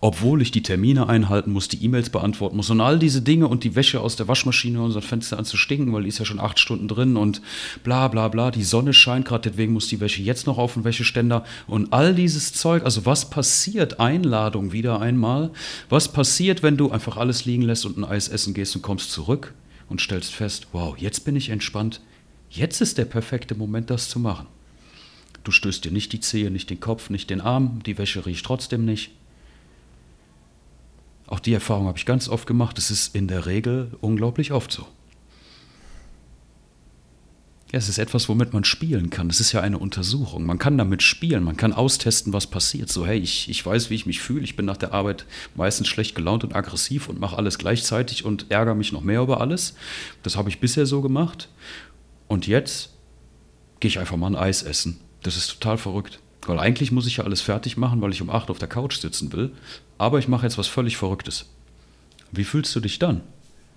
Obwohl 0.00 0.42
ich 0.42 0.52
die 0.52 0.62
Termine 0.62 1.08
einhalten 1.08 1.50
muss, 1.50 1.66
die 1.66 1.84
E-Mails 1.84 2.10
beantworten 2.10 2.56
muss 2.56 2.70
und 2.70 2.80
all 2.80 3.00
diese 3.00 3.20
Dinge 3.20 3.48
und 3.48 3.64
die 3.64 3.74
Wäsche 3.74 4.00
aus 4.00 4.14
der 4.14 4.28
Waschmaschine 4.28 4.80
und 4.80 4.94
das 4.94 5.04
Fenster 5.04 5.36
an 5.36 5.44
zu 5.44 5.56
stinken, 5.56 5.92
weil 5.92 6.04
die 6.04 6.08
ist 6.08 6.20
ja 6.20 6.24
schon 6.24 6.38
acht 6.38 6.60
Stunden 6.60 6.86
drin 6.86 7.16
und 7.16 7.42
bla 7.82 8.06
bla 8.06 8.28
bla, 8.28 8.52
die 8.52 8.62
Sonne 8.62 8.94
scheint 8.94 9.24
gerade, 9.24 9.50
deswegen 9.50 9.72
muss 9.72 9.88
die 9.88 9.98
Wäsche 9.98 10.22
jetzt 10.22 10.46
noch 10.46 10.56
auf 10.56 10.74
den 10.74 10.84
Wäscheständer 10.84 11.44
und 11.66 11.92
all 11.92 12.14
dieses 12.14 12.52
Zeug. 12.52 12.84
Also 12.84 13.06
was 13.06 13.28
passiert, 13.28 13.98
Einladung 13.98 14.70
wieder 14.70 15.00
einmal, 15.00 15.50
was 15.88 16.12
passiert, 16.12 16.62
wenn 16.62 16.76
du 16.76 16.92
einfach 16.92 17.16
alles 17.16 17.44
liegen 17.44 17.62
lässt 17.62 17.84
und 17.84 17.98
ein 17.98 18.04
Eis 18.04 18.28
essen 18.28 18.54
gehst 18.54 18.76
und 18.76 18.82
kommst 18.82 19.10
zurück? 19.10 19.52
Und 19.88 20.00
stellst 20.00 20.34
fest, 20.34 20.68
wow, 20.72 20.96
jetzt 20.96 21.24
bin 21.24 21.36
ich 21.36 21.50
entspannt, 21.50 22.00
jetzt 22.50 22.80
ist 22.80 22.98
der 22.98 23.04
perfekte 23.04 23.54
Moment, 23.54 23.90
das 23.90 24.08
zu 24.08 24.18
machen. 24.18 24.46
Du 25.44 25.52
stößt 25.52 25.84
dir 25.84 25.92
nicht 25.92 26.12
die 26.12 26.20
Zehe, 26.20 26.50
nicht 26.50 26.70
den 26.70 26.80
Kopf, 26.80 27.10
nicht 27.10 27.30
den 27.30 27.40
Arm, 27.40 27.82
die 27.84 27.98
Wäsche 27.98 28.26
riecht 28.26 28.44
trotzdem 28.44 28.84
nicht. 28.84 29.12
Auch 31.26 31.40
die 31.40 31.52
Erfahrung 31.52 31.86
habe 31.86 31.98
ich 31.98 32.06
ganz 32.06 32.28
oft 32.28 32.46
gemacht, 32.46 32.78
es 32.78 32.90
ist 32.90 33.14
in 33.14 33.28
der 33.28 33.46
Regel 33.46 33.92
unglaublich 34.00 34.52
oft 34.52 34.72
so. 34.72 34.86
Ja, 37.70 37.78
es 37.78 37.90
ist 37.90 37.98
etwas, 37.98 38.30
womit 38.30 38.54
man 38.54 38.64
spielen 38.64 39.10
kann. 39.10 39.28
Es 39.28 39.40
ist 39.40 39.52
ja 39.52 39.60
eine 39.60 39.76
Untersuchung. 39.76 40.46
Man 40.46 40.58
kann 40.58 40.78
damit 40.78 41.02
spielen, 41.02 41.44
man 41.44 41.58
kann 41.58 41.74
austesten, 41.74 42.32
was 42.32 42.46
passiert. 42.46 42.88
So, 42.88 43.06
hey, 43.06 43.18
ich, 43.18 43.50
ich 43.50 43.64
weiß, 43.64 43.90
wie 43.90 43.94
ich 43.94 44.06
mich 44.06 44.20
fühle. 44.20 44.42
Ich 44.42 44.56
bin 44.56 44.64
nach 44.64 44.78
der 44.78 44.94
Arbeit 44.94 45.26
meistens 45.54 45.86
schlecht 45.88 46.14
gelaunt 46.14 46.44
und 46.44 46.56
aggressiv 46.56 47.10
und 47.10 47.20
mache 47.20 47.36
alles 47.36 47.58
gleichzeitig 47.58 48.24
und 48.24 48.50
ärgere 48.50 48.74
mich 48.74 48.92
noch 48.92 49.02
mehr 49.02 49.20
über 49.20 49.42
alles. 49.42 49.74
Das 50.22 50.36
habe 50.36 50.48
ich 50.48 50.60
bisher 50.60 50.86
so 50.86 51.02
gemacht. 51.02 51.50
Und 52.26 52.46
jetzt 52.46 52.94
gehe 53.80 53.90
ich 53.90 53.98
einfach 53.98 54.16
mal 54.16 54.28
ein 54.28 54.36
Eis 54.36 54.62
essen. 54.62 55.00
Das 55.22 55.36
ist 55.36 55.48
total 55.48 55.76
verrückt. 55.76 56.20
Weil 56.46 56.60
eigentlich 56.60 56.90
muss 56.90 57.06
ich 57.06 57.18
ja 57.18 57.24
alles 57.24 57.42
fertig 57.42 57.76
machen, 57.76 58.00
weil 58.00 58.12
ich 58.12 58.22
um 58.22 58.30
8 58.30 58.48
auf 58.48 58.58
der 58.58 58.68
Couch 58.68 58.96
sitzen 58.96 59.30
will. 59.34 59.52
Aber 59.98 60.18
ich 60.18 60.28
mache 60.28 60.46
jetzt 60.46 60.56
was 60.56 60.68
völlig 60.68 60.96
Verrücktes. 60.96 61.44
Wie 62.32 62.44
fühlst 62.44 62.74
du 62.74 62.80
dich 62.80 62.98
dann, 62.98 63.20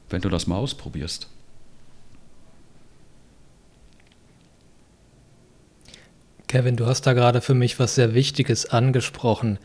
wenn 0.10 0.22
du 0.22 0.30
das 0.30 0.48
mal 0.48 0.56
ausprobierst? 0.56 1.28
Kevin, 6.52 6.76
du 6.76 6.86
hast 6.86 7.08
da 7.08 7.14
gerade 7.14 7.40
für 7.40 7.54
mich 7.54 7.80
was 7.80 7.96
sehr 7.96 8.14
Wichtiges 8.14 8.66
angesprochen. 8.66 9.58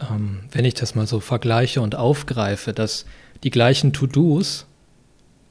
Ähm, 0.00 0.40
wenn 0.50 0.64
ich 0.64 0.72
das 0.72 0.94
mal 0.94 1.06
so 1.06 1.20
vergleiche 1.20 1.82
und 1.82 1.96
aufgreife, 1.96 2.72
dass 2.72 3.04
die 3.44 3.50
gleichen 3.50 3.92
To-Dos 3.92 4.64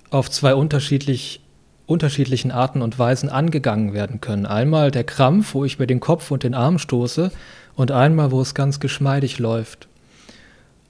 auf 0.09 0.31
zwei 0.31 0.55
unterschiedlich, 0.55 1.41
unterschiedlichen 1.85 2.49
Arten 2.49 2.81
und 2.81 2.97
Weisen 2.97 3.29
angegangen 3.29 3.93
werden 3.93 4.19
können. 4.19 4.47
Einmal 4.47 4.89
der 4.89 5.03
Krampf, 5.03 5.53
wo 5.53 5.63
ich 5.63 5.77
mir 5.77 5.85
den 5.85 5.99
Kopf 5.99 6.31
und 6.31 6.41
den 6.41 6.55
Arm 6.55 6.79
stoße, 6.79 7.31
und 7.75 7.91
einmal, 7.91 8.31
wo 8.31 8.41
es 8.41 8.55
ganz 8.55 8.79
geschmeidig 8.79 9.37
läuft. 9.37 9.87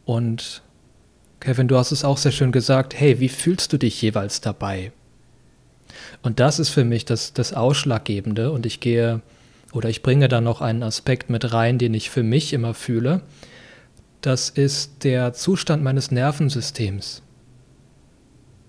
Und 0.06 0.62
Kevin, 1.42 1.68
du 1.68 1.76
hast 1.76 1.92
es 1.92 2.06
auch 2.06 2.18
sehr 2.18 2.32
schön 2.32 2.54
gesagt, 2.54 2.98
hey, 2.98 3.20
wie 3.20 3.28
fühlst 3.28 3.74
du 3.74 3.78
dich 3.78 4.02
jeweils 4.02 4.40
dabei? 4.40 4.94
Und 6.22 6.40
das 6.40 6.58
ist 6.58 6.70
für 6.70 6.86
mich 6.86 7.04
das, 7.04 7.34
das 7.34 7.52
Ausschlaggebende 7.52 8.54
und 8.54 8.66
ich 8.66 8.80
gehe 8.80 9.22
oder 9.78 9.90
ich 9.90 10.02
bringe 10.02 10.28
da 10.28 10.42
noch 10.42 10.60
einen 10.62 10.82
Aspekt 10.82 11.30
mit 11.30 11.54
rein, 11.54 11.78
den 11.78 11.94
ich 11.94 12.10
für 12.10 12.24
mich 12.24 12.52
immer 12.52 12.74
fühle. 12.74 13.22
Das 14.22 14.50
ist 14.50 15.04
der 15.04 15.34
Zustand 15.34 15.84
meines 15.84 16.10
Nervensystems. 16.10 17.22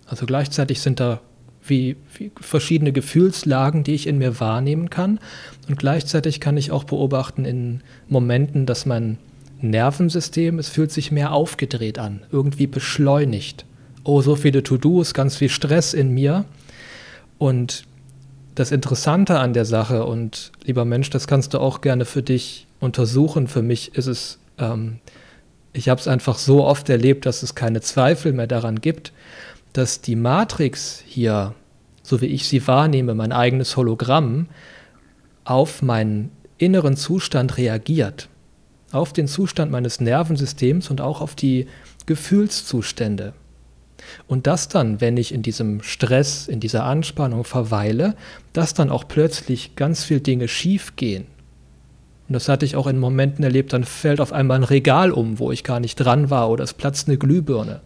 Also 0.05 0.27
gleichzeitig 0.27 0.83
sind 0.83 1.01
da 1.01 1.23
wie, 1.63 1.97
wie, 2.15 2.31
verschiedene 2.39 2.93
Gefühlslagen, 2.93 3.85
die 3.85 3.95
ich 3.95 4.07
in 4.07 4.19
mir 4.19 4.39
wahrnehmen 4.39 4.91
kann. 4.91 5.19
Und 5.67 5.79
gleichzeitig 5.79 6.41
kann 6.41 6.59
ich 6.59 6.73
auch 6.73 6.85
beobachten 6.85 7.47
in 7.47 7.83
Momenten, 8.09 8.67
dass 8.67 8.85
mein 8.85 9.17
Nervensystem, 9.63 10.59
es 10.59 10.69
fühlt 10.69 10.93
sich 10.93 11.11
mehr 11.11 11.33
aufgedreht 11.33 11.99
an, 11.99 12.21
irgendwie 12.31 12.67
beschleunigt. 12.67 13.65
Oh, 14.05 14.21
so 14.21 14.37
viele 14.37 14.63
To-Dos, 14.63 15.15
ganz 15.15 15.37
viel 15.37 15.49
Stress 15.49 15.95
in 15.95 16.13
mir. 16.13 16.45
Und 17.39 17.88
das 18.59 18.73
Interessante 18.73 19.39
an 19.39 19.53
der 19.53 19.65
Sache 19.65 20.05
und 20.05 20.51
lieber 20.65 20.85
Mensch, 20.85 21.11
das 21.11 21.29
kannst 21.29 21.55
du 21.55 21.61
auch 21.61 21.81
gerne 21.81 22.05
für 22.05 22.23
dich 22.23 22.67
untersuchen. 22.81 23.47
Für 23.47 23.63
mich 23.63 23.95
ist 23.95 24.07
es, 24.07 24.39
ähm, 24.59 24.99
ich 25.73 25.89
habe 25.89 26.01
es 26.01 26.09
einfach 26.09 26.39
so 26.39 26.65
oft 26.65 26.89
erlebt, 26.89 27.25
dass 27.25 27.45
es 27.45 27.55
keine 27.55 27.81
Zweifel 27.81 28.33
mehr 28.33 28.49
daran 28.49 28.81
gibt, 28.81 29.13
dass 29.73 30.01
die 30.01 30.17
Matrix 30.17 31.03
hier, 31.07 31.55
so 32.03 32.21
wie 32.21 32.27
ich 32.27 32.49
sie 32.49 32.67
wahrnehme, 32.67 33.15
mein 33.15 33.31
eigenes 33.31 33.77
Hologramm, 33.77 34.49
auf 35.45 35.81
meinen 35.81 36.33
inneren 36.57 36.97
Zustand 36.97 37.59
reagiert. 37.59 38.29
Auf 38.91 39.13
den 39.13 39.29
Zustand 39.29 39.71
meines 39.71 40.01
Nervensystems 40.01 40.91
und 40.91 41.01
auch 41.01 41.21
auf 41.21 41.37
die 41.37 41.69
Gefühlszustände. 42.07 43.35
Und 44.27 44.47
das 44.47 44.69
dann, 44.69 45.01
wenn 45.01 45.17
ich 45.17 45.33
in 45.33 45.43
diesem 45.43 45.83
Stress, 45.83 46.49
in 46.49 46.61
dieser 46.61 46.85
Anspannung 46.85 47.45
verweile, 47.45 48.15
dass 48.53 48.75
dann 48.75 48.91
auch 48.91 49.07
plötzlich 49.09 49.77
ganz 49.77 50.05
viele 50.05 50.21
Dinge 50.21 50.49
schief 50.49 50.97
gehen. 50.97 51.27
Und 52.29 52.35
das 52.35 52.49
hatte 52.49 52.67
ich 52.67 52.77
auch 52.77 52.87
in 52.87 52.99
Momenten 52.99 53.43
erlebt, 53.43 53.73
dann 53.73 53.85
fällt 53.85 54.21
auf 54.21 54.33
einmal 54.33 54.59
ein 54.59 54.65
Regal 54.65 55.13
um, 55.13 55.39
wo 55.39 55.51
ich 55.51 55.65
gar 55.65 55.81
nicht 55.81 55.97
dran 55.97 56.29
war, 56.29 56.51
oder 56.51 56.65
es 56.65 56.75
platzt 56.75 57.09
eine 57.09 57.17
Glühbirne. 57.17 57.81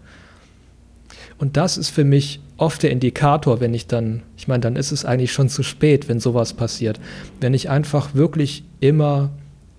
Und 1.38 1.56
das 1.56 1.76
ist 1.76 1.90
für 1.90 2.04
mich 2.04 2.40
oft 2.56 2.82
der 2.82 2.90
Indikator, 2.90 3.60
wenn 3.60 3.74
ich 3.74 3.86
dann, 3.86 4.22
ich 4.36 4.48
meine, 4.48 4.60
dann 4.60 4.76
ist 4.76 4.92
es 4.92 5.04
eigentlich 5.04 5.32
schon 5.32 5.48
zu 5.48 5.62
spät, 5.62 6.08
wenn 6.08 6.20
sowas 6.20 6.54
passiert. 6.54 7.00
Wenn 7.40 7.54
ich 7.54 7.70
einfach 7.70 8.14
wirklich 8.14 8.64
immer 8.80 9.30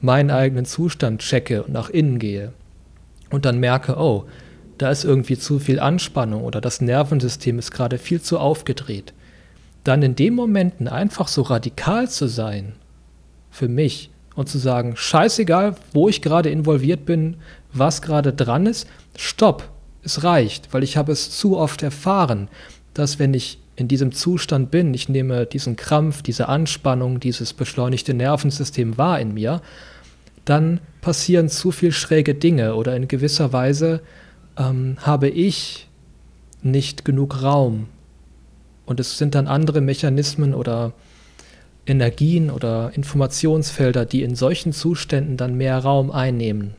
meinen 0.01 0.31
eigenen 0.31 0.65
Zustand 0.65 1.21
checke 1.21 1.63
und 1.63 1.71
nach 1.71 1.89
innen 1.89 2.19
gehe 2.19 2.51
und 3.29 3.45
dann 3.45 3.59
merke, 3.59 3.95
oh, 3.97 4.25
da 4.77 4.91
ist 4.91 5.03
irgendwie 5.03 5.37
zu 5.37 5.59
viel 5.59 5.79
Anspannung 5.79 6.43
oder 6.43 6.61
das 6.61 6.81
Nervensystem 6.81 7.59
ist 7.59 7.71
gerade 7.71 7.97
viel 7.97 8.21
zu 8.21 8.39
aufgedreht, 8.39 9.13
dann 9.83 10.01
in 10.01 10.15
den 10.15 10.33
Momenten 10.33 10.87
einfach 10.87 11.27
so 11.27 11.41
radikal 11.41 12.09
zu 12.09 12.27
sein, 12.27 12.73
für 13.51 13.67
mich, 13.67 14.09
und 14.35 14.49
zu 14.49 14.57
sagen, 14.57 14.95
scheißegal, 14.95 15.75
wo 15.93 16.09
ich 16.09 16.21
gerade 16.21 16.49
involviert 16.49 17.05
bin, 17.05 17.37
was 17.71 18.01
gerade 18.01 18.33
dran 18.33 18.65
ist, 18.65 18.87
stopp, 19.15 19.69
es 20.03 20.23
reicht, 20.23 20.73
weil 20.73 20.83
ich 20.83 20.97
habe 20.97 21.11
es 21.11 21.37
zu 21.37 21.57
oft 21.57 21.83
erfahren, 21.83 22.49
dass 22.93 23.19
wenn 23.19 23.33
ich 23.33 23.59
in 23.75 23.87
diesem 23.87 24.11
Zustand 24.11 24.69
bin, 24.69 24.93
ich 24.93 25.09
nehme 25.09 25.45
diesen 25.45 25.75
Krampf, 25.75 26.21
diese 26.21 26.47
Anspannung, 26.47 27.19
dieses 27.19 27.53
beschleunigte 27.53 28.13
Nervensystem 28.13 28.97
wahr 28.97 29.19
in 29.19 29.33
mir, 29.33 29.61
dann 30.45 30.79
passieren 31.01 31.49
zu 31.49 31.71
viel 31.71 31.91
schräge 31.91 32.35
Dinge 32.35 32.75
oder 32.75 32.95
in 32.95 33.07
gewisser 33.07 33.53
Weise 33.53 34.01
ähm, 34.57 34.97
habe 35.01 35.29
ich 35.29 35.87
nicht 36.61 37.05
genug 37.05 37.41
Raum. 37.41 37.87
Und 38.85 38.99
es 38.99 39.17
sind 39.17 39.35
dann 39.35 39.47
andere 39.47 39.81
Mechanismen 39.81 40.53
oder 40.53 40.93
Energien 41.85 42.49
oder 42.49 42.91
Informationsfelder, 42.93 44.05
die 44.05 44.23
in 44.23 44.35
solchen 44.35 44.73
Zuständen 44.73 45.37
dann 45.37 45.55
mehr 45.55 45.79
Raum 45.79 46.11
einnehmen. 46.11 46.75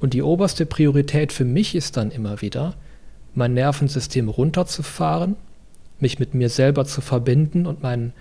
Und 0.00 0.14
die 0.14 0.22
oberste 0.22 0.66
Priorität 0.66 1.32
für 1.32 1.44
mich 1.44 1.74
ist 1.74 1.96
dann 1.96 2.10
immer 2.10 2.40
wieder, 2.40 2.74
mein 3.34 3.54
Nervensystem 3.54 4.28
runterzufahren, 4.28 5.36
mich 5.98 6.18
mit 6.18 6.34
mir 6.34 6.48
selber 6.48 6.84
zu 6.84 7.00
verbinden 7.00 7.66
und 7.66 7.82
mein, 7.82 8.12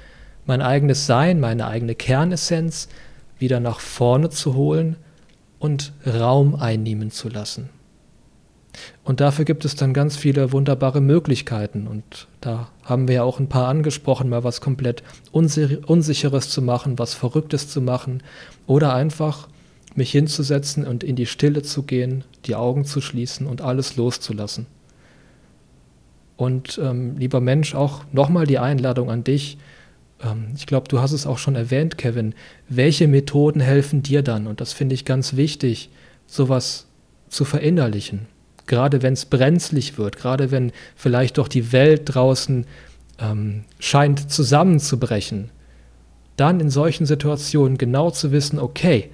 mein 0.46 0.62
eigenes 0.62 1.06
Sein, 1.06 1.40
meine 1.40 1.68
eigene 1.68 1.96
Kernessenz 1.96 2.90
wieder 3.40 3.60
nach 3.60 3.80
vorne 3.80 4.30
zu 4.30 4.56
holen 4.56 4.96
und 5.60 5.94
Raum 6.06 6.56
einnehmen 6.56 7.12
zu 7.12 7.30
lassen. 7.30 7.70
Und 9.04 9.20
dafür 9.20 9.46
gibt 9.46 9.66
es 9.66 9.76
dann 9.76 9.94
ganz 9.94 10.18
viele 10.18 10.52
wunderbare 10.52 11.02
Möglichkeiten. 11.02 11.88
Und 11.88 12.28
da 12.42 12.70
haben 12.84 13.08
wir 13.08 13.16
ja 13.16 13.24
auch 13.24 13.40
ein 13.40 13.50
paar 13.50 13.68
angesprochen, 13.68 14.30
mal 14.30 14.44
was 14.44 14.62
komplett 14.62 15.04
Unsicheres 15.32 16.50
zu 16.50 16.62
machen, 16.62 17.00
was 17.00 17.14
Verrücktes 17.14 17.70
zu 17.70 17.82
machen 17.82 18.24
oder 18.66 18.94
einfach 18.94 19.48
mich 19.96 20.12
hinzusetzen 20.12 20.88
und 20.88 21.04
in 21.04 21.16
die 21.16 21.26
Stille 21.26 21.62
zu 21.62 21.84
gehen, 21.84 22.24
die 22.46 22.56
Augen 22.56 22.86
zu 22.86 23.02
schließen 23.02 23.46
und 23.46 23.62
alles 23.62 23.96
loszulassen. 23.96 24.66
Und 26.36 26.80
ähm, 26.82 27.18
lieber 27.18 27.42
Mensch, 27.42 27.76
auch 27.76 28.04
nochmal 28.12 28.48
die 28.48 28.58
Einladung 28.58 29.12
an 29.12 29.24
dich. 29.24 29.58
Ähm, 30.22 30.48
ich 30.56 30.66
glaube, 30.66 30.88
du 30.88 31.00
hast 31.00 31.12
es 31.12 31.28
auch 31.28 31.38
schon 31.38 31.56
erwähnt, 31.56 31.98
Kevin. 31.98 32.34
Welche 32.70 33.08
Methoden 33.08 33.60
helfen 33.60 34.02
dir 34.02 34.24
dann? 34.24 34.48
Und 34.48 34.60
das 34.60 34.74
finde 34.74 34.96
ich 34.96 35.06
ganz 35.06 35.36
wichtig, 35.36 35.90
sowas 36.26 36.88
zu 37.30 37.46
verinnerlichen. 37.46 38.28
Gerade 38.66 39.02
wenn 39.02 39.14
es 39.14 39.26
brenzlig 39.26 39.98
wird, 39.98 40.18
gerade 40.18 40.52
wenn 40.52 40.72
vielleicht 40.96 41.38
doch 41.38 41.48
die 41.48 41.72
Welt 41.72 42.04
draußen 42.06 42.66
ähm, 43.20 43.64
scheint 43.80 44.32
zusammenzubrechen, 44.32 45.50
dann 46.38 46.60
in 46.60 46.70
solchen 46.70 47.06
Situationen 47.06 47.78
genau 47.78 48.10
zu 48.10 48.32
wissen, 48.32 48.60
okay, 48.60 49.10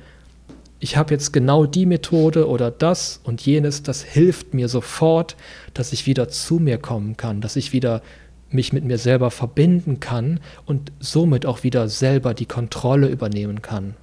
ich 0.80 0.96
habe 0.96 1.14
jetzt 1.14 1.34
genau 1.34 1.66
die 1.66 1.86
Methode 1.86 2.48
oder 2.48 2.72
das 2.72 3.20
und 3.24 3.42
jenes, 3.46 3.84
das 3.84 4.02
hilft 4.02 4.54
mir 4.54 4.70
sofort, 4.70 5.36
dass 5.74 5.92
ich 5.92 6.06
wieder 6.06 6.30
zu 6.30 6.56
mir 6.56 6.78
kommen 6.78 7.18
kann, 7.18 7.42
dass 7.42 7.58
ich 7.58 7.74
wieder 7.74 8.02
mich 8.50 8.74
mit 8.74 8.84
mir 8.84 8.98
selber 8.98 9.30
verbinden 9.30 10.00
kann 10.00 10.40
und 10.66 10.92
somit 11.00 11.46
auch 11.46 11.64
wieder 11.64 11.90
selber 11.90 12.34
die 12.34 12.46
Kontrolle 12.46 13.08
übernehmen 13.08 13.62
kann. 13.62 13.96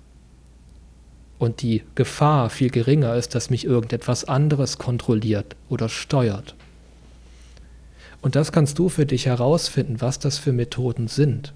Und 1.39 1.63
die 1.63 1.83
Gefahr 1.95 2.49
viel 2.51 2.71
geringer 2.71 3.15
ist, 3.15 3.35
dass 3.35 3.51
mich 3.51 3.65
irgendetwas 3.65 4.25
anderes 4.25 4.79
kontrolliert 4.79 5.55
oder 5.69 5.89
steuert. 5.89 6.55
Und 8.23 8.35
das 8.35 8.53
kannst 8.53 8.79
du 8.79 8.89
für 8.89 9.07
dich 9.07 9.27
herausfinden, 9.27 10.01
was 10.01 10.19
das 10.19 10.39
für 10.39 10.53
Methoden 10.53 11.09
sind. 11.09 11.53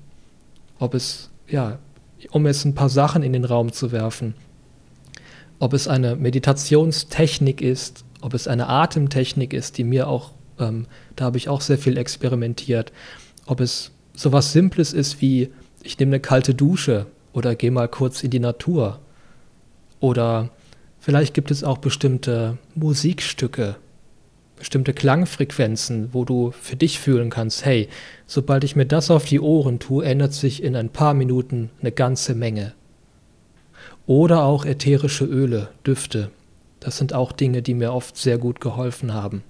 Ob 0.78 0.94
es, 0.94 1.30
ja, 1.48 1.78
um 2.30 2.46
jetzt 2.46 2.64
ein 2.64 2.74
paar 2.74 2.90
Sachen 2.90 3.22
in 3.22 3.32
den 3.32 3.44
Raum 3.44 3.72
zu 3.72 3.90
werfen, 3.92 4.34
ob 5.58 5.72
es 5.72 5.88
eine 5.88 6.16
Meditationstechnik 6.16 7.60
ist, 7.60 8.04
ob 8.20 8.34
es 8.34 8.48
eine 8.48 8.68
Atemtechnik 8.68 9.52
ist, 9.52 9.78
die 9.78 9.84
mir 9.84 10.08
auch, 10.08 10.32
ähm, 10.58 10.86
da 11.16 11.24
habe 11.26 11.38
ich 11.38 11.48
auch 11.48 11.60
sehr 11.60 11.78
viel 11.78 11.96
experimentiert, 11.96 12.92
ob 13.46 13.60
es 13.60 13.90
sowas 14.14 14.52
Simples 14.52 14.92
ist 14.92 15.20
wie, 15.20 15.50
ich 15.82 15.98
nehme 15.98 16.10
eine 16.10 16.20
kalte 16.20 16.54
Dusche 16.54 17.06
oder 17.32 17.54
gehe 17.54 17.70
mal 17.70 17.88
kurz 17.88 18.22
in 18.22 18.30
die 18.30 18.40
Natur. 18.40 19.00
Oder 20.00 20.50
vielleicht 20.98 21.34
gibt 21.34 21.50
es 21.50 21.62
auch 21.62 21.78
bestimmte 21.78 22.58
Musikstücke, 22.74 23.76
bestimmte 24.56 24.92
Klangfrequenzen, 24.92 26.10
wo 26.12 26.24
du 26.24 26.50
für 26.50 26.76
dich 26.76 26.98
fühlen 26.98 27.30
kannst, 27.30 27.64
hey, 27.64 27.88
sobald 28.26 28.64
ich 28.64 28.76
mir 28.76 28.86
das 28.86 29.10
auf 29.10 29.24
die 29.24 29.40
Ohren 29.40 29.78
tue, 29.78 30.04
ändert 30.04 30.32
sich 30.32 30.62
in 30.62 30.74
ein 30.74 30.88
paar 30.88 31.14
Minuten 31.14 31.70
eine 31.80 31.92
ganze 31.92 32.34
Menge. 32.34 32.72
Oder 34.06 34.42
auch 34.42 34.64
ätherische 34.64 35.24
Öle, 35.24 35.68
Düfte. 35.86 36.30
Das 36.80 36.96
sind 36.96 37.12
auch 37.12 37.32
Dinge, 37.32 37.62
die 37.62 37.74
mir 37.74 37.92
oft 37.92 38.16
sehr 38.16 38.38
gut 38.38 38.60
geholfen 38.60 39.14
haben. 39.14 39.42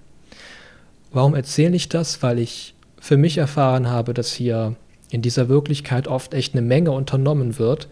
Warum 1.11 1.33
erzähle 1.33 1.75
ich 1.75 1.89
das? 1.89 2.21
Weil 2.21 2.39
ich 2.39 2.75
für 2.99 3.17
mich 3.17 3.37
erfahren 3.37 3.89
habe, 3.89 4.13
dass 4.13 4.31
hier 4.31 4.75
in 5.09 5.21
dieser 5.21 5.49
Wirklichkeit 5.49 6.07
oft 6.07 6.33
echt 6.33 6.53
eine 6.53 6.61
Menge 6.61 6.91
unternommen 6.91 7.57
wird, 7.57 7.89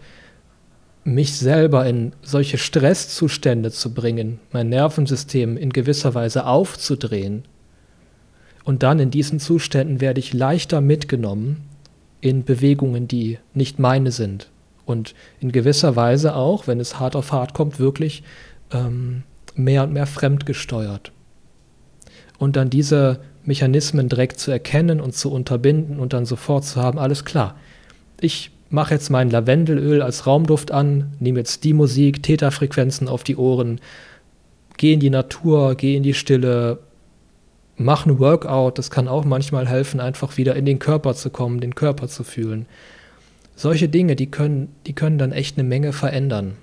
mich 1.04 1.34
selber 1.36 1.86
in 1.86 2.12
solche 2.22 2.58
Stresszustände 2.58 3.70
zu 3.70 3.94
bringen, 3.94 4.38
mein 4.52 4.68
Nervensystem 4.68 5.56
in 5.56 5.70
gewisser 5.70 6.14
Weise 6.14 6.46
aufzudrehen. 6.46 7.44
Und 8.64 8.82
dann 8.82 8.98
in 8.98 9.10
diesen 9.10 9.40
Zuständen 9.40 10.00
werde 10.00 10.20
ich 10.20 10.34
leichter 10.34 10.80
mitgenommen 10.80 11.68
in 12.20 12.44
Bewegungen, 12.44 13.08
die 13.08 13.38
nicht 13.54 13.78
meine 13.78 14.12
sind 14.12 14.50
und 14.84 15.14
in 15.40 15.52
gewisser 15.52 15.96
Weise 15.96 16.36
auch, 16.36 16.66
wenn 16.66 16.80
es 16.80 17.00
hart 17.00 17.16
auf 17.16 17.32
hart 17.32 17.54
kommt, 17.54 17.78
wirklich 17.78 18.22
ähm, 18.72 19.22
mehr 19.54 19.84
und 19.84 19.92
mehr 19.92 20.06
fremdgesteuert. 20.06 21.12
Und 22.38 22.56
dann 22.56 22.70
diese 22.70 23.20
Mechanismen 23.44 24.08
direkt 24.08 24.38
zu 24.38 24.50
erkennen 24.50 25.00
und 25.00 25.14
zu 25.14 25.32
unterbinden 25.32 25.98
und 25.98 26.12
dann 26.12 26.26
sofort 26.26 26.64
zu 26.64 26.80
haben, 26.80 26.98
alles 26.98 27.24
klar, 27.24 27.56
ich 28.20 28.50
mache 28.70 28.94
jetzt 28.94 29.10
mein 29.10 29.30
Lavendelöl 29.30 30.00
als 30.00 30.26
Raumduft 30.26 30.70
an, 30.70 31.12
nehme 31.18 31.40
jetzt 31.40 31.64
die 31.64 31.74
Musik, 31.74 32.22
Täterfrequenzen 32.22 33.08
auf 33.08 33.24
die 33.24 33.36
Ohren, 33.36 33.80
gehe 34.76 34.94
in 34.94 35.00
die 35.00 35.10
Natur, 35.10 35.74
gehe 35.74 35.96
in 35.96 36.02
die 36.02 36.14
Stille, 36.14 36.78
mach 37.76 38.06
ein 38.06 38.18
Workout, 38.18 38.78
das 38.78 38.90
kann 38.90 39.08
auch 39.08 39.24
manchmal 39.24 39.68
helfen, 39.68 40.00
einfach 40.00 40.36
wieder 40.36 40.54
in 40.54 40.64
den 40.64 40.78
Körper 40.78 41.14
zu 41.14 41.30
kommen, 41.30 41.60
den 41.60 41.74
Körper 41.74 42.08
zu 42.08 42.24
fühlen. 42.24 42.66
Solche 43.56 43.88
Dinge, 43.88 44.16
die 44.16 44.30
können, 44.30 44.74
die 44.86 44.94
können 44.94 45.18
dann 45.18 45.32
echt 45.32 45.58
eine 45.58 45.68
Menge 45.68 45.92
verändern. 45.92 46.56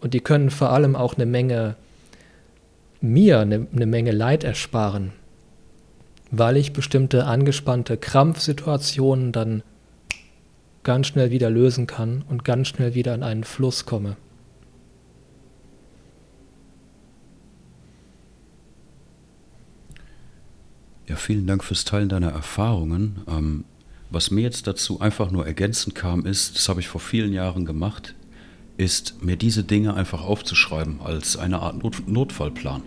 Und 0.00 0.14
die 0.14 0.20
können 0.20 0.50
vor 0.50 0.70
allem 0.70 0.94
auch 0.94 1.14
eine 1.14 1.26
Menge, 1.26 1.76
mir 3.00 3.40
eine, 3.40 3.66
eine 3.74 3.86
Menge 3.86 4.10
Leid 4.10 4.44
ersparen, 4.44 5.12
weil 6.30 6.56
ich 6.56 6.72
bestimmte 6.72 7.24
angespannte 7.24 7.96
Krampfsituationen 7.96 9.32
dann 9.32 9.62
ganz 10.88 11.08
schnell 11.08 11.30
wieder 11.30 11.50
lösen 11.50 11.86
kann 11.86 12.24
und 12.30 12.46
ganz 12.46 12.68
schnell 12.68 12.94
wieder 12.94 13.14
in 13.14 13.22
einen 13.22 13.44
Fluss 13.44 13.84
komme. 13.84 14.16
Ja, 21.06 21.16
vielen 21.16 21.46
Dank 21.46 21.62
fürs 21.62 21.84
Teilen 21.84 22.08
deiner 22.08 22.30
Erfahrungen. 22.30 23.20
Ähm, 23.28 23.64
was 24.08 24.30
mir 24.30 24.40
jetzt 24.40 24.66
dazu 24.66 24.98
einfach 25.02 25.30
nur 25.30 25.46
ergänzend 25.46 25.94
kam, 25.94 26.24
ist, 26.24 26.56
das 26.56 26.70
habe 26.70 26.80
ich 26.80 26.88
vor 26.88 27.02
vielen 27.02 27.34
Jahren 27.34 27.66
gemacht, 27.66 28.14
ist 28.78 29.22
mir 29.22 29.36
diese 29.36 29.64
Dinge 29.64 29.92
einfach 29.92 30.22
aufzuschreiben 30.22 31.02
als 31.02 31.36
eine 31.36 31.58
Art 31.58 31.82
Not 31.82 32.08
Notfallplan. 32.08 32.82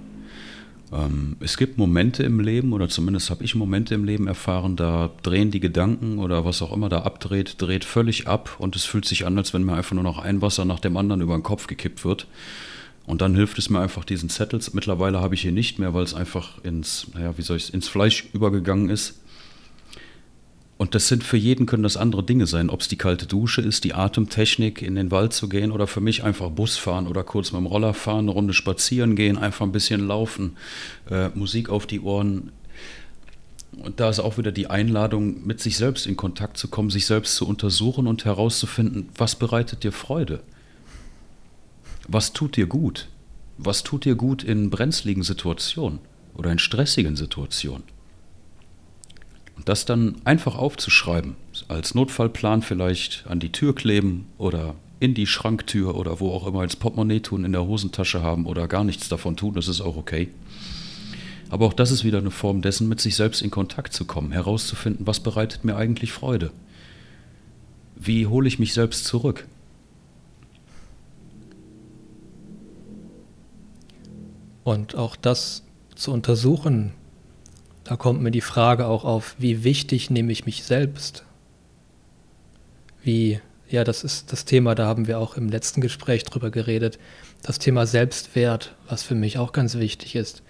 Ähm, 0.91 1.37
es 1.39 1.57
gibt 1.57 1.77
Momente 1.77 2.23
im 2.23 2.39
Leben, 2.39 2.73
oder 2.73 2.89
zumindest 2.89 3.29
habe 3.29 3.43
ich 3.43 3.55
Momente 3.55 3.95
im 3.95 4.03
Leben 4.03 4.27
erfahren, 4.27 4.75
da 4.75 5.11
drehen 5.23 5.51
die 5.51 5.59
Gedanken 5.59 6.19
oder 6.19 6.45
was 6.45 6.61
auch 6.61 6.73
immer 6.73 6.89
da 6.89 6.99
abdreht, 6.99 7.55
dreht 7.59 7.85
völlig 7.85 8.27
ab 8.27 8.55
und 8.59 8.75
es 8.75 8.85
fühlt 8.85 9.05
sich 9.05 9.25
an, 9.25 9.37
als 9.37 9.53
wenn 9.53 9.63
mir 9.63 9.73
einfach 9.73 9.93
nur 9.93 10.03
noch 10.03 10.19
ein 10.19 10.41
Wasser 10.41 10.65
nach 10.65 10.79
dem 10.79 10.97
anderen 10.97 11.21
über 11.21 11.37
den 11.37 11.43
Kopf 11.43 11.67
gekippt 11.67 12.03
wird. 12.03 12.27
Und 13.07 13.21
dann 13.21 13.35
hilft 13.35 13.57
es 13.57 13.69
mir 13.69 13.79
einfach 13.79 14.05
diesen 14.05 14.29
Settles. 14.29 14.73
Mittlerweile 14.73 15.21
habe 15.21 15.33
ich 15.33 15.41
hier 15.41 15.51
nicht 15.51 15.79
mehr, 15.79 15.93
weil 15.93 16.03
es 16.03 16.13
einfach 16.13 16.63
ins, 16.63 17.07
naja, 17.13 17.33
wie 17.35 17.41
soll 17.41 17.57
ich 17.57 17.73
ins 17.73 17.87
Fleisch 17.87 18.25
übergegangen 18.31 18.89
ist. 18.89 19.20
Und 20.81 20.95
das 20.95 21.07
sind 21.07 21.23
für 21.23 21.37
jeden 21.37 21.67
können 21.67 21.83
das 21.83 21.95
andere 21.95 22.23
Dinge 22.23 22.47
sein, 22.47 22.71
ob 22.71 22.81
es 22.81 22.87
die 22.87 22.95
kalte 22.95 23.27
Dusche 23.27 23.61
ist, 23.61 23.83
die 23.83 23.93
Atemtechnik, 23.93 24.81
in 24.81 24.95
den 24.95 25.11
Wald 25.11 25.31
zu 25.31 25.47
gehen 25.47 25.71
oder 25.71 25.85
für 25.85 26.01
mich 26.01 26.23
einfach 26.23 26.49
Bus 26.49 26.75
fahren 26.75 27.05
oder 27.05 27.23
kurz 27.23 27.51
mit 27.51 27.61
dem 27.61 27.67
Roller 27.67 27.93
fahren, 27.93 28.21
eine 28.21 28.31
Runde 28.31 28.55
spazieren 28.55 29.15
gehen, 29.15 29.37
einfach 29.37 29.63
ein 29.63 29.71
bisschen 29.71 30.07
laufen, 30.07 30.57
äh, 31.07 31.29
Musik 31.35 31.69
auf 31.69 31.85
die 31.85 31.99
Ohren. 31.99 32.51
Und 33.73 33.99
da 33.99 34.09
ist 34.09 34.21
auch 34.21 34.39
wieder 34.39 34.51
die 34.51 34.71
Einladung, 34.71 35.45
mit 35.45 35.61
sich 35.61 35.77
selbst 35.77 36.07
in 36.07 36.17
Kontakt 36.17 36.57
zu 36.57 36.67
kommen, 36.67 36.89
sich 36.89 37.05
selbst 37.05 37.35
zu 37.35 37.47
untersuchen 37.47 38.07
und 38.07 38.25
herauszufinden, 38.25 39.09
was 39.15 39.35
bereitet 39.35 39.83
dir 39.83 39.91
Freude? 39.91 40.41
Was 42.07 42.33
tut 42.33 42.57
dir 42.57 42.65
gut? 42.65 43.07
Was 43.59 43.83
tut 43.83 44.03
dir 44.03 44.15
gut 44.15 44.43
in 44.43 44.71
brenzligen 44.71 45.21
Situationen 45.21 45.99
oder 46.33 46.51
in 46.51 46.57
stressigen 46.57 47.15
Situationen? 47.15 47.83
Das 49.65 49.85
dann 49.85 50.15
einfach 50.23 50.57
aufzuschreiben, 50.57 51.35
als 51.67 51.93
Notfallplan 51.93 52.61
vielleicht 52.61 53.25
an 53.27 53.39
die 53.39 53.51
Tür 53.51 53.75
kleben 53.75 54.27
oder 54.37 54.75
in 54.99 55.13
die 55.13 55.27
Schranktür 55.27 55.95
oder 55.95 56.19
wo 56.19 56.31
auch 56.31 56.47
immer 56.47 56.61
als 56.61 56.75
Portemonnaie 56.75 57.21
tun, 57.21 57.43
in 57.43 57.51
der 57.51 57.65
Hosentasche 57.65 58.21
haben 58.21 58.45
oder 58.45 58.67
gar 58.67 58.83
nichts 58.83 59.09
davon 59.09 59.35
tun, 59.35 59.55
das 59.55 59.67
ist 59.67 59.81
auch 59.81 59.97
okay. 59.97 60.29
Aber 61.49 61.65
auch 61.65 61.73
das 61.73 61.91
ist 61.91 62.03
wieder 62.03 62.19
eine 62.19 62.31
Form 62.31 62.61
dessen, 62.61 62.87
mit 62.87 63.01
sich 63.01 63.15
selbst 63.15 63.41
in 63.41 63.51
Kontakt 63.51 63.93
zu 63.93 64.05
kommen, 64.05 64.31
herauszufinden, 64.31 65.05
was 65.05 65.19
bereitet 65.19 65.65
mir 65.65 65.75
eigentlich 65.75 66.11
Freude? 66.11 66.51
Wie 67.95 68.25
hole 68.27 68.47
ich 68.47 68.57
mich 68.57 68.73
selbst 68.73 69.05
zurück? 69.05 69.47
Und 74.63 74.95
auch 74.95 75.15
das 75.15 75.63
zu 75.95 76.11
untersuchen, 76.11 76.93
da 77.91 77.97
kommt 77.97 78.21
mir 78.21 78.31
die 78.31 78.39
Frage 78.39 78.87
auch 78.87 79.03
auf, 79.03 79.35
wie 79.37 79.65
wichtig 79.65 80.09
nehme 80.09 80.31
ich 80.31 80.45
mich 80.45 80.63
selbst? 80.63 81.25
Wie, 83.03 83.41
ja, 83.67 83.83
das 83.83 84.05
ist 84.05 84.31
das 84.31 84.45
Thema, 84.45 84.75
da 84.75 84.85
haben 84.85 85.07
wir 85.07 85.19
auch 85.19 85.35
im 85.35 85.49
letzten 85.49 85.81
Gespräch 85.81 86.23
drüber 86.23 86.51
geredet, 86.51 86.99
das 87.43 87.59
Thema 87.59 87.85
Selbstwert, 87.85 88.75
was 88.87 89.03
für 89.03 89.15
mich 89.15 89.37
auch 89.39 89.51
ganz 89.51 89.75
wichtig 89.75 90.15
ist. 90.15 90.41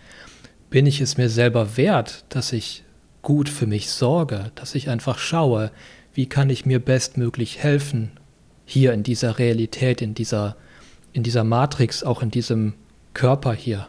Bin 0.69 0.85
ich 0.85 1.01
es 1.01 1.17
mir 1.17 1.31
selber 1.31 1.77
wert, 1.77 2.25
dass 2.29 2.53
ich 2.53 2.83
gut 3.23 3.49
für 3.49 3.65
mich 3.65 3.89
sorge, 3.89 4.51
dass 4.53 4.75
ich 4.75 4.87
einfach 4.87 5.17
schaue, 5.17 5.71
wie 6.13 6.27
kann 6.27 6.51
ich 6.51 6.67
mir 6.67 6.77
bestmöglich 6.77 7.57
helfen, 7.57 8.11
hier 8.65 8.93
in 8.93 9.01
dieser 9.01 9.39
Realität, 9.39 10.03
in 10.03 10.13
dieser, 10.13 10.57
in 11.11 11.23
dieser 11.23 11.43
Matrix, 11.43 12.03
auch 12.03 12.21
in 12.21 12.29
diesem 12.29 12.75
Körper 13.15 13.53
hier. 13.53 13.87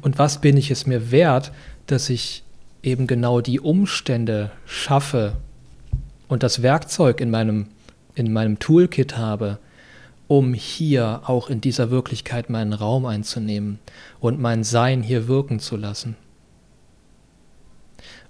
Und 0.00 0.18
was 0.18 0.40
bin 0.40 0.56
ich 0.56 0.70
es 0.70 0.86
mir 0.86 1.10
wert, 1.10 1.52
dass 1.86 2.10
ich 2.10 2.42
eben 2.82 3.06
genau 3.06 3.40
die 3.40 3.60
Umstände 3.60 4.50
schaffe 4.66 5.36
und 6.28 6.42
das 6.42 6.62
Werkzeug 6.62 7.20
in 7.20 7.30
meinem, 7.30 7.66
in 8.14 8.32
meinem 8.32 8.58
Toolkit 8.58 9.16
habe, 9.16 9.58
um 10.26 10.54
hier 10.54 11.22
auch 11.26 11.50
in 11.50 11.60
dieser 11.60 11.90
Wirklichkeit 11.90 12.50
meinen 12.50 12.72
Raum 12.72 13.06
einzunehmen 13.06 13.78
und 14.20 14.40
mein 14.40 14.64
Sein 14.64 15.02
hier 15.02 15.28
wirken 15.28 15.60
zu 15.60 15.76
lassen. 15.76 16.16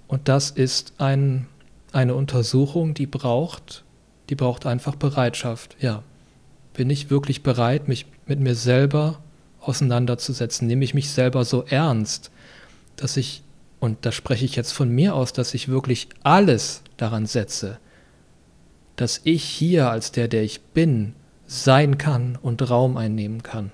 Und 0.07 0.29
das 0.29 0.51
ist 0.51 0.95
ein, 0.99 1.47
eine 1.93 2.15
Untersuchung, 2.15 2.95
die 2.95 3.07
braucht, 3.07 3.85
die 4.29 4.35
braucht 4.35 4.67
einfach 4.67 4.97
Bereitschaft. 4.97 5.77
Ja, 5.81 6.03
bin 6.75 6.91
ich 6.91 7.11
wirklich 7.11 7.43
bereit, 7.43 7.89
mich 7.89 8.07
mit 8.27 8.41
mir 8.41 8.55
selber 8.55 9.21
auseinanderzusetzen? 9.69 10.67
Nehme 10.67 10.85
ich 10.85 10.95
mich 10.95 11.11
selber 11.11 11.45
so 11.45 11.65
ernst, 11.65 12.31
dass 12.97 13.17
ich, 13.17 13.43
und 13.81 14.07
da 14.07 14.13
spreche 14.13 14.45
ich 14.45 14.57
jetzt 14.57 14.73
von 14.73 14.89
mir 14.91 15.15
aus, 15.15 15.33
dass 15.33 15.55
ich 15.55 15.69
wirklich 15.69 16.09
alles 16.23 16.83
daran 16.97 17.27
setze, 17.27 17.79
dass 18.97 19.21
ich 19.25 19.43
hier 19.43 19.91
als 19.91 20.13
der, 20.13 20.29
der 20.29 20.43
ich 20.43 20.61
bin, 20.61 21.15
sein 21.47 21.99
kann 21.99 22.39
und 22.41 22.69
Raum 22.71 22.97
einnehmen 22.97 23.43
kann. 23.43 23.71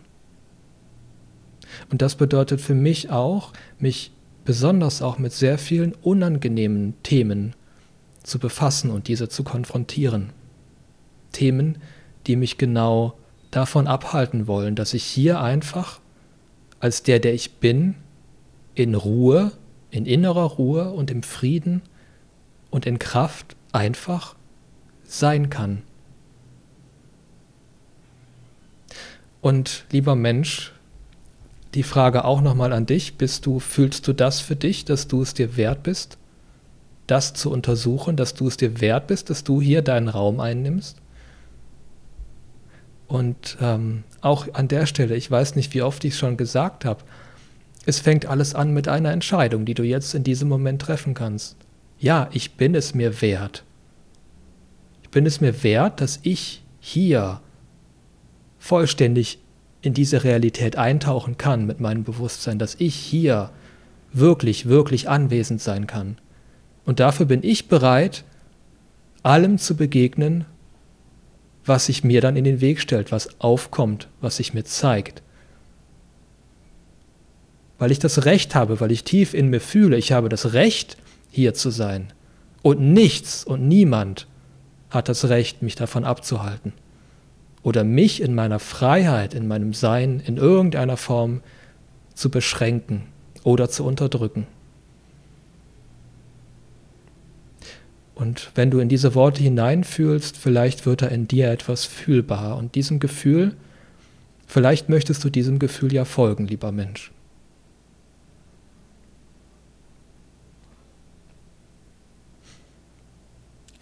Und 1.90 2.02
das 2.02 2.16
bedeutet 2.16 2.60
für 2.60 2.74
mich 2.74 3.10
auch, 3.10 3.52
mich 3.78 4.12
besonders 4.44 5.02
auch 5.02 5.18
mit 5.18 5.32
sehr 5.32 5.58
vielen 5.58 5.92
unangenehmen 5.94 6.94
Themen 7.02 7.54
zu 8.22 8.38
befassen 8.38 8.90
und 8.90 9.08
diese 9.08 9.28
zu 9.28 9.44
konfrontieren. 9.44 10.32
Themen, 11.32 11.78
die 12.26 12.36
mich 12.36 12.58
genau 12.58 13.14
davon 13.50 13.86
abhalten 13.86 14.46
wollen, 14.46 14.74
dass 14.74 14.94
ich 14.94 15.04
hier 15.04 15.40
einfach 15.40 16.00
als 16.78 17.02
der, 17.02 17.18
der 17.18 17.34
ich 17.34 17.54
bin, 17.54 17.94
in 18.74 18.94
Ruhe, 18.94 19.52
in 19.90 20.06
innerer 20.06 20.44
Ruhe 20.44 20.90
und 20.90 21.10
im 21.10 21.22
Frieden 21.22 21.82
und 22.70 22.86
in 22.86 22.98
Kraft 22.98 23.56
einfach 23.72 24.36
sein 25.04 25.50
kann. 25.50 25.82
Und 29.40 29.84
lieber 29.90 30.14
Mensch, 30.14 30.72
die 31.74 31.82
Frage 31.82 32.24
auch 32.24 32.40
nochmal 32.40 32.72
an 32.72 32.86
dich, 32.86 33.16
bist 33.16 33.46
du, 33.46 33.58
fühlst 33.58 34.06
du 34.06 34.12
das 34.12 34.40
für 34.40 34.56
dich, 34.56 34.84
dass 34.84 35.08
du 35.08 35.22
es 35.22 35.34
dir 35.34 35.56
wert 35.56 35.82
bist, 35.82 36.18
das 37.06 37.32
zu 37.34 37.50
untersuchen, 37.50 38.16
dass 38.16 38.34
du 38.34 38.48
es 38.48 38.56
dir 38.56 38.80
wert 38.80 39.06
bist, 39.06 39.30
dass 39.30 39.44
du 39.44 39.60
hier 39.60 39.82
deinen 39.82 40.08
Raum 40.08 40.40
einnimmst? 40.40 40.99
Und 43.10 43.58
ähm, 43.60 44.04
auch 44.20 44.54
an 44.54 44.68
der 44.68 44.86
Stelle, 44.86 45.16
ich 45.16 45.28
weiß 45.28 45.56
nicht, 45.56 45.74
wie 45.74 45.82
oft 45.82 46.04
ich 46.04 46.12
es 46.12 46.18
schon 46.20 46.36
gesagt 46.36 46.84
habe, 46.84 47.02
es 47.84 47.98
fängt 47.98 48.26
alles 48.26 48.54
an 48.54 48.72
mit 48.72 48.86
einer 48.86 49.10
Entscheidung, 49.10 49.64
die 49.64 49.74
du 49.74 49.82
jetzt 49.82 50.14
in 50.14 50.22
diesem 50.22 50.48
Moment 50.48 50.80
treffen 50.80 51.12
kannst. 51.12 51.56
Ja, 51.98 52.28
ich 52.30 52.52
bin 52.52 52.72
es 52.76 52.94
mir 52.94 53.20
wert. 53.20 53.64
Ich 55.02 55.08
bin 55.08 55.26
es 55.26 55.40
mir 55.40 55.64
wert, 55.64 56.00
dass 56.00 56.20
ich 56.22 56.62
hier 56.78 57.40
vollständig 58.60 59.40
in 59.82 59.92
diese 59.92 60.22
Realität 60.22 60.76
eintauchen 60.76 61.36
kann 61.36 61.66
mit 61.66 61.80
meinem 61.80 62.04
Bewusstsein, 62.04 62.60
dass 62.60 62.76
ich 62.76 62.94
hier 62.94 63.50
wirklich, 64.12 64.66
wirklich 64.66 65.08
anwesend 65.08 65.60
sein 65.60 65.88
kann. 65.88 66.16
Und 66.84 67.00
dafür 67.00 67.26
bin 67.26 67.42
ich 67.42 67.66
bereit, 67.66 68.22
allem 69.24 69.58
zu 69.58 69.74
begegnen, 69.74 70.44
was 71.64 71.86
sich 71.86 72.04
mir 72.04 72.20
dann 72.20 72.36
in 72.36 72.44
den 72.44 72.60
Weg 72.60 72.80
stellt, 72.80 73.12
was 73.12 73.40
aufkommt, 73.40 74.08
was 74.20 74.36
sich 74.36 74.54
mir 74.54 74.64
zeigt. 74.64 75.22
Weil 77.78 77.90
ich 77.90 77.98
das 77.98 78.24
Recht 78.24 78.54
habe, 78.54 78.80
weil 78.80 78.92
ich 78.92 79.04
tief 79.04 79.34
in 79.34 79.48
mir 79.48 79.60
fühle, 79.60 79.96
ich 79.96 80.12
habe 80.12 80.28
das 80.28 80.52
Recht, 80.52 80.96
hier 81.30 81.54
zu 81.54 81.70
sein. 81.70 82.12
Und 82.62 82.80
nichts 82.80 83.44
und 83.44 83.66
niemand 83.66 84.26
hat 84.90 85.08
das 85.08 85.28
Recht, 85.28 85.62
mich 85.62 85.76
davon 85.76 86.04
abzuhalten. 86.04 86.72
Oder 87.62 87.84
mich 87.84 88.20
in 88.20 88.34
meiner 88.34 88.58
Freiheit, 88.58 89.34
in 89.34 89.46
meinem 89.46 89.72
Sein 89.72 90.20
in 90.20 90.36
irgendeiner 90.36 90.96
Form 90.96 91.42
zu 92.14 92.30
beschränken 92.30 93.04
oder 93.44 93.70
zu 93.70 93.84
unterdrücken. 93.84 94.46
Und 98.20 98.50
wenn 98.54 98.70
du 98.70 98.80
in 98.80 98.90
diese 98.90 99.14
Worte 99.14 99.42
hineinfühlst, 99.42 100.36
vielleicht 100.36 100.84
wird 100.84 101.00
da 101.00 101.06
in 101.06 101.26
dir 101.26 101.50
etwas 101.50 101.86
fühlbar. 101.86 102.58
Und 102.58 102.74
diesem 102.74 103.00
Gefühl, 103.00 103.56
vielleicht 104.46 104.90
möchtest 104.90 105.24
du 105.24 105.30
diesem 105.30 105.58
Gefühl 105.58 105.94
ja 105.94 106.04
folgen, 106.04 106.46
lieber 106.46 106.70
Mensch. 106.70 107.12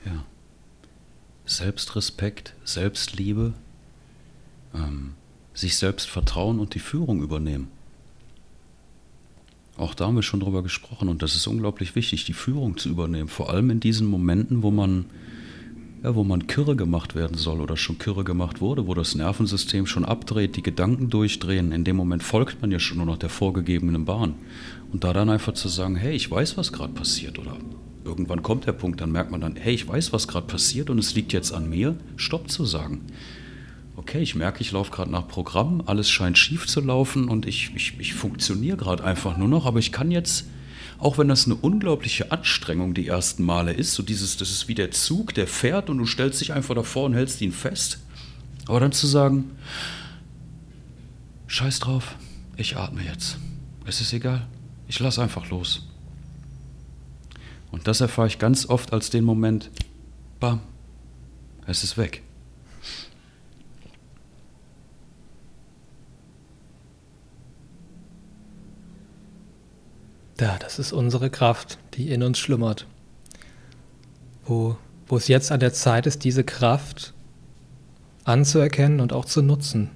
Ja. 0.07 0.25
Selbstrespekt, 1.45 2.55
Selbstliebe, 2.63 3.55
ähm, 4.73 5.15
sich 5.53 5.77
selbst 5.77 6.09
vertrauen 6.09 6.61
und 6.61 6.77
die 6.77 6.79
Führung 6.79 7.23
übernehmen. 7.23 7.73
Auch 9.79 9.95
da 9.95 10.07
haben 10.07 10.17
wir 10.17 10.23
schon 10.23 10.41
drüber 10.41 10.65
gesprochen 10.65 11.09
und 11.09 11.23
das 11.23 11.37
ist 11.37 11.47
unglaublich 11.47 11.95
wichtig, 11.95 12.25
die 12.25 12.33
Führung 12.33 12.77
zu 12.77 12.89
übernehmen. 12.89 13.29
Vor 13.29 13.49
allem 13.49 13.71
in 13.71 13.79
diesen 13.79 14.09
Momenten, 14.09 14.65
wo 14.65 14.73
man, 14.73 15.05
ja, 16.03 16.17
wo 16.17 16.25
man 16.25 16.49
kirre 16.49 16.75
gemacht 16.75 17.15
werden 17.15 17.39
soll 17.39 17.61
oder 17.61 17.77
schon 17.77 17.97
kirre 17.97 18.25
gemacht 18.25 18.61
wurde, 18.61 18.89
wo 18.89 18.95
das 18.95 19.15
Nervensystem 19.15 19.87
schon 19.87 20.05
abdreht, 20.05 20.57
die 20.57 20.65
Gedanken 20.65 21.11
durchdrehen. 21.11 21.71
In 21.71 21.85
dem 21.85 21.95
Moment 21.95 22.25
folgt 22.25 22.61
man 22.61 22.73
ja 22.73 22.81
schon 22.81 22.97
nur 22.97 23.07
noch 23.07 23.19
der 23.19 23.29
vorgegebenen 23.29 24.05
Bahn. 24.05 24.35
Und 24.93 25.05
da 25.05 25.13
dann 25.13 25.31
einfach 25.31 25.55
zu 25.55 25.69
sagen, 25.69 25.95
hey, 25.95 26.15
ich 26.15 26.29
weiß, 26.29 26.57
was 26.57 26.73
gerade 26.73 26.93
passiert 26.93 27.39
oder 27.39 27.57
irgendwann 28.05 28.43
kommt 28.43 28.67
der 28.67 28.73
Punkt, 28.73 29.01
dann 29.01 29.13
merkt 29.13 29.31
man 29.31 29.41
dann, 29.41 29.55
hey, 29.55 29.75
ich 29.75 29.87
weiß, 29.87 30.13
was 30.13 30.27
gerade 30.27 30.49
passiert 30.49 30.91
und 30.91 30.99
es 30.99 31.15
liegt 31.15 31.33
jetzt 31.33 31.53
an 31.53 31.71
mir, 31.71 31.97
Stopp 32.17 32.51
zu 32.51 32.65
sagen 32.65 33.03
okay, 33.99 34.21
ich 34.21 34.37
merke, 34.37 34.61
ich 34.61 34.71
laufe 34.71 34.93
gerade 34.93 35.11
nach 35.11 35.27
Programm, 35.27 35.83
alles 35.87 36.09
scheint 36.09 36.39
schief 36.39 36.69
zu 36.69 36.81
laufen 36.81 37.29
und 37.29 37.47
ich, 37.47 37.73
ich, 37.75 37.99
ich 37.99 38.15
funktioniere 38.15 38.77
gerade 38.77 39.03
einfach 39.03 39.37
nur 39.37 39.49
noch, 39.49 39.67
aber 39.67 39.81
ich 39.81 39.91
kann 39.91 40.13
jetzt, 40.13 40.47
auch 40.99 41.19
wenn 41.19 41.27
das 41.27 41.47
eine 41.47 41.57
unglaubliche 41.57 42.31
Anstrengung 42.31 42.95
die 42.95 43.09
ersten 43.09 43.43
Male 43.43 43.73
ist, 43.73 43.95
so 43.95 44.05
dieses, 44.05 44.37
das 44.37 44.51
ist 44.51 44.69
wie 44.69 44.77
der 44.77 44.93
Zug, 44.93 45.35
der 45.35 45.49
fährt 45.49 45.91
und 45.91 45.99
du 45.99 46.07
stellst 46.07 46.41
dich 46.41 46.53
einfach 46.53 46.77
davor 46.77 47.07
und 47.07 47.15
hältst 47.15 47.41
ihn 47.41 47.51
fest, 47.51 47.99
aber 48.67 48.79
dann 48.79 48.93
zu 48.93 49.09
sagen, 49.09 49.51
Scheiß 51.49 51.81
drauf, 51.81 52.15
ich 52.57 52.77
atme 52.77 53.03
jetzt. 53.03 53.39
Es 53.85 54.01
ist 54.01 54.13
egal, 54.13 54.47
ich 54.87 55.01
lass 55.01 55.19
einfach 55.19 55.51
los. 55.51 55.89
Und 57.73 57.89
das 57.89 58.01
erfahre 58.01 58.29
ich 58.29 58.39
ganz 58.39 58.67
oft 58.67 58.93
als 58.93 59.11
den 59.11 59.25
Moment, 59.25 59.71
bam, 60.39 60.61
es 61.67 61.83
ist 61.83 61.99
weg. 61.99 62.23
Ja, 70.41 70.57
das 70.59 70.79
ist 70.79 70.93
unsere 70.93 71.31
Kraft, 71.31 71.79
die 71.95 72.11
in 72.11 72.23
uns 72.23 72.39
schlummert. 72.39 72.87
Wo, 74.45 74.77
wo 75.07 75.17
es 75.17 75.27
jetzt 75.27 75.51
an 75.51 75.61
der 75.61 75.73
Zeit 75.73 76.07
ist, 76.07 76.23
diese 76.23 76.45
Kraft 76.45 77.13
anzuerkennen 78.25 79.01
und 79.01 79.13
auch 79.13 79.25
zu 79.25 79.43
nutzen. 79.43 79.91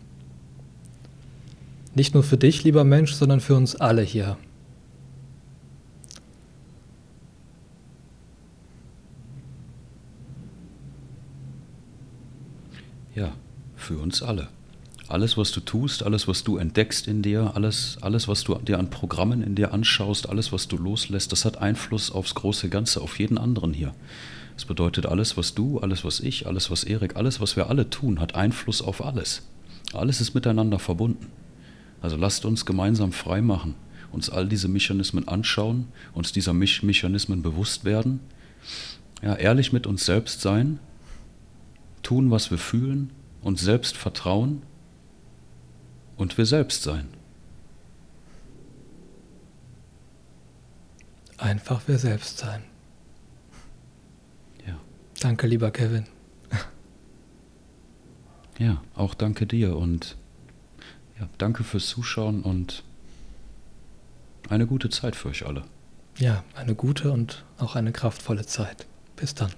Nicht 1.95 2.15
nur 2.15 2.23
für 2.23 2.39
dich, 2.39 2.65
lieber 2.65 2.85
Mensch, 2.85 3.13
sondern 3.13 3.41
für 3.41 3.55
uns 3.55 3.77
alle 3.77 4.03
hier. 4.03 4.37
Ja, 13.15 13.33
für 13.77 13.99
uns 13.99 14.23
alle. 14.23 14.49
Alles, 15.13 15.37
was 15.37 15.53
du 15.53 15.61
tust, 15.61 16.05
alles, 16.05 16.27
was 16.27 16.43
du 16.43 16.57
entdeckst 16.57 17.07
in 17.07 17.21
dir, 17.21 17.53
alles, 17.55 17.99
alles, 18.01 18.29
was 18.29 18.45
du 18.45 18.55
dir 18.55 18.79
an 18.79 18.89
Programmen 18.89 19.43
in 19.43 19.55
dir 19.55 19.75
anschaust, 19.75 20.27
alles, 20.27 20.53
was 20.53 20.69
du 20.69 20.79
loslässt, 20.79 21.33
das 21.33 21.45
hat 21.45 21.59
Einfluss 21.59 22.11
aufs 22.11 22.35
große 22.35 22.71
Ganze, 22.71 23.03
auf 23.03 23.19
jeden 23.19 23.37
anderen 23.37 23.75
hier. 23.75 23.93
Das 24.55 24.65
bedeutet, 24.65 25.05
alles, 25.05 25.37
was 25.37 25.53
du, 25.53 25.81
alles, 25.81 26.03
was 26.03 26.21
ich, 26.21 26.47
alles, 26.47 26.71
was 26.71 26.85
Erik, 26.85 27.15
alles, 27.17 27.43
was 27.43 27.57
wir 27.57 27.69
alle 27.69 27.91
tun, 27.91 28.21
hat 28.21 28.35
Einfluss 28.35 28.81
auf 28.81 29.05
alles. 29.05 29.43
Alles 29.93 30.23
ist 30.23 30.33
miteinander 30.33 30.79
verbunden. 30.79 31.27
Also 32.01 32.17
lasst 32.17 32.47
uns 32.47 32.65
gemeinsam 32.65 33.13
frei 33.13 33.43
machen, 33.43 33.75
uns 34.13 34.31
all 34.31 34.49
diese 34.49 34.69
Mechanismen 34.69 35.29
anschauen, 35.29 35.89
uns 36.15 36.33
dieser 36.33 36.55
Mechanismen 36.55 37.43
bewusst 37.43 37.85
werden, 37.85 38.21
ja, 39.21 39.35
ehrlich 39.35 39.75
mit 39.75 39.87
uns 39.87 40.07
selbst 40.07 40.41
sein, 40.41 40.79
tun, 42.03 42.31
was 42.31 42.51
wir 42.51 42.57
fühlen, 42.57 43.11
uns 43.43 43.61
selbst 43.61 43.99
vertrauen 43.99 44.63
und 46.23 46.39
wir 46.39 46.47
selbst 46.47 46.85
sein. 46.85 47.09
Einfach 51.37 51.89
wir 51.89 51.99
selbst 51.99 52.39
sein. 52.39 52.63
Ja. 54.65 54.79
Danke, 55.21 55.49
lieber 55.49 55.73
Kevin. 55.73 56.07
Ja, 58.59 58.81
auch 58.95 59.15
danke 59.15 59.47
dir 59.47 59.77
und 59.77 60.17
ja, 61.19 61.29
danke 61.39 61.65
fürs 61.65 61.89
Zuschauen 61.89 62.43
und 62.43 62.85
eine 64.49 64.69
gute 64.69 64.91
Zeit 64.91 65.17
für 65.17 65.31
euch 65.31 65.45
alle. 65.45 65.65
Ja, 66.19 66.45
eine 66.55 66.77
gute 66.77 67.11
und 67.11 67.45
auch 67.59 67.75
eine 67.75 67.91
kraftvolle 67.91 68.47
Zeit. 68.47 68.87
Bis 69.17 69.35
dann. 69.35 69.51